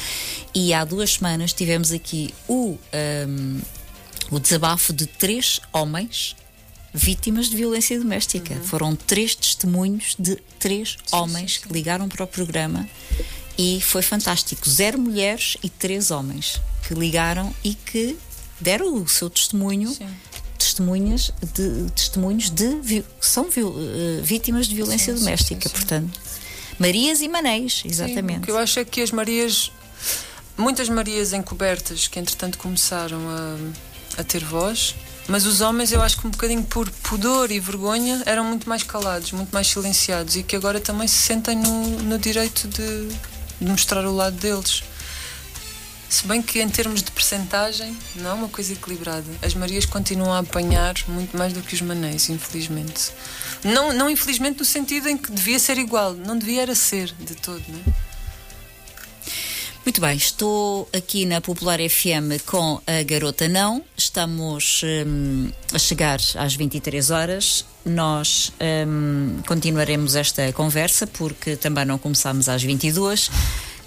E 0.53 0.73
há 0.73 0.83
duas 0.83 1.13
semanas 1.13 1.53
tivemos 1.53 1.91
aqui 1.91 2.33
o, 2.47 2.77
um, 3.27 3.61
o 4.29 4.39
desabafo 4.39 4.91
de 4.91 5.05
três 5.05 5.61
homens 5.71 6.35
vítimas 6.93 7.49
de 7.49 7.57
violência 7.57 7.97
doméstica. 7.99 8.53
Uhum. 8.53 8.63
Foram 8.63 8.95
três 8.95 9.35
testemunhos 9.35 10.15
de 10.17 10.37
três 10.59 10.97
homens 11.11 11.57
que 11.57 11.71
ligaram 11.71 12.07
para 12.07 12.23
o 12.23 12.27
programa 12.27 12.87
e 13.57 13.79
foi 13.81 14.01
fantástico. 14.01 14.69
Zero 14.69 14.99
mulheres 14.99 15.57
e 15.63 15.69
três 15.69 16.11
homens 16.11 16.61
que 16.87 16.93
ligaram 16.93 17.53
e 17.63 17.73
que 17.73 18.17
deram 18.59 18.95
o 18.95 19.07
seu 19.07 19.29
testemunho. 19.29 19.89
Sim. 19.89 20.07
Testemunhas 20.57 21.31
de, 21.53 21.91
testemunhos 21.91 22.49
de 22.49 23.03
são 23.21 23.45
uh, 23.45 24.23
vítimas 24.23 24.67
de 24.67 24.75
violência 24.75 25.13
sim, 25.13 25.19
doméstica, 25.19 25.69
sim, 25.69 25.75
portanto. 25.75 26.19
Marias 26.79 27.21
e 27.21 27.27
Manéis, 27.27 27.83
exatamente. 27.85 28.39
o 28.39 28.41
que 28.41 28.51
eu 28.51 28.57
acho 28.57 28.79
é 28.79 28.85
que 28.85 29.01
as 29.01 29.11
Marias, 29.11 29.71
muitas 30.57 30.89
Marias 30.89 31.33
encobertas 31.33 32.07
que 32.07 32.19
entretanto 32.19 32.57
começaram 32.57 33.19
a, 33.29 34.21
a 34.21 34.23
ter 34.23 34.43
voz, 34.43 34.95
mas 35.27 35.45
os 35.45 35.61
homens, 35.61 35.91
eu 35.91 36.01
acho 36.01 36.19
que 36.19 36.27
um 36.27 36.29
bocadinho 36.29 36.63
por 36.63 36.89
pudor 36.89 37.51
e 37.51 37.59
vergonha, 37.59 38.21
eram 38.25 38.43
muito 38.43 38.69
mais 38.69 38.83
calados, 38.83 39.31
muito 39.31 39.51
mais 39.51 39.67
silenciados 39.67 40.35
e 40.35 40.43
que 40.43 40.55
agora 40.55 40.79
também 40.79 41.07
se 41.07 41.17
sentem 41.17 41.55
no, 41.57 41.99
no 42.01 42.19
direito 42.19 42.67
de, 42.67 43.07
de 43.59 43.67
mostrar 43.67 44.05
o 44.05 44.15
lado 44.15 44.35
deles. 44.35 44.83
Se 46.07 46.27
bem 46.27 46.41
que 46.41 46.61
em 46.61 46.69
termos 46.69 47.01
de 47.01 47.11
percentagem 47.11 47.97
não 48.15 48.29
é 48.29 48.33
uma 48.33 48.47
coisa 48.47 48.73
equilibrada. 48.73 49.25
As 49.41 49.55
Marias 49.55 49.85
continuam 49.85 50.31
a 50.31 50.39
apanhar 50.39 50.93
muito 51.07 51.35
mais 51.35 51.51
do 51.51 51.61
que 51.61 51.73
os 51.73 51.81
Manéis, 51.81 52.29
infelizmente. 52.29 53.11
Não, 53.65 53.91
não 53.91 54.09
infelizmente 54.09 54.59
no 54.59 54.65
sentido 54.65 55.09
em 55.09 55.17
que 55.17 55.31
devia 55.31 55.57
ser 55.57 55.77
igual, 55.79 56.13
não 56.13 56.37
devia 56.37 56.61
era 56.61 56.75
ser 56.75 57.11
de 57.19 57.33
todo, 57.35 57.63
não 57.67 57.79
é? 57.79 58.05
Muito 59.83 60.01
bem, 60.01 60.17
estou 60.17 60.89
aqui 60.91 61.27
na 61.27 61.39
Popular 61.39 61.77
FM 61.77 62.43
com 62.43 62.81
a 62.87 63.03
Garota 63.03 63.47
Não. 63.47 63.83
Estamos 63.95 64.81
hum, 64.83 65.51
a 65.71 65.77
chegar 65.77 66.19
às 66.39 66.55
23 66.55 67.11
horas. 67.11 67.63
Nós 67.85 68.51
hum, 68.87 69.41
continuaremos 69.47 70.15
esta 70.15 70.51
conversa 70.53 71.05
porque 71.05 71.55
também 71.55 71.85
não 71.85 71.99
começámos 71.99 72.49
às 72.49 72.63
22 72.63 73.29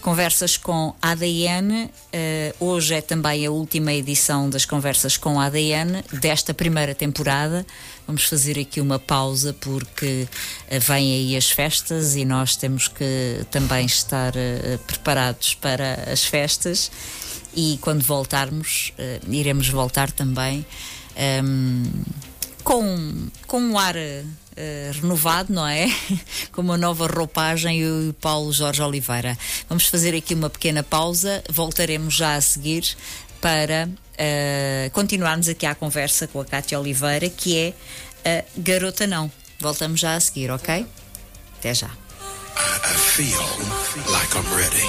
conversas 0.02 0.56
com 0.56 0.94
ADN. 1.00 1.84
Uh, 1.84 1.90
eh, 2.12 2.54
hoje 2.58 2.94
é 2.94 3.00
também 3.00 3.46
a 3.46 3.50
última 3.50 3.92
edição 3.92 4.48
das 4.48 4.64
conversas 4.64 5.16
com 5.16 5.40
ADN 5.40 6.02
desta 6.20 6.54
primeira 6.54 6.94
temporada. 6.94 7.66
Vamos 8.06 8.24
fazer 8.24 8.58
aqui 8.58 8.80
uma 8.80 8.98
pausa 8.98 9.52
porque 9.60 10.26
uh, 10.70 10.80
vêm 10.80 11.12
aí 11.12 11.36
as 11.36 11.50
festas 11.50 12.16
e 12.16 12.24
nós 12.24 12.56
temos 12.56 12.88
que 12.88 13.44
também 13.50 13.86
estar 13.86 14.32
uh, 14.34 14.78
preparados 14.86 15.54
para 15.54 16.10
as 16.10 16.24
festas. 16.24 16.90
E 17.54 17.78
quando 17.80 18.02
voltarmos, 18.02 18.92
iremos 19.26 19.68
voltar 19.68 20.12
também 20.12 20.64
um, 21.16 21.84
ehm, 21.84 21.84
com, 22.62 23.28
com 23.46 23.60
um 23.60 23.78
ar 23.78 23.96
uh, 24.58 25.00
renovado, 25.00 25.52
não 25.52 25.66
é? 25.66 25.86
Com 26.52 26.62
uma 26.62 26.76
nova 26.76 27.06
roupagem, 27.06 27.80
e 27.80 27.86
o 27.86 28.14
Paulo 28.20 28.52
Jorge 28.52 28.82
Oliveira. 28.82 29.38
Vamos 29.68 29.86
fazer 29.86 30.14
aqui 30.14 30.34
uma 30.34 30.50
pequena 30.50 30.82
pausa, 30.82 31.42
voltaremos 31.48 32.14
já 32.14 32.34
a 32.34 32.40
seguir 32.40 32.96
para 33.40 33.88
uh, 33.88 34.90
continuarmos 34.92 35.48
aqui 35.48 35.64
à 35.64 35.74
conversa 35.74 36.26
com 36.26 36.40
a 36.40 36.44
Cátia 36.44 36.78
Oliveira, 36.78 37.28
que 37.28 37.74
é 38.24 38.40
a 38.40 38.44
Garota 38.56 39.06
Não. 39.06 39.30
Voltamos 39.60 40.00
já 40.00 40.14
a 40.14 40.20
seguir, 40.20 40.50
ok? 40.50 40.86
Até 41.58 41.74
já. 41.74 41.90
I 42.58 42.94
feel 42.96 43.38
like 44.10 44.34
I'm 44.34 44.46
ready. 44.56 44.86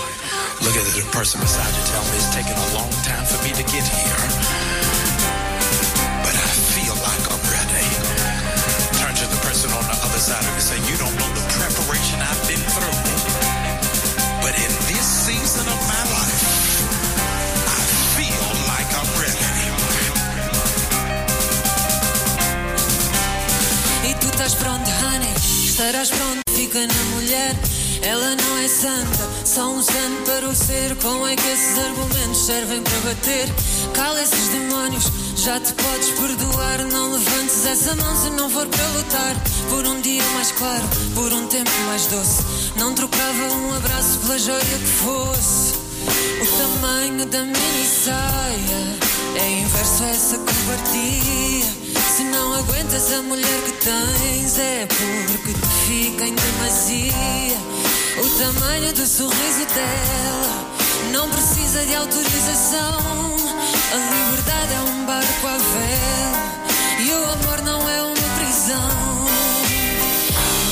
Look 0.61 0.75
at 0.75 0.85
the 0.93 1.03
person 1.11 1.39
beside 1.41 1.69
you 1.75 1.83
tell 1.85 2.03
me 2.03 2.17
it's 2.17 2.33
taken 2.33 2.53
a 2.53 2.73
long 2.73 2.89
time 3.03 3.25
for 3.25 3.41
me 3.43 3.51
to 3.51 3.63
get 3.71 3.83
here. 3.83 4.58
E 24.49 24.51
estás 24.51 24.63
pronto, 24.63 24.89
honey? 25.05 25.33
Estarás 25.63 26.09
pronto, 26.09 26.41
fica 26.55 26.79
na 26.79 27.03
mulher. 27.13 27.55
Ela 28.01 28.35
não 28.35 28.57
é 28.57 28.67
santa, 28.67 29.29
só 29.45 29.69
um 29.69 29.79
santo 29.79 30.23
para 30.25 30.49
o 30.49 30.55
ser. 30.55 30.95
Como 31.03 31.27
é 31.27 31.35
que 31.35 31.47
esses 31.47 31.77
argumentos 31.77 32.45
servem 32.47 32.81
para 32.81 32.97
bater? 33.01 33.47
Cala 33.93 34.19
esses 34.19 34.47
demónios, 34.47 35.03
já 35.35 35.59
te 35.59 35.71
podes 35.73 36.09
perdoar. 36.19 36.79
Não 36.91 37.11
levantes 37.11 37.63
essa 37.63 37.95
mão 37.97 38.15
se 38.23 38.31
não 38.31 38.49
for 38.49 38.65
para 38.65 38.87
lutar. 38.87 39.35
Por 39.69 39.85
um 39.85 40.01
dia 40.01 40.23
mais 40.33 40.51
claro, 40.53 40.89
por 41.13 41.31
um 41.31 41.45
tempo 41.45 41.71
mais 41.85 42.07
doce. 42.07 42.43
Não 42.75 42.95
trocava 42.95 43.53
um 43.53 43.75
abraço 43.75 44.17
pela 44.17 44.39
joia 44.39 44.59
que 44.59 44.91
fosse. 45.03 45.73
O 46.41 46.47
tamanho 46.57 47.23
da 47.27 47.43
mini 47.43 47.87
saia 47.87 48.97
é 49.35 49.59
inverso 49.59 50.03
a 50.03 50.07
essa 50.07 50.37
covardia. 50.39 51.88
Se 52.09 52.23
não 52.23 52.53
aguentas 52.55 53.13
a 53.13 53.21
mulher 53.21 53.61
que 53.65 53.71
tens, 53.73 54.57
é 54.57 54.87
porque 54.87 55.53
te 55.53 55.67
fica 55.87 56.25
em 56.25 56.33
demasia. 56.33 57.57
O 58.17 58.29
tamanho 58.37 58.91
do 58.93 59.05
sorriso 59.05 59.65
dela 59.75 60.69
não 61.11 61.29
precisa 61.29 61.85
de 61.85 61.95
autorização. 61.95 62.99
A 63.91 63.95
liberdade 63.95 64.73
é 64.73 64.81
um 64.91 65.05
barco 65.05 65.47
à 65.47 65.57
vela 65.57 66.49
e 66.99 67.11
o 67.11 67.23
amor 67.25 67.61
não 67.63 67.87
é 67.87 68.01
uma 68.01 68.29
prisão. 68.39 68.89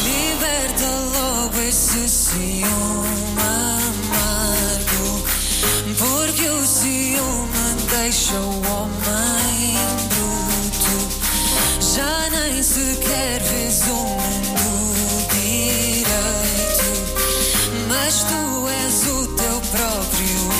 Liberta 0.03 0.89
logo 1.13 1.61
esse 1.61 2.09
ciúme 2.09 2.67
amargo, 4.15 5.23
porque 5.99 6.49
o 6.49 6.65
ciúme 6.65 7.75
deixa 7.91 8.33
o 8.33 8.61
homem. 8.71 10.06
Já 11.97 12.29
nem 12.29 12.61
sequer 12.61 13.41
vês 13.41 13.81
o 13.87 13.95
mundo 13.95 15.27
direito, 15.33 16.85
mas 17.87 18.23
tu 18.23 18.69
és 18.69 19.07
o 19.07 19.27
teu 19.35 19.59
próprio 19.71 20.56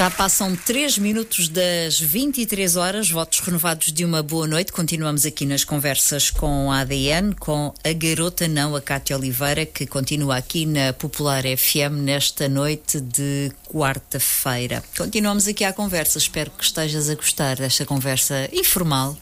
Já 0.00 0.10
passam 0.10 0.56
3 0.56 0.96
minutos 0.96 1.46
das 1.46 2.00
23 2.00 2.74
horas, 2.76 3.10
votos 3.10 3.38
renovados 3.40 3.92
de 3.92 4.02
uma 4.02 4.22
boa 4.22 4.46
noite. 4.46 4.72
Continuamos 4.72 5.26
aqui 5.26 5.44
nas 5.44 5.62
conversas 5.62 6.30
com 6.30 6.72
a 6.72 6.78
ADN, 6.78 7.34
com 7.34 7.74
a 7.84 7.92
garota 7.92 8.48
não, 8.48 8.74
a 8.74 8.80
Cátia 8.80 9.14
Oliveira, 9.14 9.66
que 9.66 9.86
continua 9.86 10.38
aqui 10.38 10.64
na 10.64 10.94
Popular 10.94 11.42
FM 11.44 12.00
nesta 12.00 12.48
noite 12.48 12.98
de 12.98 13.52
quarta-feira. 13.68 14.82
Continuamos 14.96 15.46
aqui 15.46 15.64
à 15.64 15.72
conversa, 15.74 16.16
espero 16.16 16.50
que 16.50 16.64
estejas 16.64 17.10
a 17.10 17.14
gostar 17.14 17.56
desta 17.56 17.84
conversa 17.84 18.48
informal, 18.54 19.18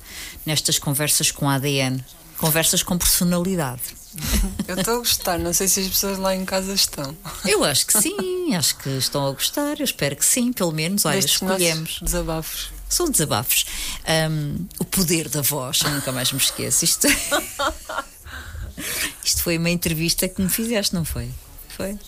nestas 0.46 0.78
conversas 0.78 1.32
com 1.32 1.50
a 1.50 1.56
ADN. 1.56 2.00
Conversas 2.38 2.82
com 2.82 2.96
personalidade. 2.96 3.82
Eu 4.66 4.76
estou 4.78 4.94
a 4.94 4.98
gostar, 4.98 5.38
não 5.38 5.52
sei 5.52 5.68
se 5.68 5.80
as 5.80 5.88
pessoas 5.88 6.18
lá 6.18 6.34
em 6.34 6.44
casa 6.44 6.72
estão. 6.72 7.16
Eu 7.44 7.62
acho 7.64 7.86
que 7.86 8.00
sim, 8.00 8.54
acho 8.54 8.76
que 8.78 8.88
estão 8.90 9.26
a 9.26 9.32
gostar, 9.32 9.78
eu 9.78 9.84
espero 9.84 10.16
que 10.16 10.24
sim, 10.24 10.52
pelo 10.52 10.72
menos. 10.72 11.04
Olha, 11.04 11.16
Destes 11.16 11.34
escolhemos. 11.34 12.00
Desabafos. 12.02 12.70
São 12.88 13.10
desabafos. 13.10 13.66
Um, 14.30 14.66
o 14.78 14.84
poder 14.84 15.28
da 15.28 15.42
voz, 15.42 15.80
eu 15.84 15.90
nunca 15.90 16.10
mais 16.10 16.32
me 16.32 16.38
esqueço. 16.38 16.84
Isto... 16.84 17.06
Isto 19.22 19.42
foi 19.42 19.58
uma 19.58 19.70
entrevista 19.70 20.28
que 20.28 20.40
me 20.40 20.48
fizeste, 20.48 20.94
não 20.94 21.04
foi? 21.04 21.28
Foi? 21.76 21.98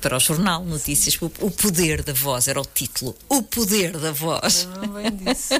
Para 0.00 0.16
o 0.16 0.20
jornal 0.20 0.64
Notícias, 0.64 1.18
o 1.20 1.50
poder 1.50 2.02
da 2.02 2.12
voz 2.12 2.48
era 2.48 2.60
o 2.60 2.64
título. 2.64 3.16
O 3.28 3.42
poder 3.42 3.98
da 3.98 4.12
voz. 4.12 4.68
não 4.80 4.88
bem 4.88 5.10
disso. 5.10 5.54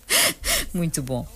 Muito 0.72 1.02
bom. 1.02 1.26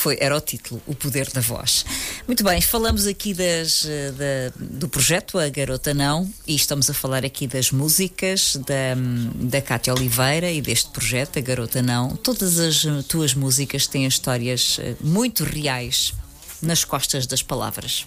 Foi, 0.00 0.16
era 0.18 0.34
o 0.34 0.40
título, 0.40 0.80
O 0.86 0.94
Poder 0.94 1.28
da 1.28 1.42
Voz. 1.42 1.84
Muito 2.26 2.42
bem, 2.42 2.58
falamos 2.62 3.06
aqui 3.06 3.34
das, 3.34 3.84
eh, 3.84 4.10
da, 4.12 4.56
do 4.58 4.88
projeto 4.88 5.38
A 5.38 5.46
Garota 5.50 5.92
Não 5.92 6.26
e 6.46 6.54
estamos 6.54 6.88
a 6.88 6.94
falar 6.94 7.22
aqui 7.22 7.46
das 7.46 7.70
músicas 7.70 8.56
da, 8.56 8.94
da 9.34 9.60
Cátia 9.60 9.92
Oliveira 9.92 10.50
e 10.50 10.62
deste 10.62 10.88
projeto 10.88 11.38
A 11.38 11.42
Garota 11.42 11.82
Não. 11.82 12.16
Todas 12.16 12.58
as 12.58 12.82
tuas 13.08 13.34
músicas 13.34 13.86
têm 13.86 14.06
histórias 14.06 14.78
eh, 14.80 14.96
muito 15.02 15.44
reais 15.44 16.14
nas 16.62 16.82
costas 16.82 17.26
das 17.26 17.42
palavras. 17.42 18.06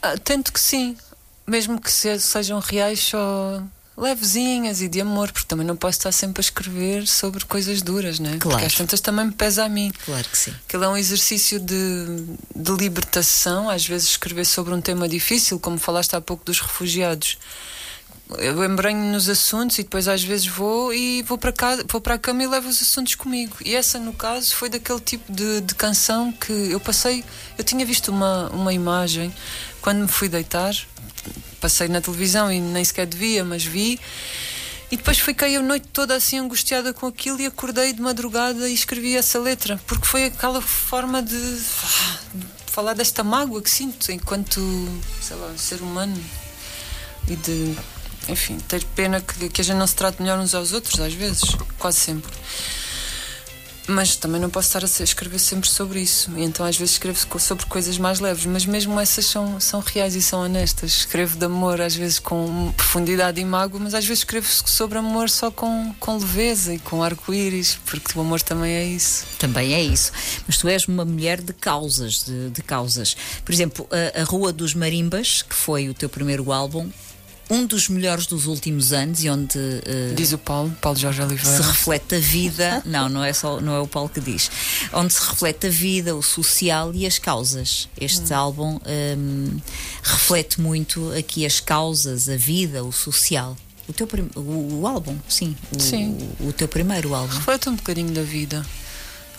Ah, 0.00 0.16
tento 0.16 0.52
que 0.52 0.60
sim, 0.60 0.96
mesmo 1.44 1.80
que 1.80 1.90
sejam 1.90 2.60
reais 2.60 3.00
só 3.00 3.64
levezinhas 3.98 4.80
e 4.80 4.88
de 4.88 5.00
amor, 5.00 5.32
porque 5.32 5.46
também 5.46 5.66
não 5.66 5.76
posso 5.76 5.98
estar 5.98 6.12
sempre 6.12 6.40
a 6.40 6.42
escrever 6.42 7.06
sobre 7.06 7.44
coisas 7.44 7.82
duras, 7.82 8.20
né? 8.20 8.36
Claro. 8.38 8.50
Porque 8.50 8.64
às 8.64 8.74
tantas 8.74 9.00
também 9.00 9.26
me 9.26 9.32
pesa 9.32 9.64
a 9.64 9.68
mim. 9.68 9.92
Claro 10.04 10.28
que 10.28 10.38
sim. 10.38 10.54
Aquilo 10.66 10.84
é 10.84 10.88
um 10.88 10.96
exercício 10.96 11.58
de, 11.58 11.76
de 12.54 12.72
libertação, 12.72 13.68
às 13.68 13.86
vezes 13.86 14.10
escrever 14.10 14.44
sobre 14.44 14.72
um 14.72 14.80
tema 14.80 15.08
difícil, 15.08 15.58
como 15.58 15.78
falaste 15.78 16.14
há 16.14 16.20
pouco 16.20 16.44
dos 16.44 16.60
refugiados. 16.60 17.38
Eu 18.36 18.62
embranho 18.62 19.10
nos 19.10 19.26
assuntos 19.28 19.78
e 19.78 19.82
depois 19.82 20.06
às 20.06 20.22
vezes 20.22 20.46
vou 20.46 20.92
e 20.92 21.22
vou 21.22 21.38
para 21.38 21.50
casa, 21.50 21.82
vou 21.88 21.98
para 21.98 22.14
a 22.14 22.18
cama 22.18 22.42
e 22.42 22.46
levo 22.46 22.68
os 22.68 22.80
assuntos 22.82 23.14
comigo. 23.14 23.56
E 23.64 23.74
essa, 23.74 23.98
no 23.98 24.12
caso, 24.12 24.54
foi 24.54 24.68
daquele 24.68 25.00
tipo 25.00 25.32
de, 25.32 25.62
de 25.62 25.74
canção 25.74 26.30
que 26.30 26.52
eu 26.52 26.78
passei. 26.78 27.24
Eu 27.56 27.64
tinha 27.64 27.86
visto 27.86 28.08
uma, 28.08 28.50
uma 28.50 28.72
imagem 28.72 29.34
quando 29.80 30.00
me 30.02 30.08
fui 30.08 30.28
deitar, 30.28 30.74
passei 31.60 31.88
na 31.88 32.00
televisão 32.00 32.50
e 32.50 32.60
nem 32.60 32.84
sequer 32.84 33.06
devia, 33.06 33.44
mas 33.44 33.64
vi. 33.64 33.98
E 34.90 34.96
depois 34.96 35.18
fiquei 35.18 35.54
a 35.56 35.62
noite 35.62 35.86
toda 35.92 36.14
assim 36.14 36.38
angustiada 36.38 36.94
com 36.94 37.06
aquilo 37.06 37.40
e 37.40 37.46
acordei 37.46 37.92
de 37.92 38.00
madrugada 38.00 38.68
e 38.68 38.72
escrevi 38.72 39.16
essa 39.16 39.38
letra, 39.38 39.78
porque 39.86 40.06
foi 40.06 40.24
aquela 40.24 40.62
forma 40.62 41.22
de, 41.22 41.34
de 41.34 42.72
falar 42.72 42.94
desta 42.94 43.22
mágoa 43.22 43.60
que 43.60 43.70
sinto 43.70 44.10
enquanto, 44.10 44.60
sei 45.20 45.36
lá, 45.36 45.52
ser 45.58 45.82
humano 45.82 46.18
e 47.28 47.36
de, 47.36 47.76
enfim, 48.28 48.58
ter 48.60 48.82
pena 48.96 49.20
que, 49.20 49.50
que 49.50 49.60
a 49.60 49.64
gente 49.64 49.76
não 49.76 49.86
se 49.86 49.94
trate 49.94 50.22
melhor 50.22 50.38
uns 50.38 50.54
aos 50.54 50.72
outros, 50.72 50.98
às 51.00 51.12
vezes, 51.12 51.42
quase 51.78 51.98
sempre. 51.98 52.32
Mas 53.88 54.16
também 54.16 54.38
não 54.38 54.50
posso 54.50 54.68
estar 54.68 54.84
a 54.84 55.04
escrever 55.04 55.38
sempre 55.38 55.68
sobre 55.68 56.00
isso. 56.00 56.30
E 56.36 56.44
então 56.44 56.64
às 56.66 56.76
vezes 56.76 56.92
escrevo 56.92 57.18
sobre 57.38 57.64
coisas 57.64 57.96
mais 57.96 58.20
leves, 58.20 58.44
mas 58.44 58.66
mesmo 58.66 59.00
essas 59.00 59.24
são, 59.24 59.58
são 59.58 59.80
reais 59.80 60.14
e 60.14 60.20
são 60.20 60.40
honestas. 60.40 60.90
Escrevo 60.90 61.38
de 61.38 61.46
amor 61.46 61.80
às 61.80 61.96
vezes 61.96 62.18
com 62.18 62.70
profundidade 62.76 63.40
e 63.40 63.44
mágoa, 63.46 63.80
mas 63.80 63.94
às 63.94 64.04
vezes 64.04 64.20
escrevo 64.20 64.46
sobre 64.46 64.98
amor 64.98 65.30
só 65.30 65.50
com, 65.50 65.94
com 65.98 66.18
leveza 66.18 66.74
e 66.74 66.78
com 66.78 67.02
arco-íris, 67.02 67.78
porque 67.86 68.18
o 68.18 68.20
amor 68.20 68.42
também 68.42 68.74
é 68.74 68.84
isso. 68.84 69.24
Também 69.38 69.72
é 69.72 69.82
isso. 69.82 70.12
Mas 70.46 70.58
tu 70.58 70.68
és 70.68 70.86
uma 70.86 71.06
mulher 71.06 71.40
de 71.40 71.54
causas, 71.54 72.24
de, 72.24 72.50
de 72.50 72.62
causas. 72.62 73.16
Por 73.42 73.54
exemplo, 73.54 73.88
a, 73.90 74.20
a 74.20 74.24
Rua 74.24 74.52
dos 74.52 74.74
Marimbas, 74.74 75.40
que 75.40 75.54
foi 75.54 75.88
o 75.88 75.94
teu 75.94 76.10
primeiro 76.10 76.52
álbum, 76.52 76.90
um 77.50 77.66
dos 77.66 77.88
melhores 77.88 78.26
dos 78.26 78.46
últimos 78.46 78.92
anos 78.92 79.22
e 79.24 79.30
onde 79.30 79.58
uh, 79.58 80.14
diz 80.14 80.32
o 80.32 80.38
Paulo, 80.38 80.74
Paulo 80.80 80.98
Jorge 80.98 81.22
Oliveira, 81.22 81.56
se 81.56 81.62
reflete 81.62 82.14
a 82.16 82.18
vida. 82.18 82.82
não, 82.86 83.08
não 83.08 83.24
é 83.24 83.32
só 83.32 83.60
não 83.60 83.74
é 83.74 83.80
o 83.80 83.86
Paulo 83.86 84.08
que 84.08 84.20
diz. 84.20 84.50
Onde 84.92 85.12
se 85.14 85.20
reflete 85.20 85.66
a 85.66 85.70
vida, 85.70 86.14
o 86.14 86.22
social 86.22 86.92
e 86.94 87.06
as 87.06 87.18
causas. 87.18 87.88
Este 87.98 88.32
hum. 88.32 88.36
álbum 88.36 88.80
um, 88.86 89.58
reflete 90.02 90.60
muito 90.60 91.12
aqui 91.12 91.46
as 91.46 91.60
causas, 91.60 92.28
a 92.28 92.36
vida, 92.36 92.84
o 92.84 92.92
social. 92.92 93.56
O 93.88 93.92
teu 93.92 94.06
o, 94.36 94.80
o 94.80 94.86
álbum, 94.86 95.16
sim, 95.26 95.56
o, 95.74 95.80
sim. 95.80 96.18
O, 96.40 96.48
o 96.48 96.52
teu 96.52 96.68
primeiro 96.68 97.14
álbum. 97.14 97.34
Reflete 97.34 97.70
um 97.70 97.74
bocadinho 97.74 98.10
da 98.12 98.22
vida. 98.22 98.64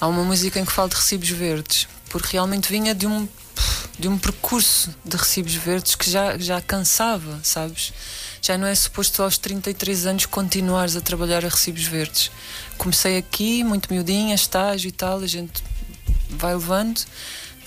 Há 0.01 0.07
uma 0.07 0.23
música 0.23 0.59
em 0.59 0.65
que 0.65 0.71
falo 0.71 0.89
de 0.89 0.95
recibos 0.95 1.29
verdes, 1.29 1.87
porque 2.09 2.29
realmente 2.31 2.67
vinha 2.69 2.95
de 2.95 3.05
um 3.05 3.27
de 3.97 4.07
um 4.07 4.17
percurso 4.17 4.93
de 5.03 5.17
recibos 5.17 5.53
verdes 5.53 5.95
que 5.95 6.09
já, 6.09 6.37
já 6.37 6.61
cansava, 6.61 7.39
sabes? 7.43 7.93
Já 8.41 8.57
não 8.57 8.67
é 8.67 8.73
suposto 8.73 9.21
aos 9.21 9.37
33 9.37 10.05
anos 10.05 10.25
continuares 10.25 10.95
a 10.95 11.01
trabalhar 11.01 11.43
a 11.43 11.49
recibos 11.49 11.83
verdes. 11.83 12.31
Comecei 12.77 13.17
aqui, 13.17 13.63
muito 13.63 13.91
miudinha, 13.93 14.35
estágio 14.35 14.87
e 14.87 14.91
tal, 14.91 15.19
a 15.19 15.27
gente 15.27 15.63
vai 16.29 16.53
levando. 16.53 17.01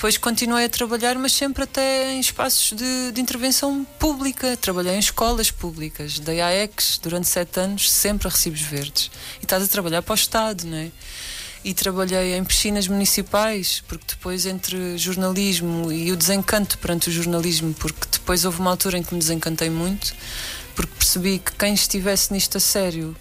Depois 0.02 0.18
continuei 0.18 0.64
a 0.64 0.68
trabalhar, 0.68 1.14
mas 1.16 1.32
sempre 1.32 1.62
até 1.62 2.12
em 2.12 2.18
espaços 2.18 2.76
de, 2.76 3.12
de 3.12 3.20
intervenção 3.20 3.86
pública. 4.00 4.56
Trabalhei 4.56 4.96
em 4.96 4.98
escolas 4.98 5.52
públicas, 5.52 6.18
dei 6.18 6.40
AEX 6.40 6.98
durante 7.00 7.28
sete 7.28 7.60
anos, 7.60 7.88
sempre 7.88 8.26
a 8.26 8.30
recibos 8.32 8.62
verdes. 8.62 9.12
E 9.40 9.44
estás 9.44 9.62
a 9.62 9.68
trabalhar 9.68 10.02
para 10.02 10.10
o 10.12 10.16
Estado, 10.16 10.66
não 10.66 10.76
é? 10.76 10.90
E 11.64 11.72
trabalhei 11.72 12.36
em 12.36 12.44
piscinas 12.44 12.88
municipais, 12.88 13.82
porque 13.86 14.04
depois 14.08 14.46
entre 14.46 14.98
jornalismo 14.98 15.92
e 15.92 16.10
o 16.10 16.16
desencanto 16.16 16.78
perante 16.78 17.08
o 17.08 17.12
jornalismo, 17.12 17.74
porque 17.74 18.06
depois 18.10 18.44
houve 18.44 18.60
uma 18.60 18.70
altura 18.70 18.98
em 18.98 19.02
que 19.02 19.14
me 19.14 19.20
desencantei 19.20 19.70
muito, 19.70 20.14
porque 20.74 20.92
percebi 20.98 21.38
que 21.38 21.52
quem 21.52 21.74
estivesse 21.74 22.32
nisto 22.32 22.56
a 22.56 22.60
sério 22.60 23.16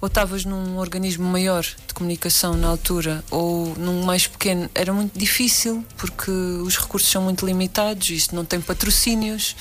ou 0.00 0.08
estavas 0.08 0.44
num 0.44 0.76
organismo 0.78 1.24
maior 1.24 1.62
de 1.62 1.94
comunicação 1.94 2.54
na 2.54 2.68
altura 2.68 3.24
ou 3.30 3.74
num 3.76 4.04
mais 4.04 4.26
pequeno, 4.26 4.70
era 4.74 4.92
muito 4.92 5.18
difícil 5.18 5.84
porque 5.96 6.30
os 6.30 6.76
recursos 6.76 7.10
são 7.10 7.22
muito 7.22 7.46
limitados, 7.46 8.10
isto 8.10 8.34
não 8.34 8.44
tem 8.44 8.60
patrocínios 8.60 9.56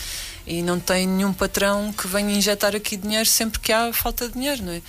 e 0.45 0.61
não 0.61 0.79
tem 0.79 1.07
nenhum 1.07 1.33
patrão 1.33 1.91
que 1.91 2.07
venha 2.07 2.35
injetar 2.35 2.75
aqui 2.75 2.97
dinheiro 2.97 3.25
sempre 3.25 3.59
que 3.59 3.71
há 3.71 3.91
falta 3.91 4.27
de 4.27 4.33
dinheiro, 4.33 4.63
não 4.63 4.73
é? 4.73 4.81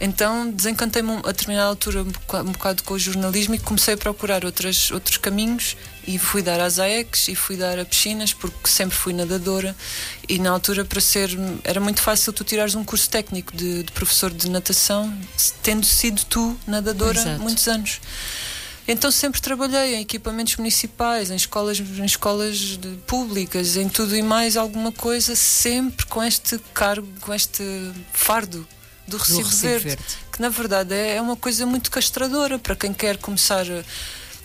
Então 0.00 0.50
desencantei-me 0.50 1.18
a 1.18 1.32
determinada 1.32 1.68
altura 1.68 2.02
um 2.02 2.52
bocado 2.52 2.82
com 2.84 2.94
o 2.94 2.98
jornalismo 2.98 3.54
e 3.54 3.58
comecei 3.58 3.94
a 3.94 3.96
procurar 3.98 4.46
outras, 4.46 4.90
outros 4.90 5.18
caminhos 5.18 5.76
e 6.06 6.18
fui 6.18 6.40
dar 6.40 6.58
às 6.58 6.78
AECs 6.78 7.28
e 7.28 7.34
fui 7.34 7.54
dar 7.54 7.78
a 7.78 7.84
piscinas 7.84 8.32
porque 8.32 8.66
sempre 8.66 8.96
fui 8.96 9.12
nadadora 9.12 9.76
e 10.26 10.38
na 10.38 10.50
altura 10.50 10.86
para 10.86 11.02
ser 11.02 11.30
era 11.62 11.80
muito 11.80 12.00
fácil 12.00 12.32
tu 12.32 12.42
tirares 12.42 12.74
um 12.74 12.82
curso 12.82 13.10
técnico 13.10 13.54
de, 13.54 13.82
de 13.82 13.92
professor 13.92 14.30
de 14.30 14.48
natação 14.48 15.14
tendo 15.62 15.84
sido 15.84 16.24
tu 16.24 16.58
nadadora 16.66 17.20
Exato. 17.20 17.42
muitos 17.42 17.68
anos 17.68 18.00
então 18.88 19.10
sempre 19.10 19.40
trabalhei 19.40 19.96
em 19.96 20.00
equipamentos 20.00 20.56
municipais, 20.56 21.30
em 21.30 21.36
escolas, 21.36 21.78
em 21.78 22.04
escolas 22.04 22.80
públicas, 23.06 23.76
em 23.76 23.88
tudo 23.88 24.16
e 24.16 24.22
mais 24.22 24.56
alguma 24.56 24.90
coisa, 24.90 25.36
sempre 25.36 26.06
com 26.06 26.20
este 26.24 26.58
cargo, 26.74 27.06
com 27.20 27.32
este 27.32 27.62
fardo 28.12 28.66
do 29.10 29.16
recibo, 29.18 29.48
do 29.48 29.56
verde, 29.56 29.84
verde, 29.84 30.04
que 30.32 30.40
na 30.40 30.48
verdade 30.48 30.94
é, 30.94 31.16
é 31.16 31.20
uma 31.20 31.36
coisa 31.36 31.66
muito 31.66 31.90
castradora 31.90 32.58
para 32.58 32.74
quem 32.74 32.92
quer 32.92 33.16
começar, 33.18 33.66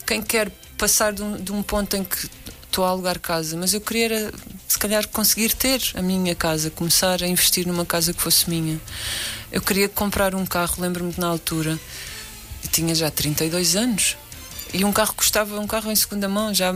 quem 0.06 0.22
quer 0.22 0.52
passar 0.78 1.14
de 1.14 1.24
um, 1.24 1.38
de 1.38 1.52
um 1.52 1.64
ponto 1.64 1.96
em 1.96 2.04
que 2.04 2.30
estou 2.64 2.84
a 2.84 2.90
alugar 2.90 3.20
casa, 3.20 3.56
mas 3.56 3.74
eu 3.74 3.80
queria 3.80 4.32
se 4.68 4.78
calhar 4.78 5.08
conseguir 5.08 5.54
ter 5.54 5.82
a 5.96 6.02
minha 6.02 6.36
casa, 6.36 6.70
começar 6.70 7.24
a 7.24 7.28
investir 7.28 7.66
numa 7.66 7.86
casa 7.86 8.14
que 8.14 8.22
fosse 8.22 8.50
minha. 8.50 8.80
Eu 9.52 9.62
queria 9.62 9.88
comprar 9.88 10.36
um 10.36 10.46
carro, 10.46 10.76
lembro-me 10.80 11.14
que 11.14 11.20
na 11.22 11.28
altura 11.28 11.80
eu 12.64 12.70
tinha 12.70 12.94
já 12.94 13.10
32 13.10 13.78
anos 13.78 14.18
e 14.74 14.84
um 14.84 14.92
carro 14.92 15.14
custava, 15.14 15.58
um 15.58 15.68
carro 15.68 15.90
em 15.90 15.96
segunda 15.96 16.28
mão, 16.28 16.54
já 16.54 16.74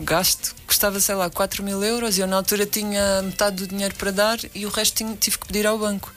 gasto, 0.00 0.54
custava, 0.66 0.98
sei 1.00 1.14
lá, 1.14 1.28
4 1.30 1.62
mil 1.62 1.82
euros. 1.82 2.16
E 2.18 2.20
eu 2.20 2.26
na 2.26 2.36
altura 2.36 2.66
tinha 2.66 3.22
metade 3.22 3.56
do 3.56 3.66
dinheiro 3.66 3.94
para 3.94 4.10
dar 4.10 4.38
e 4.54 4.66
o 4.66 4.68
resto 4.68 4.96
tinha, 4.96 5.14
tive 5.16 5.38
que 5.38 5.46
pedir 5.46 5.66
ao 5.66 5.78
banco. 5.78 6.12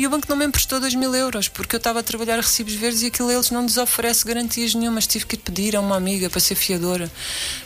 E 0.00 0.06
o 0.06 0.08
banco 0.08 0.26
não 0.30 0.36
me 0.36 0.46
emprestou 0.46 0.80
2 0.80 0.94
mil 0.94 1.14
euros 1.14 1.46
porque 1.46 1.76
eu 1.76 1.78
estava 1.78 2.00
a 2.00 2.02
trabalhar 2.02 2.38
a 2.38 2.40
recibos 2.40 2.72
verdes 2.72 3.02
e 3.02 3.08
aquilo 3.08 3.30
eles 3.30 3.50
não 3.50 3.60
nos 3.60 3.76
oferece 3.76 4.24
garantias 4.24 4.74
nenhumas. 4.74 5.06
Tive 5.06 5.26
que 5.26 5.34
ir 5.34 5.40
pedir 5.40 5.76
a 5.76 5.80
uma 5.80 5.94
amiga 5.94 6.30
para 6.30 6.40
ser 6.40 6.54
fiadora. 6.54 7.12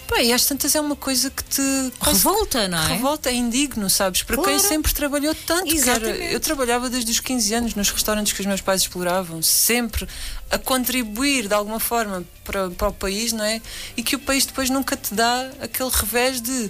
Pá, 0.09 0.20
e 0.20 0.32
às 0.32 0.45
tantas 0.45 0.74
é 0.74 0.80
uma 0.80 0.97
coisa 0.97 1.30
que 1.30 1.45
te. 1.45 1.62
Revolta, 2.01 2.66
não 2.66 2.76
é? 2.76 2.89
Revolta, 2.89 3.30
é 3.30 3.35
indigno, 3.35 3.89
sabes? 3.89 4.24
Para 4.24 4.35
claro. 4.35 4.51
quem 4.51 4.59
sempre 4.59 4.93
trabalhou 4.93 5.32
tanto. 5.47 5.72
Exatamente. 5.72 6.32
eu 6.32 6.41
trabalhava 6.41 6.91
desde 6.91 7.12
os 7.12 7.20
15 7.20 7.55
anos 7.55 7.74
nos 7.76 7.91
restaurantes 7.91 8.32
que 8.32 8.41
os 8.41 8.47
meus 8.47 8.61
pais 8.61 8.80
exploravam, 8.80 9.41
sempre 9.41 10.09
a 10.51 10.59
contribuir 10.59 11.47
de 11.47 11.55
alguma 11.55 11.78
forma 11.78 12.24
para, 12.43 12.68
para 12.70 12.89
o 12.89 12.93
país, 12.93 13.32
não 13.32 13.45
é? 13.45 13.62
E 13.97 14.03
que 14.03 14.16
o 14.16 14.18
país 14.18 14.45
depois 14.45 14.68
nunca 14.70 14.97
te 14.97 15.14
dá 15.14 15.53
aquele 15.61 15.91
revés 15.91 16.41
de 16.41 16.68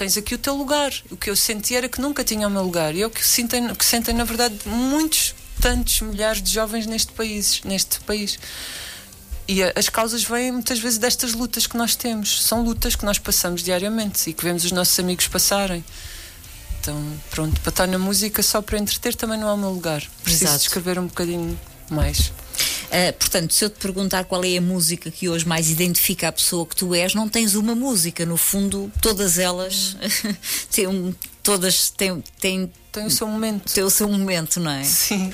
tens 0.00 0.16
aqui 0.16 0.34
o 0.34 0.38
teu 0.38 0.54
lugar. 0.54 0.90
O 1.10 1.16
que 1.16 1.28
eu 1.28 1.36
senti 1.36 1.76
era 1.76 1.86
que 1.86 2.00
nunca 2.00 2.24
tinha 2.24 2.48
o 2.48 2.50
meu 2.50 2.62
lugar. 2.62 2.94
E 2.94 3.02
é 3.02 3.06
o 3.06 3.10
que 3.10 3.24
sentem, 3.24 3.74
que 3.74 3.84
sentem 3.84 4.14
na 4.14 4.24
verdade, 4.24 4.58
muitos, 4.64 5.34
tantos 5.60 6.00
milhares 6.00 6.42
de 6.42 6.50
jovens 6.50 6.86
neste 6.86 7.12
país. 7.12 7.60
Neste 7.64 8.00
país. 8.00 8.38
E 9.46 9.62
as 9.62 9.90
causas 9.90 10.24
vêm 10.24 10.52
muitas 10.52 10.78
vezes 10.78 10.96
destas 10.96 11.34
lutas 11.34 11.66
que 11.66 11.76
nós 11.76 11.94
temos. 11.94 12.42
São 12.42 12.62
lutas 12.62 12.96
que 12.96 13.04
nós 13.04 13.18
passamos 13.18 13.62
diariamente 13.62 14.30
e 14.30 14.32
que 14.32 14.42
vemos 14.42 14.64
os 14.64 14.72
nossos 14.72 14.98
amigos 14.98 15.28
passarem. 15.28 15.84
Então, 16.80 16.96
pronto, 17.30 17.60
para 17.60 17.68
estar 17.68 17.86
na 17.86 17.98
música 17.98 18.42
só 18.42 18.62
para 18.62 18.78
entreter 18.78 19.14
também 19.14 19.38
não 19.38 19.50
é 19.50 19.52
o 19.52 19.58
meu 19.58 19.70
lugar. 19.70 20.02
Preciso 20.22 20.44
Exato. 20.44 20.62
escrever 20.62 20.98
um 20.98 21.08
bocadinho 21.08 21.60
mais. 21.94 22.28
Uh, 22.28 23.12
portanto, 23.18 23.54
se 23.54 23.64
eu 23.64 23.70
te 23.70 23.78
perguntar 23.78 24.24
qual 24.24 24.44
é 24.44 24.56
a 24.56 24.60
música 24.60 25.10
que 25.10 25.28
hoje 25.28 25.46
mais 25.46 25.70
identifica 25.70 26.28
a 26.28 26.32
pessoa 26.32 26.66
que 26.66 26.74
tu 26.74 26.94
és, 26.94 27.14
não 27.14 27.28
tens 27.28 27.54
uma 27.54 27.74
música. 27.74 28.26
No 28.26 28.36
fundo, 28.36 28.90
todas 29.00 29.38
elas 29.38 29.96
têm, 30.70 31.16
todas 31.42 31.90
têm, 31.90 32.22
têm, 32.40 32.72
tem 32.90 33.06
o 33.06 33.10
seu 33.10 33.26
momento. 33.26 33.72
Tem 33.72 33.84
o 33.84 33.90
seu 33.90 34.08
momento, 34.08 34.58
não 34.58 34.72
é? 34.72 34.82
Sim. 34.82 35.32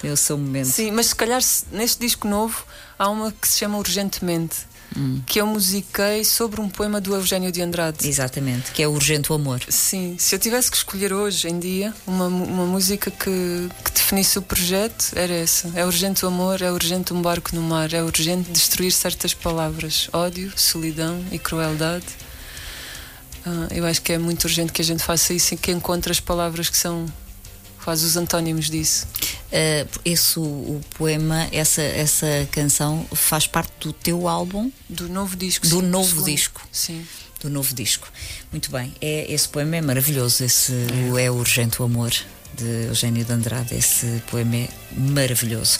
Tem 0.00 0.10
o 0.10 0.16
seu 0.16 0.38
momento. 0.38 0.68
Sim, 0.68 0.92
mas 0.92 1.06
se 1.06 1.14
calhar 1.16 1.42
neste 1.72 1.98
disco 2.00 2.28
novo 2.28 2.64
há 2.98 3.08
uma 3.08 3.32
que 3.32 3.48
se 3.48 3.58
chama 3.58 3.78
Urgentemente 3.78 4.56
hum. 4.96 5.20
que 5.26 5.40
eu 5.40 5.46
musiquei 5.46 6.24
sobre 6.24 6.60
um 6.60 6.68
poema 6.68 7.00
do 7.00 7.14
Eugênio 7.14 7.52
de 7.52 7.62
Andrade. 7.62 8.08
Exatamente, 8.08 8.72
que 8.72 8.82
é 8.82 8.88
Urgente 8.88 9.30
o 9.32 9.34
Amor. 9.34 9.60
Sim, 9.68 10.16
se 10.18 10.34
eu 10.34 10.38
tivesse 10.38 10.70
que 10.70 10.76
escolher 10.76 11.12
hoje 11.12 11.48
em 11.48 11.58
dia 11.58 11.94
uma, 12.06 12.26
uma 12.26 12.66
música 12.66 13.10
que, 13.10 13.68
que 13.84 13.92
definisse 13.92 14.38
o 14.38 14.42
projeto, 14.42 15.12
era 15.14 15.34
essa. 15.34 15.70
É 15.74 15.84
urgente 15.84 16.24
o 16.24 16.28
amor, 16.28 16.62
é 16.62 16.70
urgente 16.70 17.12
um 17.12 17.20
barco 17.20 17.54
no 17.54 17.62
mar, 17.62 17.92
é 17.92 18.02
urgente 18.02 18.50
destruir 18.50 18.92
certas 18.92 19.34
palavras: 19.34 20.08
ódio, 20.12 20.52
solidão 20.56 21.22
e 21.30 21.38
crueldade. 21.38 22.06
Uh, 23.46 23.72
eu 23.72 23.86
acho 23.86 24.02
que 24.02 24.12
é 24.12 24.18
muito 24.18 24.44
urgente 24.44 24.72
que 24.72 24.82
a 24.82 24.84
gente 24.84 25.02
faça 25.02 25.32
isso 25.32 25.54
e 25.54 25.56
que 25.56 25.70
encontre 25.70 26.10
as 26.10 26.18
palavras 26.18 26.68
que 26.68 26.76
são 26.76 27.06
quase 27.86 28.04
os 28.04 28.16
antónimos 28.16 28.68
disso. 28.68 29.06
Uh, 29.46 30.00
esse 30.04 30.40
o, 30.40 30.42
o, 30.42 30.80
poema, 30.98 31.48
essa, 31.52 31.80
essa 31.80 32.26
canção 32.50 33.06
faz 33.14 33.46
parte 33.46 33.72
do 33.78 33.92
teu 33.92 34.26
álbum? 34.26 34.72
Do 34.88 35.08
novo 35.08 35.36
disco. 35.36 35.68
Do 35.68 35.80
sim, 35.80 35.86
novo 35.86 36.24
disco. 36.24 36.60
Sim. 36.72 37.06
Do 37.40 37.48
novo 37.48 37.72
disco. 37.72 38.08
Muito 38.50 38.72
bem. 38.72 38.92
É, 39.00 39.32
esse 39.32 39.48
poema 39.48 39.76
é 39.76 39.80
maravilhoso. 39.80 40.42
Esse 40.42 40.72
é. 40.72 41.12
O 41.12 41.16
É 41.16 41.30
Urgente 41.30 41.80
o 41.80 41.84
Amor, 41.84 42.10
de 42.54 42.88
Eugênio 42.88 43.24
de 43.24 43.32
Andrade. 43.32 43.76
Esse 43.76 44.20
poema 44.28 44.56
é 44.56 44.68
maravilhoso. 44.96 45.78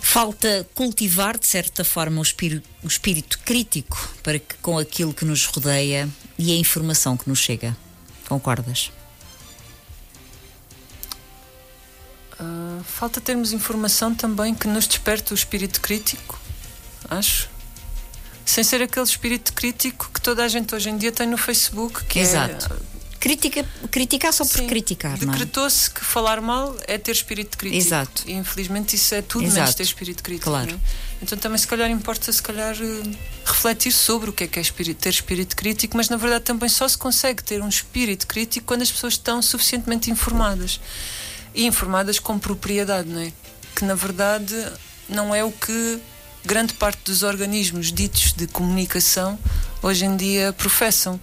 Falta 0.00 0.66
cultivar, 0.74 1.38
de 1.38 1.46
certa 1.46 1.84
forma, 1.84 2.18
o 2.18 2.22
espírito, 2.22 2.68
o 2.82 2.88
espírito 2.88 3.38
crítico 3.44 4.12
para 4.20 4.40
que, 4.40 4.56
com 4.56 4.76
aquilo 4.76 5.14
que 5.14 5.24
nos 5.24 5.44
rodeia 5.44 6.08
e 6.36 6.50
a 6.50 6.56
informação 6.56 7.16
que 7.16 7.28
nos 7.28 7.38
chega. 7.38 7.76
Concordas? 8.28 8.90
Falta 13.00 13.18
termos 13.18 13.54
informação 13.54 14.14
também 14.14 14.54
que 14.54 14.68
nos 14.68 14.86
desperte 14.86 15.32
o 15.32 15.34
espírito 15.34 15.80
crítico, 15.80 16.38
acho. 17.08 17.48
Sem 18.44 18.62
ser 18.62 18.82
aquele 18.82 19.06
espírito 19.06 19.54
crítico 19.54 20.10
que 20.12 20.20
toda 20.20 20.44
a 20.44 20.48
gente 20.48 20.74
hoje 20.74 20.90
em 20.90 20.98
dia 20.98 21.10
tem 21.10 21.26
no 21.26 21.38
Facebook. 21.38 22.04
Que 22.04 22.18
é 22.18 22.22
Exato. 22.22 22.74
É, 22.74 23.00
Critica, 23.18 23.66
criticar 23.90 24.32
só 24.32 24.46
por 24.46 24.66
criticar, 24.66 25.12
não 25.12 25.32
é? 25.32 25.36
Decretou-se 25.36 25.90
que 25.90 26.02
falar 26.02 26.40
mal 26.40 26.74
é 26.86 26.96
ter 26.96 27.12
espírito 27.12 27.56
crítico. 27.56 27.82
Exato. 27.82 28.22
E 28.26 28.32
infelizmente 28.32 28.96
isso 28.96 29.14
é 29.14 29.20
tudo 29.20 29.44
Exato. 29.44 29.60
menos 29.60 29.74
ter 29.74 29.82
espírito 29.82 30.22
crítico. 30.22 30.50
Claro. 30.50 30.70
É? 30.70 30.78
Então 31.22 31.38
também 31.38 31.58
se 31.58 31.66
calhar 31.66 31.90
importa 31.90 32.32
se 32.32 32.42
calhar 32.42 32.74
eh, 32.74 33.10
refletir 33.44 33.92
sobre 33.92 34.30
o 34.30 34.32
que 34.32 34.44
é 34.44 34.46
que 34.46 34.58
é 34.58 34.62
espírito, 34.62 34.98
ter 34.98 35.10
espírito 35.10 35.54
crítico, 35.54 35.96
mas 35.98 36.08
na 36.08 36.16
verdade 36.16 36.44
também 36.44 36.68
só 36.70 36.88
se 36.88 36.96
consegue 36.96 37.44
ter 37.44 37.62
um 37.62 37.68
espírito 37.68 38.26
crítico 38.26 38.66
quando 38.66 38.82
as 38.82 38.90
pessoas 38.90 39.14
estão 39.14 39.42
suficientemente 39.42 40.10
informadas 40.10 40.80
e 41.54 41.66
informadas 41.66 42.18
com 42.18 42.38
propriedade, 42.38 43.08
não 43.08 43.20
é? 43.20 43.32
Que 43.74 43.84
na 43.84 43.94
verdade 43.94 44.54
não 45.08 45.34
é 45.34 45.44
o 45.44 45.50
que 45.50 46.00
grande 46.44 46.74
parte 46.74 47.02
dos 47.04 47.22
organismos 47.22 47.92
ditos 47.92 48.32
de 48.32 48.46
comunicação 48.46 49.38
hoje 49.82 50.04
em 50.04 50.16
dia 50.16 50.52
professam. 50.52 51.20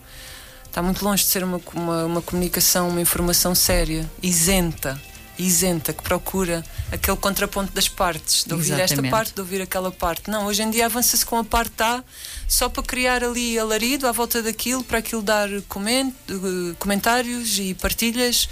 Está 0.66 0.82
muito 0.82 1.04
longe 1.04 1.24
de 1.24 1.30
ser 1.30 1.44
uma, 1.44 1.60
uma, 1.74 2.06
uma 2.06 2.22
comunicação, 2.22 2.90
uma 2.90 3.02
informação 3.02 3.56
séria, 3.56 4.10
isenta, 4.22 5.02
isenta, 5.40 5.92
que 5.92 6.04
procura 6.04 6.64
aquele 6.92 7.18
contraponto 7.18 7.72
das 7.74 7.88
partes, 7.88 8.44
de 8.44 8.54
ouvir 8.54 8.74
Exatamente. 8.74 8.94
esta 8.94 9.10
parte, 9.10 9.34
de 9.34 9.42
ouvir 9.42 9.62
aquela 9.62 9.92
parte. 9.92 10.30
Não, 10.30 10.46
hoje 10.46 10.62
em 10.62 10.70
dia 10.70 10.86
avança-se 10.86 11.26
com 11.26 11.38
a 11.38 11.44
parte 11.44 11.82
A 11.82 12.04
só 12.48 12.70
para 12.70 12.84
criar 12.84 13.24
ali 13.24 13.58
alarido 13.58 14.08
à 14.08 14.12
volta 14.12 14.42
daquilo, 14.42 14.84
para 14.84 15.00
aquilo 15.00 15.22
dar 15.22 15.50
coment, 15.68 16.14
eh, 16.30 16.76
comentários 16.78 17.58
e 17.58 17.74
partilhas 17.74 18.48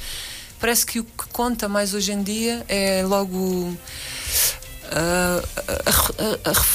parece 0.59 0.85
que 0.85 0.99
o 0.99 1.03
que 1.03 1.27
conta 1.31 1.67
mais 1.67 1.93
hoje 1.93 2.11
em 2.11 2.23
dia 2.23 2.65
é 2.67 3.03
logo 3.05 3.37
uh, 3.37 3.77
a, 4.87 6.49
a, 6.49 6.51
a, 6.51 6.65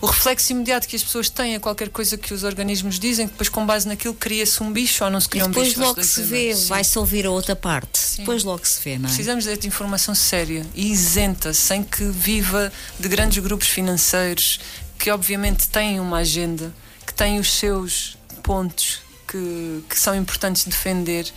o 0.00 0.06
reflexo 0.06 0.52
imediato 0.52 0.86
que 0.86 0.94
as 0.94 1.02
pessoas 1.02 1.28
têm 1.28 1.56
a 1.56 1.60
qualquer 1.60 1.88
coisa 1.88 2.16
que 2.16 2.32
os 2.32 2.44
organismos 2.44 2.98
dizem, 2.98 3.26
que 3.26 3.32
depois 3.32 3.48
com 3.48 3.64
base 3.64 3.88
naquilo 3.88 4.14
cria-se 4.14 4.62
um 4.62 4.72
bicho 4.72 5.04
ou 5.04 5.10
não 5.10 5.20
se 5.20 5.28
cria 5.28 5.44
um 5.44 5.48
bicho. 5.48 5.70
Depois 5.70 5.76
logo 5.76 6.02
se 6.04 6.22
vê, 6.22 6.54
vai-se 6.54 6.98
ouvir 6.98 7.26
a 7.26 7.30
outra 7.30 7.56
parte. 7.56 7.98
Sim. 7.98 8.22
Depois 8.22 8.44
logo 8.44 8.64
se 8.66 8.82
vê, 8.82 8.98
não 8.98 9.06
é? 9.06 9.08
Precisamos 9.08 9.44
de 9.44 9.66
informação 9.66 10.14
séria 10.14 10.66
e 10.74 10.92
isenta, 10.92 11.52
sem 11.54 11.82
que 11.82 12.04
viva 12.04 12.72
de 13.00 13.08
grandes 13.08 13.42
grupos 13.42 13.68
financeiros 13.68 14.60
que 14.98 15.10
obviamente 15.10 15.68
têm 15.68 15.98
uma 15.98 16.18
agenda, 16.18 16.72
que 17.06 17.12
têm 17.12 17.38
os 17.38 17.52
seus 17.52 18.16
pontos 18.42 19.00
que, 19.26 19.82
que 19.88 19.98
são 19.98 20.14
importantes 20.14 20.64
defender 20.64 21.32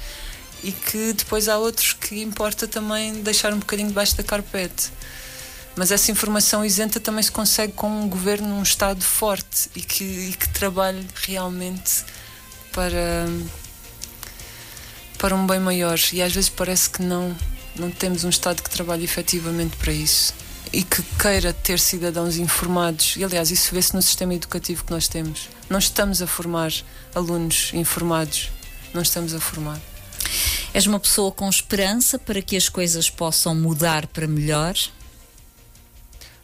e 0.64 0.72
que 0.72 1.14
depois 1.14 1.48
há 1.48 1.58
outros 1.58 1.94
que 1.94 2.22
importa 2.22 2.68
também 2.68 3.22
deixar 3.22 3.54
um 3.54 3.60
bocadinho 3.60 3.90
debaixo 3.90 4.16
da 4.16 4.24
carpete. 4.24 4.92
Mas 5.76 5.92
essa 5.92 6.12
informação 6.12 6.66
isenta 6.66 7.00
também 7.00 7.24
se 7.24 7.32
consegue 7.32 7.74
com 7.74 7.90
um 7.90 8.10
governo, 8.10 8.48
um 8.56 8.64
Estado 8.64 9.02
forte 9.02 9.70
e 9.76 9.82
que, 9.82 10.04
e 10.04 10.34
que 10.34 10.50
trabalhe 10.50 11.08
realmente 11.26 12.04
para, 12.74 13.26
para 15.18 15.36
um 15.36 15.48
bem 15.48 15.60
maior. 15.60 15.98
E 16.12 16.22
às 16.22 16.34
vezes 16.34 16.50
parece 16.50 16.90
que 16.90 17.02
não, 17.02 17.36
não 17.78 17.90
temos 17.90 18.24
um 18.24 18.30
Estado 18.30 18.62
que 18.62 18.70
trabalhe 18.70 19.06
efetivamente 19.06 19.78
para 19.78 19.94
isso 19.94 20.34
e 20.72 20.84
que 20.84 21.02
queira 21.18 21.54
ter 21.54 21.80
cidadãos 21.80 22.38
informados. 22.38 23.16
E 23.16 23.24
aliás, 23.24 23.50
isso 23.50 23.74
vê-se 23.74 23.96
no 23.96 24.02
sistema 24.02 24.34
educativo 24.34 24.84
que 24.84 24.92
nós 24.92 25.08
temos. 25.08 25.50
Não 25.70 25.80
estamos 25.80 26.22
a 26.22 26.28
formar 26.28 26.72
alunos 27.16 27.72
informados, 27.74 28.52
não 28.94 29.02
estamos 29.02 29.34
a 29.34 29.40
formar. 29.40 29.80
És 30.74 30.86
uma 30.86 31.00
pessoa 31.00 31.32
com 31.32 31.50
esperança 31.50 32.20
para 32.20 32.42
que 32.42 32.56
as 32.56 32.70
coisas 32.70 33.10
possam 33.10 33.56
mudar 33.56 34.08
para 34.08 34.28
melhor? 34.28 34.76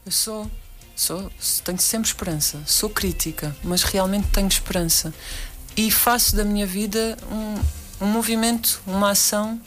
Eu 0.06 0.12
sou. 0.12 0.50
Sou, 0.96 1.30
tenho 1.64 1.80
sempre 1.80 2.08
esperança. 2.08 2.62
Sou 2.66 2.90
crítica, 2.90 3.56
mas 3.62 3.84
realmente 3.84 4.28
tenho 4.28 4.48
esperança. 4.48 5.14
E 5.76 5.92
faço 5.92 6.36
da 6.36 6.46
minha 6.46 6.66
vida 6.66 7.18
um, 7.30 8.06
um 8.06 8.08
movimento, 8.08 8.82
uma 8.88 9.12
ação 9.12 9.60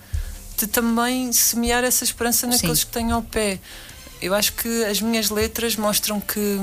de 0.57 0.67
também 0.67 1.31
semear 1.33 1.85
essa 1.85 2.03
esperança 2.03 2.47
naqueles 2.47 2.81
Sim. 2.81 2.87
que 2.87 2.93
tenho 2.93 3.15
ao 3.15 3.23
pé. 3.23 3.61
Eu 4.21 4.35
acho 4.35 4.55
que 4.55 4.85
as 4.85 5.01
minhas 5.01 5.29
letras 5.31 5.77
mostram 5.77 6.21
que 6.21 6.59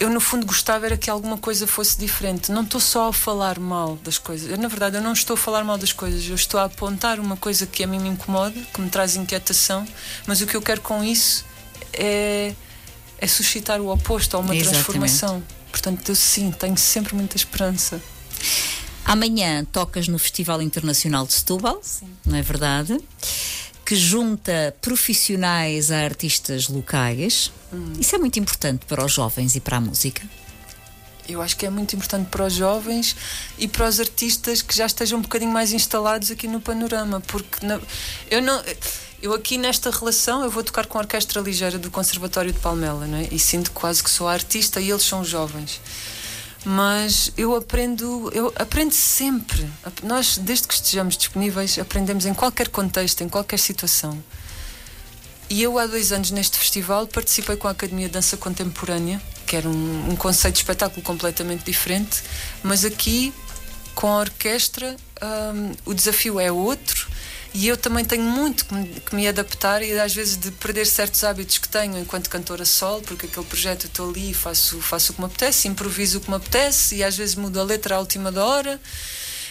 eu 0.00 0.08
no 0.10 0.20
fundo 0.20 0.46
gostava 0.46 0.86
era 0.86 0.96
que 0.96 1.10
alguma 1.10 1.36
coisa 1.36 1.66
fosse 1.66 1.98
diferente. 1.98 2.52
Não 2.52 2.62
estou 2.62 2.80
só 2.80 3.08
a 3.08 3.12
falar 3.12 3.58
mal 3.58 3.96
das 3.96 4.16
coisas. 4.18 4.50
Eu, 4.50 4.56
na 4.56 4.68
verdade, 4.68 4.96
eu 4.96 5.02
não 5.02 5.12
estou 5.12 5.34
a 5.34 5.36
falar 5.36 5.64
mal 5.64 5.76
das 5.76 5.92
coisas. 5.92 6.28
Eu 6.28 6.34
estou 6.34 6.60
a 6.60 6.64
apontar 6.64 7.18
uma 7.18 7.36
coisa 7.36 7.66
que 7.66 7.82
a 7.82 7.86
mim 7.86 7.98
me 7.98 8.08
incomoda, 8.08 8.58
que 8.72 8.80
me 8.80 8.88
traz 8.88 9.16
inquietação. 9.16 9.86
Mas 10.26 10.40
o 10.40 10.46
que 10.46 10.56
eu 10.56 10.62
quero 10.62 10.80
com 10.80 11.02
isso 11.02 11.44
é, 11.92 12.54
é 13.18 13.26
suscitar 13.26 13.80
o 13.80 13.88
oposto 13.88 14.36
a 14.36 14.40
uma 14.40 14.54
Exatamente. 14.54 14.84
transformação. 14.84 15.42
Portanto, 15.72 16.08
eu 16.08 16.14
sim, 16.14 16.50
tenho 16.52 16.76
sempre 16.76 17.14
muita 17.14 17.36
esperança. 17.36 18.00
Amanhã 19.04 19.64
tocas 19.64 20.06
no 20.06 20.18
Festival 20.18 20.62
Internacional 20.62 21.26
de 21.26 21.32
Setúbal, 21.32 21.80
sim. 21.82 22.08
não 22.24 22.36
é 22.36 22.42
verdade? 22.42 22.98
Que 23.88 23.96
junta 23.96 24.76
profissionais 24.82 25.90
a 25.90 26.00
artistas 26.00 26.68
locais. 26.68 27.50
Hum. 27.72 27.94
Isso 27.98 28.14
é 28.14 28.18
muito 28.18 28.38
importante 28.38 28.84
para 28.84 29.02
os 29.02 29.14
jovens 29.14 29.56
e 29.56 29.60
para 29.60 29.78
a 29.78 29.80
música. 29.80 30.20
Eu 31.26 31.40
acho 31.40 31.56
que 31.56 31.64
é 31.64 31.70
muito 31.70 31.96
importante 31.96 32.28
para 32.28 32.44
os 32.44 32.52
jovens 32.52 33.16
e 33.56 33.66
para 33.66 33.88
os 33.88 33.98
artistas 33.98 34.60
que 34.60 34.76
já 34.76 34.84
estejam 34.84 35.18
um 35.18 35.22
bocadinho 35.22 35.50
mais 35.50 35.72
instalados 35.72 36.30
aqui 36.30 36.46
no 36.46 36.60
panorama, 36.60 37.22
porque 37.28 37.64
na, 37.66 37.80
eu 38.30 38.42
não. 38.42 38.62
Eu 39.22 39.32
aqui 39.32 39.56
nesta 39.56 39.90
relação 39.90 40.44
eu 40.44 40.50
vou 40.50 40.62
tocar 40.62 40.84
com 40.84 40.98
a 40.98 41.00
orquestra 41.00 41.40
ligeira 41.40 41.78
do 41.78 41.90
Conservatório 41.90 42.52
de 42.52 42.60
Palmela, 42.60 43.06
não 43.06 43.16
é? 43.16 43.28
E 43.32 43.38
sinto 43.38 43.70
quase 43.70 44.04
que 44.04 44.10
sou 44.10 44.28
a 44.28 44.34
artista 44.34 44.82
e 44.82 44.90
eles 44.90 45.02
são 45.02 45.24
jovens 45.24 45.80
mas 46.64 47.32
eu 47.36 47.54
aprendo, 47.54 48.30
eu 48.34 48.52
aprendo 48.56 48.92
sempre. 48.92 49.68
Nós, 50.02 50.38
desde 50.38 50.66
que 50.66 50.74
estejamos 50.74 51.16
disponíveis, 51.16 51.78
aprendemos 51.78 52.26
em 52.26 52.34
qualquer 52.34 52.68
contexto, 52.68 53.22
em 53.22 53.28
qualquer 53.28 53.58
situação. 53.58 54.22
E 55.50 55.62
eu, 55.62 55.78
há 55.78 55.86
dois 55.86 56.12
anos, 56.12 56.30
neste 56.30 56.58
festival, 56.58 57.06
participei 57.06 57.56
com 57.56 57.68
a 57.68 57.70
Academia 57.70 58.06
de 58.06 58.12
Dança 58.12 58.36
Contemporânea, 58.36 59.20
que 59.46 59.56
era 59.56 59.68
um, 59.68 60.10
um 60.10 60.16
conceito 60.16 60.54
de 60.54 60.60
espetáculo 60.60 61.00
completamente 61.02 61.64
diferente, 61.64 62.22
mas 62.62 62.84
aqui, 62.84 63.32
com 63.94 64.08
a 64.08 64.18
orquestra, 64.18 64.94
um, 65.22 65.72
o 65.86 65.94
desafio 65.94 66.38
é 66.38 66.52
outro 66.52 67.07
E 67.58 67.66
eu 67.66 67.76
também 67.76 68.04
tenho 68.04 68.22
muito 68.22 68.64
que 68.64 69.16
me, 69.16 69.26
adaptar 69.26 69.82
e 69.82 69.98
às 69.98 70.14
vezes 70.14 70.36
de 70.36 70.52
perder 70.52 70.86
certos 70.86 71.24
hábitos 71.24 71.58
que 71.58 71.68
tenho 71.68 71.98
enquanto 71.98 72.30
cantora 72.30 72.64
solo, 72.64 73.02
porque 73.02 73.26
aquele 73.26 73.44
projeto 73.44 73.86
eu 73.86 73.88
estou 73.88 74.10
ali 74.10 74.30
e 74.30 74.34
faço, 74.34 74.80
faço 74.80 75.10
o 75.10 75.16
que 75.16 75.20
me 75.20 75.26
apetece, 75.26 75.66
improviso 75.66 76.18
o 76.18 76.20
que 76.20 76.30
me 76.30 76.36
apetece 76.36 76.94
e 76.94 77.02
às 77.02 77.16
vezes 77.16 77.34
mudo 77.34 77.58
a 77.58 77.64
letra 77.64 77.96
à 77.96 77.98
última 77.98 78.30
da 78.30 78.44
hora. 78.44 78.80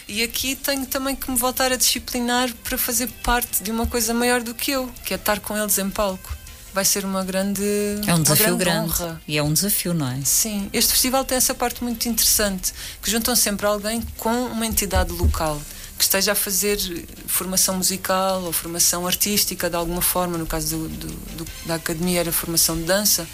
E 0.08 0.24
aqui 0.24 0.56
tenho 0.56 0.86
também 0.86 1.18
que 1.18 1.30
me 1.30 1.36
voltar 1.36 1.74
a 1.74 1.76
disciplinar 1.76 2.50
para 2.64 2.78
fazer 2.78 3.10
parte 3.22 3.62
de 3.62 3.72
uma 3.72 3.86
coisa 3.86 4.14
maior 4.14 4.42
do 4.42 4.56
que 4.56 4.72
eu, 4.72 4.90
que 5.04 5.14
é 5.14 5.18
estar 5.18 5.42
com 5.42 5.58
eles 5.58 5.78
em 5.78 5.90
palco. 5.90 6.34
Vai 6.74 6.86
ser 6.86 7.04
uma 7.04 7.26
grande. 7.26 7.62
É 8.08 8.16
um 8.16 8.22
desafio 8.22 8.56
grande. 8.56 8.88
grande. 8.88 9.04
Honra. 9.04 9.22
E 9.28 9.38
é 9.38 9.44
um 9.44 9.52
desafio, 9.52 9.94
não 9.94 10.10
é? 10.10 10.22
Sim. 10.24 10.70
Este 10.72 10.94
festival 10.94 11.26
tem 11.26 11.38
essa 11.38 11.54
parte 11.54 11.84
muito 11.84 12.08
interessante, 12.08 12.74
que 13.02 13.12
juntam 13.12 13.36
sempre 13.36 13.66
alguém 13.66 14.02
com 14.16 14.46
uma 14.46 14.66
entidade 14.66 15.12
local 15.12 15.62
que 15.98 16.04
esteja 16.04 16.34
a 16.34 16.36
fazer 16.36 16.78
formação 17.26 17.76
musical 17.76 18.44
ou 18.44 18.54
formação 18.54 19.08
artística 19.08 19.70
de 19.70 19.76
alguma 19.76 20.02
forma, 20.02 20.38
no 20.38 20.46
caso 20.46 20.78
do, 20.78 20.88
do, 20.88 21.08
do, 21.08 21.48
da 21.66 21.76
academia 21.76 22.20
era 22.20 22.32
formação 22.32 22.76
de 22.78 22.84
dança. 22.84 23.28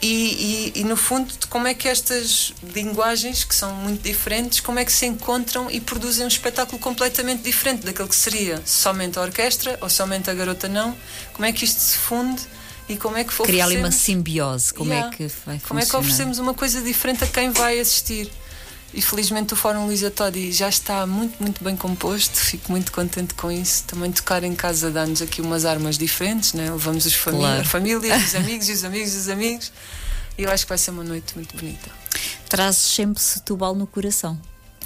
E, 0.00 0.72
e, 0.74 0.80
e, 0.80 0.84
no 0.84 0.96
fundo, 0.96 1.32
como 1.48 1.68
é 1.68 1.74
que 1.74 1.86
estas 1.86 2.52
linguagens, 2.74 3.44
que 3.44 3.54
são 3.54 3.72
muito 3.72 4.02
diferentes, 4.02 4.58
como 4.58 4.80
é 4.80 4.84
que 4.84 4.90
se 4.90 5.06
encontram 5.06 5.70
e 5.70 5.80
produzem 5.80 6.24
um 6.24 6.28
espetáculo 6.28 6.76
completamente 6.80 7.42
diferente 7.42 7.86
daquele 7.86 8.08
que 8.08 8.16
seria 8.16 8.60
somente 8.66 9.16
a 9.16 9.22
orquestra 9.22 9.78
ou 9.80 9.88
somente 9.88 10.28
a 10.28 10.34
garota 10.34 10.68
não? 10.68 10.96
Como 11.32 11.46
é 11.46 11.52
que 11.52 11.64
isto 11.64 11.80
se 11.80 11.98
funde 11.98 12.42
e 12.88 12.96
como 12.96 13.16
é 13.16 13.22
que 13.22 13.32
Criar 13.32 13.66
ali 13.66 13.76
uma 13.76 13.92
simbiose, 13.92 14.74
como 14.74 14.92
é 14.92 14.96
yeah. 14.96 15.14
é 15.14 15.16
que 15.16 15.32
vai 15.46 15.60
Como 15.68 15.78
é 15.78 15.86
que 15.86 15.94
oferecemos 15.94 16.40
uma 16.40 16.52
coisa 16.52 16.80
diferente 16.80 17.22
a 17.22 17.26
quem 17.28 17.50
vai 17.50 17.78
assistir? 17.78 18.28
E 18.94 19.00
felizmente 19.00 19.54
o 19.54 19.56
Fórum 19.56 19.86
Luísa 19.86 20.10
Todi 20.10 20.52
já 20.52 20.68
está 20.68 21.06
muito, 21.06 21.42
muito 21.42 21.64
bem 21.64 21.74
composto, 21.74 22.36
fico 22.36 22.70
muito 22.70 22.92
contente 22.92 23.32
com 23.32 23.50
isso. 23.50 23.84
Também 23.84 24.12
tocar 24.12 24.44
em 24.44 24.54
casa 24.54 24.90
dá-nos 24.90 25.22
aqui 25.22 25.40
umas 25.40 25.64
armas 25.64 25.96
diferentes, 25.96 26.52
né? 26.52 26.70
levamos 26.70 27.06
os 27.06 27.14
famí 27.14 27.38
claro. 27.38 27.60
a 27.62 27.64
família, 27.64 28.16
os 28.16 28.34
amigos, 28.36 28.68
os 28.68 28.84
amigos, 28.84 29.14
os 29.14 29.28
amigos. 29.30 29.72
E 30.36 30.42
eu 30.42 30.50
acho 30.50 30.64
que 30.64 30.68
vai 30.68 30.78
ser 30.78 30.90
uma 30.90 31.04
noite 31.04 31.34
muito 31.34 31.56
bonita. 31.56 31.90
Trazes 32.50 32.82
sempre 32.82 33.22
Setúbal 33.22 33.74
no 33.74 33.86
coração? 33.86 34.38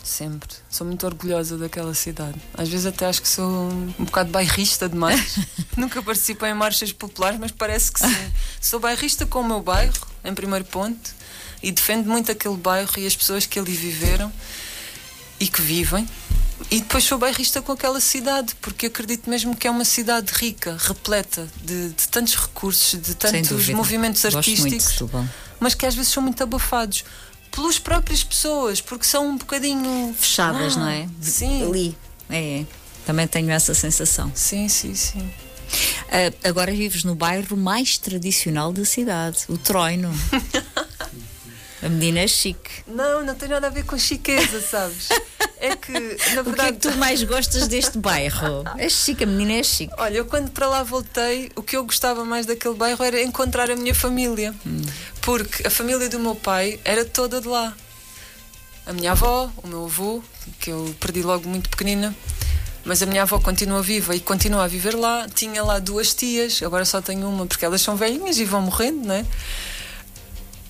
Sempre. 0.04 0.54
Sou 0.70 0.86
muito 0.86 1.04
orgulhosa 1.04 1.59
daquela 1.59 1.92
cidade. 1.92 2.40
Às 2.54 2.68
vezes 2.68 2.86
até 2.86 3.07
acho 3.07 3.20
que 3.20 3.26
sou 3.26 3.44
um, 3.44 3.92
um 3.98 4.04
bocado 4.04 4.30
bairrista 4.30 4.88
demais. 4.88 5.40
Nunca 5.76 6.00
participei 6.00 6.50
em 6.50 6.54
marchas 6.54 6.92
populares, 6.92 7.40
mas 7.40 7.50
parece 7.50 7.90
que 7.90 7.98
sim. 7.98 8.32
Sou 8.61 8.78
bairrista 8.78 9.26
com 9.26 9.40
o 9.40 9.44
meu 9.44 9.61
bairro, 9.61 9.94
em 10.24 10.32
primeiro 10.32 10.64
ponto 10.64 11.16
e 11.66 11.72
defende 11.72 12.08
muito 12.08 12.30
aquele 12.30 12.56
bairro 12.56 12.92
e 12.96 13.04
as 13.08 13.16
pessoas 13.16 13.44
que 13.44 13.58
ali 13.58 13.72
viveram 13.72 14.32
e 15.40 15.48
que 15.48 15.60
vivem. 15.60 16.08
E 16.70 16.78
depois 16.78 17.02
sou 17.02 17.18
bairrista 17.18 17.60
com 17.60 17.72
aquela 17.72 18.00
cidade, 18.00 18.54
porque 18.62 18.86
acredito 18.86 19.28
mesmo 19.28 19.54
que 19.56 19.66
é 19.66 19.70
uma 19.70 19.84
cidade 19.84 20.32
rica, 20.32 20.76
repleta 20.78 21.48
de, 21.60 21.88
de 21.88 22.08
tantos 22.08 22.36
recursos, 22.36 23.00
de 23.02 23.16
tantos 23.16 23.68
movimentos 23.70 24.24
artísticos, 24.24 25.02
mas 25.58 25.74
que 25.74 25.84
às 25.84 25.96
vezes 25.96 26.12
são 26.12 26.22
muito 26.22 26.40
abafados 26.40 27.04
pelas 27.50 27.80
próprias 27.80 28.22
pessoas, 28.22 28.80
porque 28.80 29.04
são 29.04 29.30
um 29.30 29.36
bocadinho 29.36 30.14
fechadas, 30.16 30.76
ah, 30.76 30.80
não 30.80 30.88
é? 30.88 31.08
Sim. 31.20 31.64
Ali. 31.64 31.98
É, 32.30 32.60
é. 32.60 32.66
Também 33.04 33.26
tenho 33.26 33.50
essa 33.50 33.74
sensação. 33.74 34.30
Sim, 34.36 34.68
sim, 34.68 34.94
sim. 34.94 35.18
Uh, 35.18 36.48
agora 36.48 36.70
vives 36.70 37.02
no 37.02 37.16
bairro 37.16 37.56
mais 37.56 37.98
tradicional 37.98 38.72
da 38.72 38.84
cidade, 38.84 39.38
o 39.48 39.58
Troino. 39.58 40.12
A 41.87 41.89
menina 41.89 42.18
é 42.18 42.26
chique. 42.26 42.82
Não, 42.89 43.24
não 43.24 43.32
tem 43.37 43.49
nada 43.49 43.68
a 43.68 43.70
ver 43.70 43.84
com 43.84 43.97
chiqueza, 43.97 44.61
sabes? 44.61 45.09
É 45.61 45.76
que, 45.76 45.93
na 46.34 46.43
verdade. 46.43 46.49
O 46.51 46.55
que 46.55 46.61
é 46.61 46.72
que 46.72 46.78
tu 46.78 46.97
mais 46.97 47.22
gostas 47.22 47.68
deste 47.68 47.97
bairro? 47.97 48.64
É 48.76 48.89
chique, 48.89 49.22
a 49.22 49.26
menina 49.26 49.61
é 49.61 49.62
chique. 49.62 49.95
Olha, 49.97 50.16
eu 50.16 50.24
quando 50.24 50.51
para 50.51 50.66
lá 50.66 50.82
voltei, 50.82 51.49
o 51.55 51.62
que 51.62 51.76
eu 51.76 51.84
gostava 51.84 52.24
mais 52.24 52.45
daquele 52.45 52.74
bairro 52.74 53.05
era 53.05 53.22
encontrar 53.22 53.70
a 53.70 53.76
minha 53.76 53.95
família. 53.95 54.53
Hum. 54.66 54.82
Porque 55.20 55.64
a 55.64 55.70
família 55.70 56.09
do 56.09 56.18
meu 56.18 56.34
pai 56.34 56.80
era 56.84 57.05
toda 57.05 57.41
de 57.41 57.47
lá. 57.47 57.72
A 58.84 58.93
minha 58.93 59.12
avó, 59.12 59.49
o 59.62 59.68
meu 59.68 59.84
avô, 59.84 60.20
que 60.59 60.70
eu 60.70 60.93
perdi 60.99 61.22
logo 61.22 61.49
muito 61.49 61.70
pequenina, 61.70 62.12
mas 62.84 63.01
a 63.01 63.07
minha 63.07 63.22
avó 63.22 63.39
continua 63.39 63.80
viva 63.80 64.16
e 64.16 64.18
continua 64.18 64.64
a 64.64 64.68
viver 64.68 64.97
lá. 64.97 65.28
Tinha 65.32 65.62
lá 65.62 65.78
duas 65.78 66.12
tias, 66.14 66.61
agora 66.64 66.84
só 66.84 67.01
tenho 67.01 67.28
uma 67.28 67.47
porque 67.47 67.64
elas 67.64 67.80
são 67.80 67.95
velhinhas 67.97 68.39
e 68.39 68.45
vão 68.45 68.62
morrendo, 68.62 69.07
não 69.07 69.14
é? 69.14 69.24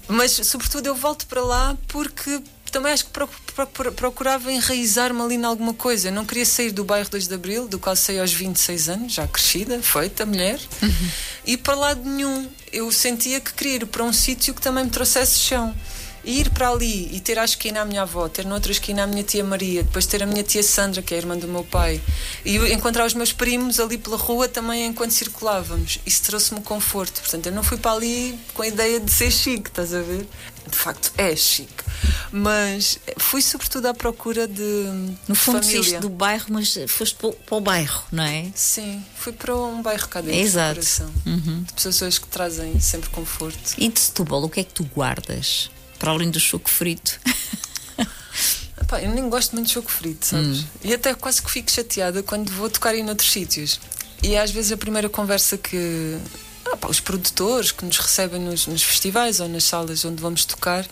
Mas, 0.08 0.32
sobretudo, 0.32 0.86
eu 0.86 0.94
volto 0.94 1.26
para 1.26 1.42
lá 1.42 1.76
porque 1.88 2.40
também 2.70 2.92
acho 2.92 3.06
que 3.06 3.90
procurava 3.96 4.52
enraizar-me 4.52 5.20
ali 5.20 5.36
em 5.36 5.44
alguma 5.44 5.72
coisa. 5.72 6.08
Eu 6.08 6.12
não 6.12 6.24
queria 6.24 6.44
sair 6.44 6.70
do 6.72 6.84
bairro 6.84 7.08
2 7.08 7.26
de 7.26 7.34
Abril, 7.34 7.66
do 7.66 7.78
qual 7.78 7.96
saí 7.96 8.20
aos 8.20 8.32
26 8.32 8.88
anos, 8.88 9.12
já 9.14 9.26
crescida, 9.26 9.80
feita, 9.82 10.26
mulher, 10.26 10.60
uhum. 10.82 11.08
e 11.46 11.56
para 11.56 11.74
lá 11.74 11.94
de 11.94 12.06
nenhum. 12.06 12.48
Eu 12.72 12.90
sentia 12.92 13.40
que 13.40 13.54
queria 13.54 13.76
ir 13.76 13.86
para 13.86 14.04
um 14.04 14.12
sítio 14.12 14.52
que 14.52 14.60
também 14.60 14.84
me 14.84 14.90
trouxesse 14.90 15.38
chão. 15.38 15.74
E 16.26 16.40
ir 16.40 16.50
para 16.50 16.70
ali 16.70 17.08
e 17.12 17.20
ter 17.20 17.38
à 17.38 17.44
esquina 17.44 17.82
a 17.82 17.84
minha 17.84 18.02
avó, 18.02 18.28
ter 18.28 18.44
noutra 18.44 18.72
esquina 18.72 19.04
a 19.04 19.06
minha 19.06 19.22
tia 19.22 19.44
Maria, 19.44 19.84
depois 19.84 20.06
ter 20.06 20.22
a 20.24 20.26
minha 20.26 20.42
tia 20.42 20.62
Sandra, 20.62 21.00
que 21.00 21.14
é 21.14 21.16
a 21.16 21.20
irmã 21.20 21.38
do 21.38 21.46
meu 21.46 21.62
pai, 21.62 22.00
e 22.44 22.56
encontrar 22.72 23.06
os 23.06 23.14
meus 23.14 23.32
primos 23.32 23.78
ali 23.78 23.96
pela 23.96 24.16
rua 24.16 24.48
também 24.48 24.84
enquanto 24.84 25.12
circulávamos. 25.12 26.00
Isso 26.04 26.24
trouxe-me 26.24 26.60
conforto. 26.60 27.20
Portanto, 27.20 27.46
eu 27.46 27.52
não 27.52 27.62
fui 27.62 27.78
para 27.78 27.92
ali 27.92 28.36
com 28.52 28.62
a 28.62 28.66
ideia 28.66 28.98
de 28.98 29.12
ser 29.12 29.30
chique, 29.30 29.68
estás 29.68 29.94
a 29.94 30.02
ver? 30.02 30.26
De 30.68 30.76
facto, 30.76 31.12
é 31.16 31.36
chique. 31.36 31.84
Mas 32.32 32.98
fui 33.18 33.40
sobretudo 33.40 33.86
à 33.86 33.94
procura 33.94 34.48
de. 34.48 35.14
No 35.28 35.34
fundo, 35.34 35.62
família. 35.62 36.00
do 36.00 36.08
bairro, 36.08 36.46
mas 36.50 36.76
foste 36.88 37.14
para 37.14 37.56
o 37.56 37.60
bairro, 37.60 38.02
não 38.10 38.24
é? 38.24 38.50
Sim, 38.54 39.02
fui 39.14 39.32
para 39.32 39.56
um 39.56 39.80
bairro 39.80 40.08
cá 40.08 40.20
dentro. 40.20 40.40
Exato. 40.40 40.80
Uhum. 41.24 41.62
De 41.62 41.72
pessoas 41.72 42.18
que 42.18 42.26
trazem 42.26 42.80
sempre 42.80 43.10
conforto. 43.10 43.74
E 43.78 43.88
de 43.88 44.00
Setúbal, 44.00 44.42
o 44.42 44.48
que 44.48 44.60
é 44.60 44.64
que 44.64 44.74
tu 44.74 44.84
guardas? 44.84 45.70
Para 45.98 46.10
além 46.10 46.30
do 46.30 46.40
choco 46.40 46.70
frito. 46.70 47.18
Eu 49.02 49.10
nem 49.10 49.28
gosto 49.28 49.52
muito 49.52 49.66
de 49.66 49.72
choco 49.72 49.90
frito, 49.90 50.26
sabes? 50.26 50.60
Hum. 50.60 50.66
E 50.84 50.94
até 50.94 51.12
quase 51.12 51.42
que 51.42 51.50
fico 51.50 51.70
chateada 51.70 52.22
quando 52.22 52.50
vou 52.52 52.70
tocar 52.70 52.94
em 52.94 53.08
outros 53.08 53.30
sítios. 53.30 53.80
E 54.22 54.36
às 54.36 54.50
vezes 54.50 54.72
a 54.72 54.76
primeira 54.76 55.08
conversa 55.08 55.58
que 55.58 56.16
ah, 56.64 56.86
os 56.88 57.00
produtores 57.00 57.72
que 57.72 57.84
nos 57.84 57.98
recebem 57.98 58.40
nos, 58.40 58.66
nos, 58.66 58.82
festivais 58.82 59.40
ou 59.40 59.48
nas 59.48 59.64
salas 59.64 60.04
onde 60.04 60.22
vamos 60.22 60.44
tocar, 60.44 60.86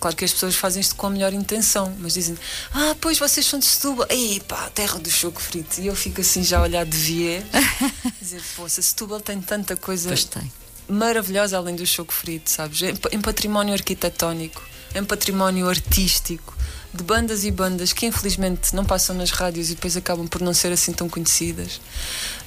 claro 0.00 0.16
que 0.16 0.24
as 0.24 0.32
pessoas 0.32 0.54
fazem 0.54 0.80
isto 0.80 0.96
com 0.96 1.06
a 1.06 1.10
melhor 1.10 1.32
intenção, 1.32 1.94
mas 1.98 2.14
dizem: 2.14 2.36
Ah, 2.72 2.96
pois 3.00 3.18
vocês 3.18 3.46
são 3.46 3.58
de 3.58 3.66
Setúbal, 3.66 4.06
ei 4.08 4.40
pá, 4.40 4.70
terra 4.70 4.98
do 4.98 5.10
choco 5.10 5.40
frito. 5.40 5.80
E 5.80 5.86
eu 5.86 5.94
fico 5.94 6.20
assim 6.20 6.42
já 6.42 6.58
a 6.58 6.62
olhar 6.62 6.84
de 6.84 6.96
viés, 6.96 7.44
dizer: 8.20 8.42
Poxa, 8.56 8.80
Setúbal 8.80 9.20
tem 9.20 9.40
tanta 9.40 9.76
coisa. 9.76 10.08
Pois 10.08 10.24
tem 10.24 10.50
maravilhosa 10.88 11.56
além 11.56 11.76
do 11.76 11.86
choco 11.86 12.12
frito, 12.12 12.50
sabes? 12.50 12.82
Em 13.12 13.20
património 13.20 13.74
arquitetónico, 13.74 14.62
em 14.94 15.04
património 15.04 15.68
artístico, 15.68 16.54
de 16.92 17.02
bandas 17.02 17.44
e 17.44 17.50
bandas 17.50 17.92
que 17.92 18.06
infelizmente 18.06 18.74
não 18.74 18.84
passam 18.84 19.16
nas 19.16 19.30
rádios 19.30 19.70
e 19.70 19.74
depois 19.74 19.96
acabam 19.96 20.28
por 20.28 20.40
não 20.40 20.54
ser 20.54 20.72
assim 20.72 20.92
tão 20.92 21.08
conhecidas, 21.08 21.80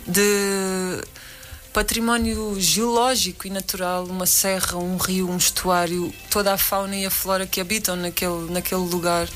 de 0.08 1.04
património 1.74 2.56
geológico 2.60 3.46
e 3.46 3.50
natural, 3.50 4.06
uma 4.06 4.26
serra, 4.26 4.78
um 4.78 4.98
rio, 4.98 5.30
um 5.30 5.38
estuário, 5.38 6.12
toda 6.30 6.54
a 6.54 6.58
fauna 6.58 6.96
e 6.96 7.06
a 7.06 7.12
flora 7.12 7.46
que 7.46 7.62
habitam 7.62 7.96
naquele, 7.96 8.50
naquele 8.50 8.82
lugar. 8.82 9.28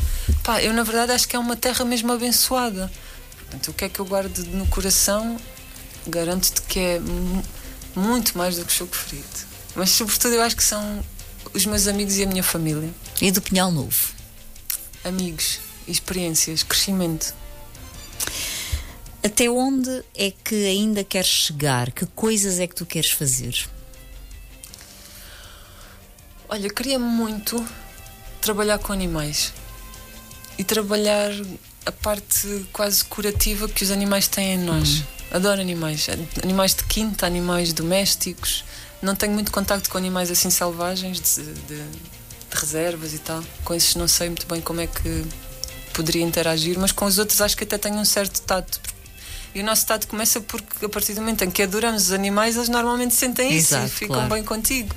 Pá, 0.43 0.59
eu 0.61 0.73
na 0.73 0.81
verdade 0.81 1.11
acho 1.11 1.27
que 1.27 1.35
é 1.35 1.39
uma 1.39 1.55
terra 1.55 1.85
mesmo 1.85 2.11
abençoada. 2.11 2.91
Portanto, 3.37 3.67
o 3.69 3.73
que 3.73 3.85
é 3.85 3.89
que 3.89 3.99
eu 3.99 4.05
guardo 4.05 4.39
no 4.45 4.65
coração? 4.67 5.37
Garanto-te 6.07 6.61
que 6.63 6.79
é 6.79 7.01
muito 7.95 8.37
mais 8.37 8.57
do 8.57 8.65
que 8.65 8.71
choco 8.71 8.95
frito. 8.95 9.47
Mas, 9.75 9.91
sobretudo, 9.91 10.35
eu 10.35 10.41
acho 10.41 10.55
que 10.55 10.63
são 10.63 11.03
os 11.53 11.65
meus 11.65 11.87
amigos 11.87 12.17
e 12.17 12.23
a 12.23 12.27
minha 12.27 12.43
família. 12.43 12.89
E 13.21 13.31
do 13.31 13.41
Pinhal 13.41 13.71
Novo? 13.71 14.13
Amigos, 15.03 15.59
experiências, 15.87 16.63
crescimento. 16.63 17.33
Até 19.23 19.49
onde 19.49 20.03
é 20.15 20.31
que 20.31 20.65
ainda 20.65 21.03
queres 21.03 21.29
chegar? 21.29 21.91
Que 21.91 22.05
coisas 22.07 22.59
é 22.59 22.67
que 22.67 22.75
tu 22.75 22.85
queres 22.85 23.11
fazer? 23.11 23.67
Olha, 26.49 26.69
queria 26.69 26.99
muito 26.99 27.65
trabalhar 28.41 28.79
com 28.79 28.91
animais 28.91 29.53
e 30.57 30.63
trabalhar 30.63 31.31
a 31.85 31.91
parte 31.91 32.65
quase 32.73 33.05
curativa 33.05 33.69
que 33.69 33.83
os 33.83 33.91
animais 33.91 34.27
têm 34.27 34.55
em 34.55 34.57
nós. 34.57 34.99
Hum. 34.99 35.20
Adoro 35.31 35.61
animais. 35.61 36.07
Animais 36.43 36.75
de 36.75 36.83
quinta, 36.83 37.25
animais 37.25 37.71
domésticos. 37.73 38.65
Não 39.01 39.15
tenho 39.15 39.33
muito 39.33 39.51
contacto 39.51 39.89
com 39.89 39.97
animais 39.97 40.29
assim 40.29 40.49
selvagens, 40.49 41.19
de, 41.21 41.43
de, 41.43 41.77
de 41.77 42.55
reservas 42.55 43.13
e 43.13 43.19
tal. 43.19 43.41
Com 43.63 43.73
esses 43.73 43.95
não 43.95 44.07
sei 44.07 44.27
muito 44.27 44.45
bem 44.45 44.61
como 44.61 44.81
é 44.81 44.87
que 44.87 45.25
poderia 45.93 46.23
interagir, 46.23 46.77
mas 46.77 46.91
com 46.91 47.05
os 47.05 47.17
outros 47.17 47.41
acho 47.41 47.55
que 47.55 47.63
até 47.63 47.77
tenho 47.77 47.95
um 47.95 48.05
certo 48.05 48.41
tato. 48.41 48.79
E 49.53 49.61
o 49.61 49.63
nosso 49.63 49.85
tato 49.85 50.07
começa 50.07 50.39
porque 50.41 50.85
a 50.85 50.89
partir 50.89 51.13
do 51.13 51.21
momento 51.21 51.43
em 51.43 51.51
que 51.51 51.63
adoramos 51.63 52.03
os 52.03 52.11
animais, 52.13 52.55
eles 52.55 52.69
normalmente 52.69 53.13
sentem 53.13 53.53
isso 53.53 53.73
Exato, 53.75 53.87
e 53.87 53.89
ficam 53.89 54.15
claro. 54.15 54.33
bem 54.33 54.43
contigo. 54.43 54.95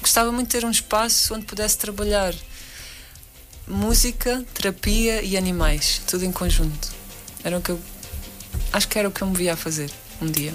Gostava 0.00 0.32
muito 0.32 0.48
de 0.48 0.52
ter 0.52 0.64
um 0.64 0.70
espaço 0.70 1.34
onde 1.34 1.44
pudesse 1.44 1.78
trabalhar 1.78 2.34
música, 3.66 4.44
terapia 4.54 5.22
e 5.22 5.36
animais, 5.36 6.00
tudo 6.06 6.24
em 6.24 6.32
conjunto. 6.32 6.88
Era 7.44 7.58
o 7.58 7.62
que 7.62 7.70
eu 7.70 7.80
acho 8.72 8.88
que 8.88 8.98
era 8.98 9.08
o 9.08 9.12
que 9.12 9.22
eu 9.22 9.28
me 9.28 9.36
via 9.36 9.54
a 9.54 9.56
fazer 9.56 9.90
um 10.20 10.26
dia. 10.26 10.52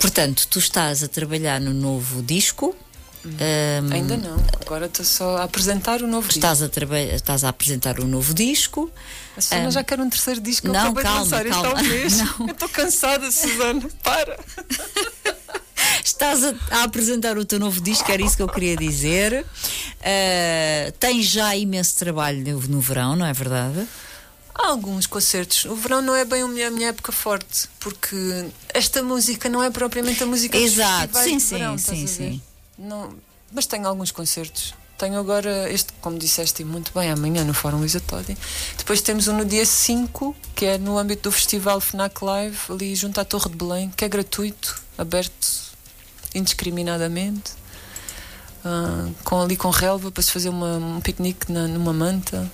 Portanto, 0.00 0.46
tu 0.48 0.58
estás 0.58 1.02
a 1.02 1.08
trabalhar 1.08 1.60
no 1.60 1.74
novo 1.74 2.22
disco. 2.22 2.74
Um, 3.22 3.92
Ainda 3.92 4.16
não, 4.16 4.42
agora 4.64 4.86
estou 4.86 5.04
só 5.04 5.36
a 5.36 5.42
apresentar 5.42 6.00
o 6.00 6.06
novo 6.06 6.30
estás 6.30 6.60
disco. 6.60 6.94
A 6.94 6.98
estás 7.14 7.44
a 7.44 7.50
apresentar 7.50 8.00
o 8.00 8.06
novo 8.06 8.32
disco. 8.32 8.90
A 9.36 9.40
Susana 9.42 9.68
um, 9.68 9.70
já 9.70 9.84
quer 9.84 10.00
um 10.00 10.08
terceiro 10.08 10.40
disco, 10.40 10.68
não, 10.72 10.86
eu 10.86 10.94
calma, 10.94 11.02
de 11.02 11.18
lançar 11.20 11.44
calma. 11.44 11.82
isto 11.82 11.90
mês. 11.90 12.20
Eu 12.40 12.46
estou 12.46 12.68
cansada, 12.70 13.30
Susana, 13.30 13.88
para. 14.02 14.38
Estás 16.04 16.44
a, 16.44 16.54
a, 16.70 16.82
apresentar 16.84 17.36
o 17.36 17.44
teu 17.44 17.58
novo 17.58 17.80
disco, 17.80 18.10
era 18.10 18.22
isso 18.22 18.36
que 18.36 18.42
eu 18.42 18.48
queria 18.48 18.76
dizer. 18.76 19.44
Uh, 19.44 20.92
tens 20.98 21.26
já 21.26 21.54
imenso 21.56 21.96
trabalho 21.96 22.42
no, 22.42 22.60
no 22.68 22.80
verão, 22.80 23.16
não 23.16 23.26
é 23.26 23.32
verdade? 23.32 23.86
Há 24.54 24.68
alguns 24.68 25.06
concertos. 25.06 25.64
O 25.64 25.74
verão 25.74 26.02
não 26.02 26.14
é 26.14 26.24
bem 26.24 26.42
a 26.42 26.70
minha, 26.70 26.88
época 26.88 27.12
forte, 27.12 27.68
porque 27.78 28.16
esta 28.68 29.02
música 29.02 29.48
não 29.48 29.62
é 29.62 29.70
propriamente 29.70 30.22
a 30.22 30.26
música 30.26 30.56
Exato, 30.56 31.18
sim, 31.18 31.38
sim, 31.38 31.56
verão, 31.56 31.78
sim, 31.78 32.06
sim. 32.06 32.42
Não, 32.78 33.14
mas 33.52 33.66
tenho 33.66 33.86
alguns 33.86 34.10
concertos. 34.10 34.74
Tenho 34.98 35.18
agora 35.18 35.72
este, 35.72 35.94
como 36.02 36.18
disseste 36.18 36.62
muito 36.62 36.92
bem, 36.92 37.10
amanhã 37.10 37.42
no 37.42 37.54
Fórum 37.54 37.78
Luísa 37.78 38.00
Todi. 38.00 38.36
Depois 38.76 39.00
temos 39.00 39.28
um 39.28 39.36
no 39.38 39.46
dia 39.46 39.64
5, 39.64 40.36
que 40.54 40.66
é 40.66 40.78
no 40.78 40.98
âmbito 40.98 41.30
do 41.30 41.32
Festival 41.32 41.80
FNAC 41.80 42.22
Live, 42.22 42.58
ali 42.68 42.94
junto 42.94 43.18
à 43.18 43.24
Torre 43.24 43.48
de 43.48 43.56
Belém, 43.56 43.90
que 43.96 44.04
é 44.04 44.08
gratuito, 44.08 44.82
aberto 44.98 45.70
indiscriminadamente. 46.34 47.52
Uh, 48.62 49.14
com, 49.24 49.40
ali 49.40 49.56
com 49.56 49.70
relva 49.70 50.10
para 50.10 50.22
se 50.22 50.30
fazer 50.30 50.50
uma, 50.50 50.76
um 50.76 51.00
piquenique 51.00 51.50
na, 51.50 51.66
numa 51.66 51.94
manta. 51.94 52.50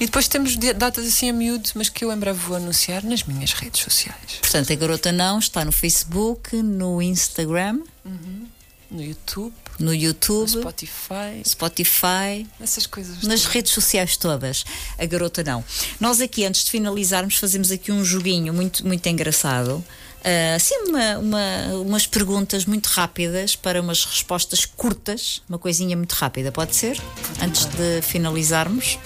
E 0.00 0.06
depois 0.06 0.28
temos 0.28 0.56
datas 0.56 1.06
assim 1.06 1.30
a 1.30 1.32
miúdo, 1.32 1.68
mas 1.74 1.88
que 1.88 2.04
eu 2.04 2.12
em 2.12 2.16
breve 2.16 2.38
vou 2.38 2.56
anunciar 2.56 3.04
nas 3.04 3.22
minhas 3.24 3.52
redes 3.52 3.80
sociais. 3.80 4.38
Portanto, 4.40 4.72
a 4.72 4.76
Garota 4.76 5.12
Não 5.12 5.38
está 5.38 5.64
no 5.64 5.72
Facebook, 5.72 6.56
no 6.56 7.00
Instagram, 7.00 7.80
uhum. 8.04 8.46
no 8.90 9.02
YouTube, 9.02 9.54
no 9.78 9.94
YouTube, 9.94 10.52
no 10.54 10.60
Spotify, 10.60 11.42
Spotify, 11.44 12.46
essas 12.60 12.86
coisas. 12.86 13.16
Nas 13.16 13.40
todas. 13.40 13.44
redes 13.46 13.72
sociais 13.72 14.16
todas. 14.16 14.64
A 14.98 15.06
Garota 15.06 15.42
Não. 15.42 15.64
Nós 16.00 16.20
aqui, 16.20 16.44
antes 16.44 16.64
de 16.64 16.70
finalizarmos, 16.70 17.36
fazemos 17.36 17.70
aqui 17.70 17.90
um 17.90 18.04
joguinho 18.04 18.52
muito, 18.52 18.86
muito 18.86 19.06
engraçado. 19.08 19.84
Uh, 20.22 20.54
assim, 20.54 20.76
uma, 20.86 21.18
uma, 21.18 21.64
umas 21.80 22.06
perguntas 22.06 22.64
muito 22.64 22.86
rápidas 22.86 23.56
para 23.56 23.80
umas 23.80 24.04
respostas 24.04 24.64
curtas, 24.64 25.42
uma 25.48 25.58
coisinha 25.58 25.96
muito 25.96 26.12
rápida, 26.12 26.52
pode 26.52 26.76
ser? 26.76 27.00
Pode 27.00 27.44
Antes 27.44 27.64
de 27.64 28.02
finalizarmos. 28.02 28.98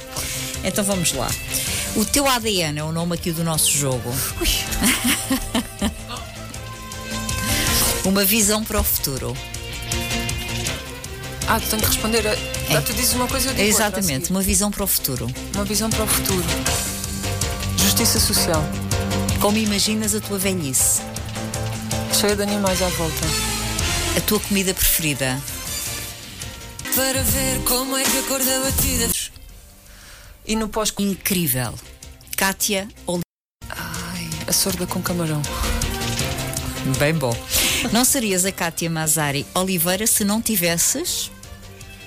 Então 0.67 0.85
vamos 0.85 1.13
lá. 1.13 1.31
O 1.95 2.05
teu 2.05 2.27
ADN 2.27 2.81
é 2.81 2.83
o 2.83 2.91
nome 2.91 3.15
aqui 3.15 3.31
do 3.31 3.45
nosso 3.45 3.71
jogo. 3.71 4.11
uma 8.05 8.25
visão 8.25 8.65
para 8.65 8.81
o 8.81 8.85
futuro. 8.85 9.37
Ah, 11.47 11.61
tu 11.61 11.69
tenho 11.69 11.83
que 11.83 11.89
responder. 11.89 12.27
A... 12.27 12.33
É. 12.33 12.39
Ah, 12.77 12.83
tu 12.83 12.93
dizes 12.95 13.15
uma 13.15 13.29
coisa 13.29 13.51
eu 13.51 13.55
digo 13.55 13.69
Exatamente, 13.69 14.15
outra, 14.15 14.35
uma 14.35 14.43
visão 14.43 14.73
para 14.73 14.83
o 14.83 14.89
futuro. 14.89 15.31
Uma 15.55 15.65
visão 15.65 15.89
para 15.89 16.03
o 16.03 16.07
futuro. 16.09 16.45
Justiça 17.77 18.19
social. 18.19 18.65
Como 19.41 19.57
imaginas 19.57 20.17
a 20.17 20.21
tua 20.21 20.37
velhice? 20.37 21.01
Cheia 22.13 22.35
de 22.35 22.43
animais 22.43 22.83
à 22.83 22.89
volta. 22.89 23.25
A 24.17 24.21
tua 24.23 24.41
comida 24.41 24.75
preferida? 24.75 25.41
Para 26.97 27.23
ver 27.23 27.61
como 27.65 27.97
é 27.97 28.03
que 28.03 28.19
a 28.19 28.23
cor 28.23 28.43
da 28.43 28.59
batida. 28.61 29.09
E 30.47 30.55
no 30.57 30.69
pós. 30.69 30.93
Incrível. 30.99 31.75
Kátia 32.37 32.89
ou. 33.07 33.21
Ai, 33.69 34.29
a 34.47 34.53
sorda 34.53 34.87
com 34.87 35.03
camarão. 35.03 35.43
Bem 36.99 37.15
bom. 37.15 37.37
Não 37.93 38.05
serias 38.05 38.45
a 38.45 38.53
Kátia 38.53 38.89
Mazari 38.89 39.45
Oliveira 39.55 40.07
se 40.07 40.25
não 40.25 40.41
tivesses 40.41 41.31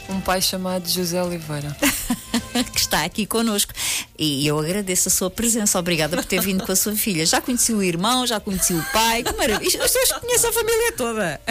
um 0.09 0.19
pai 0.19 0.41
chamado 0.41 0.89
José 0.89 1.21
Oliveira. 1.21 1.75
que 2.73 2.79
está 2.79 3.05
aqui 3.05 3.25
connosco. 3.25 3.73
E 4.17 4.45
eu 4.45 4.59
agradeço 4.59 5.07
a 5.07 5.11
sua 5.11 5.29
presença. 5.29 5.77
Obrigada 5.79 6.17
por 6.17 6.25
ter 6.25 6.41
vindo 6.41 6.65
com 6.65 6.71
a 6.71 6.75
sua 6.75 6.95
filha. 6.95 7.25
Já 7.25 7.39
conheci 7.39 7.73
o 7.73 7.83
irmão, 7.83 8.25
já 8.25 8.39
conheci 8.39 8.73
o 8.73 8.83
pai. 8.91 9.23
Que 9.23 9.33
maravilha. 9.33 9.83
As 9.83 9.91
pessoas 9.91 10.19
conhecem 10.19 10.49
a 10.49 10.53
família 10.53 10.91
toda. 10.93 11.41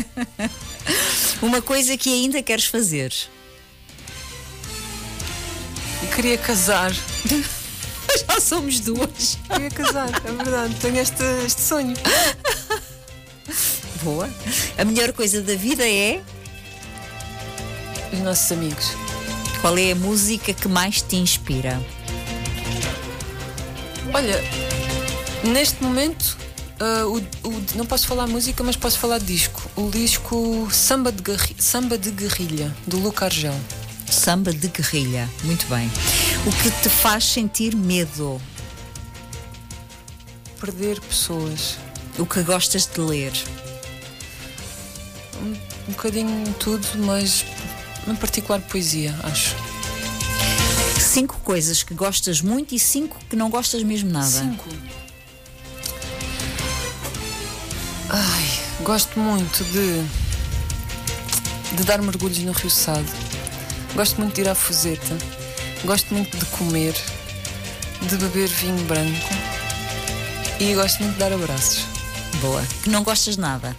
Uma 1.40 1.62
coisa 1.62 1.96
que 1.96 2.12
ainda 2.12 2.42
queres 2.42 2.64
fazer. 2.66 3.12
Queria 6.18 6.36
casar. 6.36 6.90
Já 8.28 8.40
somos 8.40 8.80
duas. 8.80 9.38
Queria 9.48 9.70
casar, 9.70 10.08
é 10.24 10.32
verdade. 10.32 10.74
Tenho 10.80 10.98
este, 10.98 11.22
este 11.46 11.60
sonho. 11.60 11.94
Boa. 14.02 14.28
A 14.76 14.84
melhor 14.84 15.12
coisa 15.12 15.40
da 15.40 15.54
vida 15.54 15.88
é 15.88 16.20
os 18.12 18.18
nossos 18.18 18.50
amigos. 18.50 18.90
Qual 19.60 19.78
é 19.78 19.92
a 19.92 19.94
música 19.94 20.52
que 20.52 20.66
mais 20.66 21.00
te 21.02 21.14
inspira? 21.14 21.80
Olha, 24.12 24.42
neste 25.44 25.80
momento 25.84 26.36
uh, 26.80 27.06
o, 27.06 27.48
o, 27.48 27.64
não 27.76 27.86
posso 27.86 28.08
falar 28.08 28.26
música, 28.26 28.64
mas 28.64 28.74
posso 28.74 28.98
falar 28.98 29.20
disco. 29.20 29.70
O 29.76 29.88
disco 29.88 30.68
Samba 30.72 31.12
de, 31.12 31.22
Samba 31.62 31.96
de 31.96 32.10
Guerrilha, 32.10 32.74
do 32.88 32.98
Luca 32.98 33.26
Argel. 33.26 33.54
Samba 34.10 34.52
de 34.52 34.68
Guerrilha, 34.68 35.28
muito 35.44 35.66
bem. 35.66 35.90
O 36.46 36.52
que 36.52 36.70
te 36.82 36.88
faz 36.88 37.24
sentir 37.24 37.74
medo? 37.76 38.40
Perder 40.60 41.00
pessoas. 41.00 41.76
O 42.18 42.26
que 42.26 42.42
gostas 42.42 42.86
de 42.86 43.00
ler? 43.00 43.32
Um, 45.40 45.50
um 45.88 45.92
bocadinho 45.92 46.52
tudo, 46.54 46.86
mas 46.98 47.44
em 48.06 48.16
particular 48.16 48.60
poesia, 48.60 49.14
acho. 49.22 49.54
Cinco 51.00 51.38
coisas 51.40 51.82
que 51.82 51.94
gostas 51.94 52.40
muito 52.40 52.74
e 52.74 52.78
cinco 52.78 53.18
que 53.28 53.36
não 53.36 53.50
gostas 53.50 53.82
mesmo 53.82 54.10
nada. 54.10 54.26
Cinco. 54.26 54.68
Ai, 58.10 58.60
gosto 58.82 59.18
muito 59.20 59.64
de 59.64 60.28
de 61.76 61.84
dar 61.84 62.00
mergulhos 62.00 62.38
no 62.38 62.52
Rio 62.52 62.70
Sado. 62.70 63.27
Gosto 63.94 64.20
muito 64.20 64.34
de 64.34 64.42
ir 64.42 64.48
à 64.48 64.54
Fuseta. 64.54 65.16
Gosto 65.84 66.12
muito 66.12 66.36
de 66.36 66.44
comer, 66.46 66.94
de 68.02 68.16
beber 68.16 68.48
vinho 68.48 68.84
branco 68.84 69.28
e 70.60 70.74
gosto 70.74 71.02
muito 71.02 71.14
de 71.14 71.20
dar 71.20 71.32
abraços. 71.32 71.84
Boa. 72.40 72.62
Que 72.82 72.90
não 72.90 73.04
gostas 73.04 73.36
nada? 73.36 73.76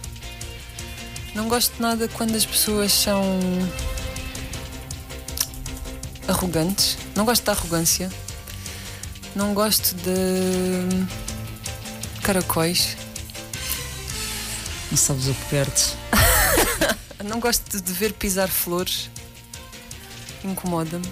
Não 1.34 1.48
gosto 1.48 1.80
nada 1.80 2.08
quando 2.08 2.34
as 2.34 2.44
pessoas 2.44 2.92
são 2.92 3.22
arrogantes. 6.26 6.96
Não 7.14 7.24
gosto 7.24 7.44
da 7.44 7.52
arrogância. 7.52 8.10
Não 9.34 9.54
gosto 9.54 9.94
de 9.96 11.06
caracóis. 12.22 12.96
Não 14.90 14.96
sabes 14.96 15.28
o 15.28 15.34
que 15.34 15.44
perdes. 15.46 15.94
não 17.24 17.38
gosto 17.40 17.80
de 17.80 17.92
ver 17.92 18.14
pisar 18.14 18.48
flores. 18.48 19.10
Incomoda-me. 20.44 21.06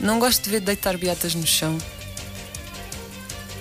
Não 0.00 0.18
gosto 0.18 0.42
de 0.44 0.50
ver 0.50 0.60
deitar 0.60 0.96
beatas 0.96 1.34
no 1.34 1.46
chão. 1.46 1.76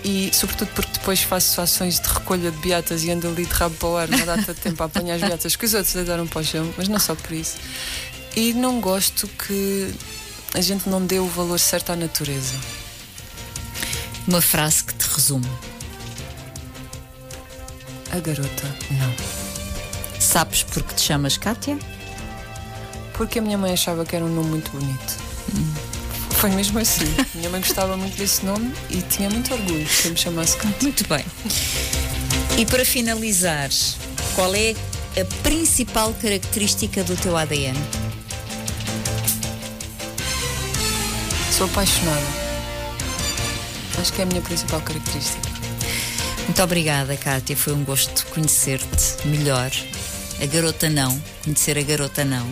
E 0.04 0.30
sobretudo 0.34 0.70
porque 0.76 0.92
depois 0.92 1.22
faço 1.24 1.60
ações 1.60 2.00
de 2.00 2.08
recolha 2.08 2.52
de 2.52 2.58
beatas 2.58 3.04
e 3.04 3.12
ando 3.12 3.28
ali 3.28 3.46
de 3.46 3.54
rabo 3.54 3.76
para 3.76 3.88
o 3.88 3.98
ar, 3.98 4.08
não 4.08 4.26
dá 4.26 4.36
tanto 4.36 4.62
tempo 4.62 4.84
a 4.84 4.86
apanhar 4.86 5.16
as 5.16 5.22
beatas 5.22 5.56
que 5.56 5.66
os 5.66 5.74
outros 5.74 5.94
deitaram 5.96 6.28
para 6.28 6.42
o 6.42 6.44
chão, 6.44 6.72
mas 6.78 6.88
não 6.88 7.00
só 7.00 7.16
por 7.16 7.32
isso. 7.32 7.58
E 8.36 8.54
não 8.54 8.80
gosto 8.80 9.28
que 9.28 9.92
a 10.54 10.62
gente 10.62 10.88
não 10.88 11.04
deu 11.04 11.24
o 11.26 11.30
valor 11.30 11.60
certo 11.60 11.92
à 11.92 11.96
natureza. 11.96 12.54
Uma 14.28 14.42
frase 14.42 14.84
que 14.84 14.94
te 14.94 15.08
resume. 15.08 15.50
A 18.12 18.20
garota, 18.20 18.76
não. 18.92 20.20
Sabes 20.20 20.64
porque 20.64 20.94
te 20.94 21.02
chamas 21.02 21.38
Kátia? 21.38 21.80
Porque 23.18 23.40
a 23.40 23.42
minha 23.42 23.58
mãe 23.58 23.74
achava 23.74 24.06
que 24.06 24.16
era 24.16 24.26
um 24.26 24.34
nome 24.34 24.50
muito 24.50 24.72
bonito. 24.72 25.18
Hum. 25.56 25.74
Foi 26.32 26.50
mesmo 26.50 26.80
assim. 26.80 27.06
minha 27.34 27.50
mãe 27.50 27.62
gostava 27.62 27.96
muito 27.96 28.18
desse 28.18 28.46
nome 28.46 28.74
e 28.90 29.02
tinha 29.02 29.30
muito 29.30 29.54
orgulho 29.54 29.86
que 29.86 30.10
me 30.10 30.18
chamasse 30.18 30.58
Kátia. 30.58 30.78
Muito 30.82 31.08
bem. 31.08 31.26
E 32.58 32.66
para 32.66 32.86
finalizar, 32.86 33.70
qual 34.36 34.54
é 34.56 34.76
a 35.20 35.26
principal 35.44 36.14
característica 36.22 37.04
do 37.04 37.16
teu 37.16 37.36
ADN? 37.36 37.78
Sou 41.52 41.68
apaixonada. 41.68 42.46
Acho 44.00 44.12
que 44.12 44.22
é 44.22 44.24
a 44.24 44.28
minha 44.28 44.42
principal 44.42 44.82
característica. 44.82 45.50
Muito 46.44 46.62
obrigada, 46.62 47.16
Kátia. 47.18 47.56
Foi 47.56 47.74
um 47.74 47.84
gosto 47.84 48.26
conhecer-te 48.28 49.28
melhor. 49.28 49.72
A 50.42 50.46
garota 50.46 50.90
não, 50.90 51.18
conhecer 51.44 51.78
a 51.78 51.82
garota 51.82 52.26
não. 52.26 52.46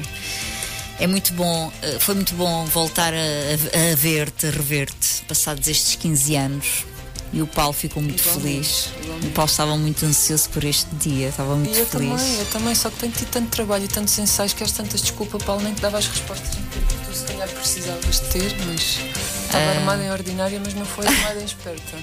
É 1.03 1.07
muito 1.07 1.34
bom, 1.34 1.69
eh, 1.81 1.97
foi 1.99 2.15
muito 2.15 2.34
bom 2.35 2.63
voltar 2.63 3.13
a, 3.13 3.17
a, 3.17 3.95
ver-te, 3.97 4.47
a 4.47 4.51
rever-te, 4.51 5.21
passados 5.27 5.67
estes 5.67 5.97
15 5.97 6.35
anos. 6.38 6.85
E 7.34 7.41
o 7.41 7.47
Paulo 7.47 7.73
ficou 7.73 8.01
muito 8.01 8.23
feliz. 8.23 8.88
O 9.21 9.30
Paulo 9.31 9.51
estava 9.51 9.75
muito 9.75 10.05
ansioso 10.05 10.49
por 10.51 10.63
este 10.63 10.95
dia, 10.95 11.27
estava 11.27 11.57
muito 11.57 11.75
e 11.75 11.80
eu 11.80 11.85
feliz. 11.85 12.09
Também, 12.09 12.39
eu 12.39 12.45
também, 12.45 12.73
só 12.75 12.89
que 12.89 12.99
tenho 12.99 13.11
tido 13.11 13.30
tanto 13.31 13.49
trabalho 13.49 13.84
e 13.84 13.88
tantos 13.89 14.17
ensaios 14.17 14.53
que 14.53 14.63
és 14.63 14.71
tantas 14.71 15.01
desculpa, 15.01 15.38
Paulo, 15.39 15.61
nem 15.61 15.73
te 15.73 15.81
dava 15.81 15.97
as 15.97 16.07
respostas 16.07 16.55
em 16.55 16.61
tempo 16.61 16.88
que 16.88 17.05
tu 17.05 17.17
se 17.17 17.25
calhar 17.25 17.49
precisavas 17.49 18.19
ter, 18.21 18.55
mas 18.65 18.99
estava 19.43 19.65
ah. 19.65 19.80
armada 19.80 20.03
em 20.05 20.09
ordinária, 20.09 20.61
mas 20.63 20.73
não 20.73 20.85
foi 20.85 21.05
armada 21.05 21.41
em 21.41 21.45
esperta. 21.45 21.97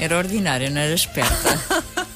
Era 0.00 0.18
ordinária, 0.18 0.68
não 0.68 0.80
era 0.80 0.94
esperta. 0.94 1.62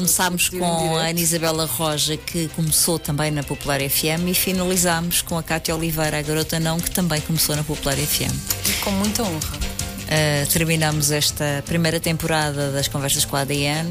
Começámos 0.00 0.48
com 0.48 0.96
a 0.96 1.08
Ana 1.08 1.20
Isabela 1.20 1.66
Roja, 1.66 2.16
que 2.16 2.48
começou 2.56 2.98
também 2.98 3.30
na 3.30 3.42
Popular 3.42 3.80
FM, 3.80 4.28
e 4.28 4.34
finalizámos 4.34 5.20
com 5.20 5.36
a 5.36 5.42
Cátia 5.42 5.76
Oliveira, 5.76 6.18
a 6.18 6.22
garota 6.22 6.58
não, 6.58 6.80
que 6.80 6.90
também 6.90 7.20
começou 7.20 7.54
na 7.54 7.62
Popular 7.62 7.98
FM. 7.98 8.32
E 8.66 8.72
com 8.82 8.92
muita 8.92 9.22
honra. 9.22 9.58
Uh, 9.58 10.50
terminamos 10.50 11.10
esta 11.10 11.62
primeira 11.66 12.00
temporada 12.00 12.72
das 12.72 12.88
Conversas 12.88 13.26
com 13.26 13.36
a 13.36 13.40
ADN. 13.40 13.90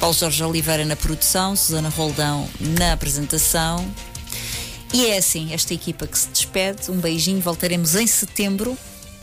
Paulo 0.00 0.16
Jorge 0.16 0.42
Oliveira 0.42 0.84
na 0.84 0.96
produção, 0.96 1.54
Susana 1.54 1.90
Roldão 1.90 2.48
na 2.58 2.92
apresentação. 2.92 3.88
E 4.92 5.06
é 5.06 5.18
assim, 5.18 5.54
esta 5.54 5.72
equipa 5.72 6.08
que 6.08 6.18
se 6.18 6.28
despede. 6.30 6.90
Um 6.90 6.96
beijinho, 6.96 7.40
voltaremos 7.40 7.94
em 7.94 8.06
setembro. 8.08 8.76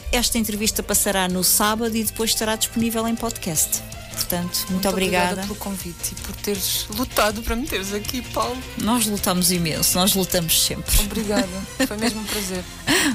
Esta 0.10 0.38
entrevista 0.38 0.82
passará 0.82 1.28
no 1.28 1.44
sábado 1.44 1.98
e 1.98 2.04
depois 2.06 2.30
estará 2.30 2.56
disponível 2.56 3.06
em 3.06 3.14
podcast. 3.14 3.84
Portanto, 4.16 4.56
muito, 4.56 4.72
muito 4.72 4.90
obrigada. 4.90 5.26
obrigada 5.34 5.48
pelo 5.48 5.56
convite 5.56 6.14
e 6.14 6.16
por 6.22 6.36
teres 6.38 6.88
lutado 6.90 7.42
para 7.44 7.56
me 7.56 7.68
teres 7.68 7.94
aqui, 7.94 8.22
Paulo. 8.22 8.58
Nós 8.78 9.06
lutamos 9.06 9.52
imenso, 9.52 9.98
nós 9.98 10.14
lutamos 10.16 10.64
sempre. 10.64 10.98
Obrigada, 11.02 11.48
foi 11.86 11.98
mesmo 11.98 12.22
um 12.22 12.26
prazer. 12.26 12.64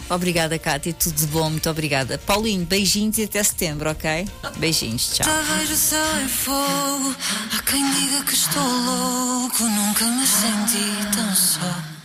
obrigada, 0.08 0.58
Cátia, 0.58 0.92
tudo 0.92 1.14
de 1.16 1.26
bom, 1.26 1.50
muito 1.50 1.68
obrigada. 1.68 2.18
Paulinho, 2.18 2.64
beijinhos 2.64 3.18
e 3.18 3.24
até 3.24 3.42
setembro, 3.42 3.90
ok? 3.90 4.28
Beijinhos, 4.58 5.12
tchau. 5.14 5.26
vejo 5.58 5.74
céu 5.74 6.20
em 6.22 6.28
fogo, 6.28 7.14
há 7.56 7.62
quem 7.62 7.90
diga 7.92 8.22
que 8.24 8.34
estou 8.34 8.62
louco, 8.62 9.64
nunca 9.64 10.04
me 10.06 10.26
senti 10.26 11.14
tão 11.14 11.34
só. 11.34 12.00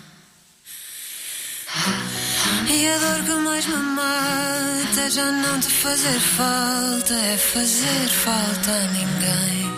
E 2.67 2.87
a 2.87 2.97
dor 2.97 3.23
que 3.23 3.31
mais 3.43 3.65
me 3.65 3.75
mata 3.75 5.01
é 5.01 5.09
já 5.09 5.31
não 5.31 5.59
te 5.59 5.67
fazer 5.67 6.19
falta, 6.19 7.13
é 7.13 7.37
fazer 7.37 8.07
falta 8.09 8.71
a 8.71 8.87
ninguém. 8.91 9.75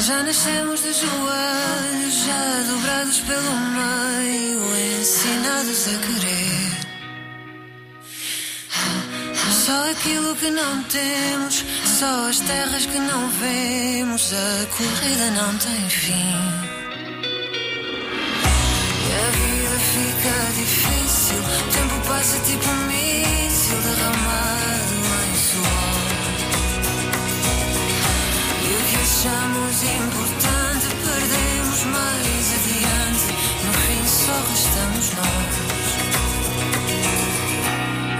Já 0.00 0.22
nascemos 0.22 0.82
de 0.82 0.92
joelhos, 0.92 2.14
já 2.26 2.64
dobrados 2.68 3.20
pelo 3.20 3.54
meio, 3.80 4.60
ensinados 5.00 5.88
a 5.88 5.98
querer. 6.04 6.84
Só 9.64 9.90
aquilo 9.90 10.36
que 10.36 10.50
não 10.50 10.82
temos, 10.84 11.64
só 11.98 12.28
as 12.28 12.40
terras 12.40 12.84
que 12.86 12.98
não 12.98 13.28
vemos, 13.28 14.32
a 14.32 14.66
corrida 14.76 15.30
não 15.30 15.56
tem 15.56 15.88
fim. 15.88 16.74
Fica 19.94 20.34
difícil. 20.58 21.38
O 21.38 21.68
tempo 21.72 21.96
passa 22.08 22.38
tipo 22.40 22.68
um 22.68 22.86
míssil 22.86 23.78
derramado 23.86 24.94
em 25.22 25.34
suor. 25.46 26.04
E 28.62 28.70
o 28.74 28.80
que 28.88 28.96
achamos 29.06 29.76
importante 30.00 30.86
perdemos 31.06 31.80
mais 31.94 32.44
adiante. 32.58 33.26
No 33.64 33.72
fim 33.84 34.02
só 34.06 34.36
restamos 34.50 35.06
nós. 35.18 35.54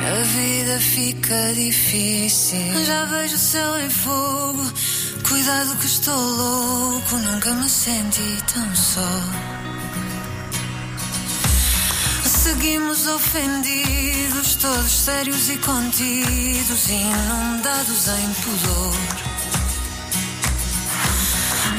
A 0.07 0.23
vida 0.23 0.77
fica 0.81 1.41
difícil. 1.55 2.85
Já 2.87 3.05
vejo 3.07 3.35
o 3.35 3.39
céu 3.39 3.81
em 3.81 3.91
fogo. 3.91 4.65
Cuidado 5.29 5.77
que 5.79 5.87
estou 5.87 6.17
louco. 6.17 7.17
Nunca 7.17 7.53
me 7.55 7.69
senti 7.69 8.43
tão 8.53 8.77
só. 8.77 9.54
Seguimos 12.45 13.07
ofendidos, 13.07 14.57
todos 14.57 14.93
sérios 14.93 15.49
e 15.49 15.57
contidos, 15.57 16.91
inundados 16.91 18.07
em 18.09 18.35
pudor. 18.35 18.95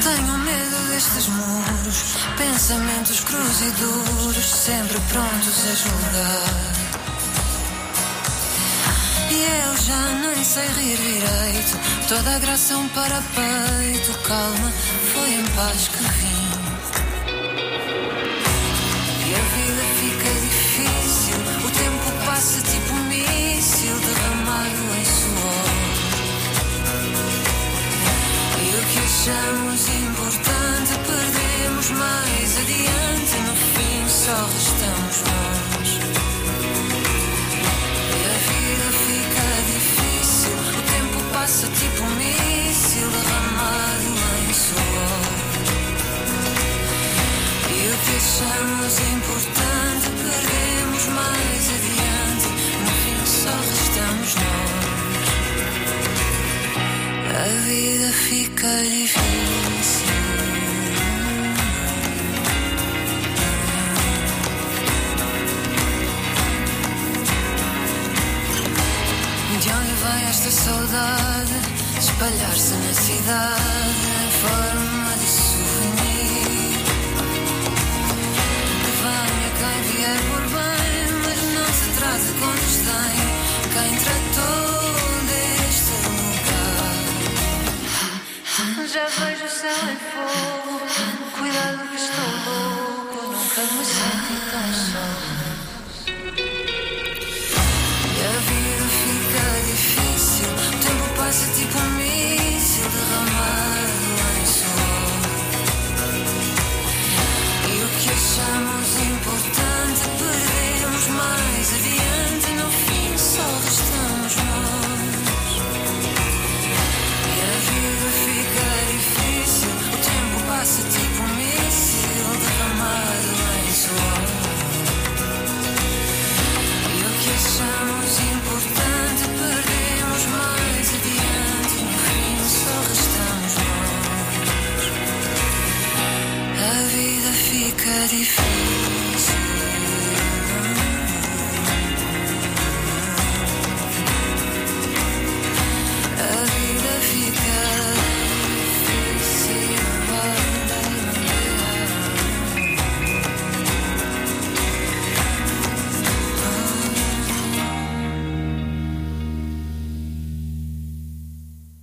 Tenho 0.02 0.38
medo 0.38 0.88
destes 0.88 1.28
muros, 1.28 2.16
pensamentos 2.36 3.20
cruz 3.20 3.60
e 3.60 3.70
duros, 3.80 4.44
sempre 4.44 4.98
prontos 5.08 5.66
a 5.70 5.74
julgar. 5.76 6.72
E 9.30 9.44
eu 9.68 9.76
já 9.76 10.08
nem 10.20 10.44
sei 10.44 10.66
rir 10.66 10.96
direito, 10.96 11.78
toda 12.08 12.34
a 12.34 12.38
graça 12.40 12.74
é 12.74 12.76
um 12.76 12.88
parapeito, 12.88 14.18
calma, 14.24 14.72
foi 15.14 15.30
em 15.30 15.46
paz 15.54 15.86
que 15.86 16.02
vim. 16.02 16.35
Passa 22.36 22.60
tipo 22.60 22.92
um 22.92 23.55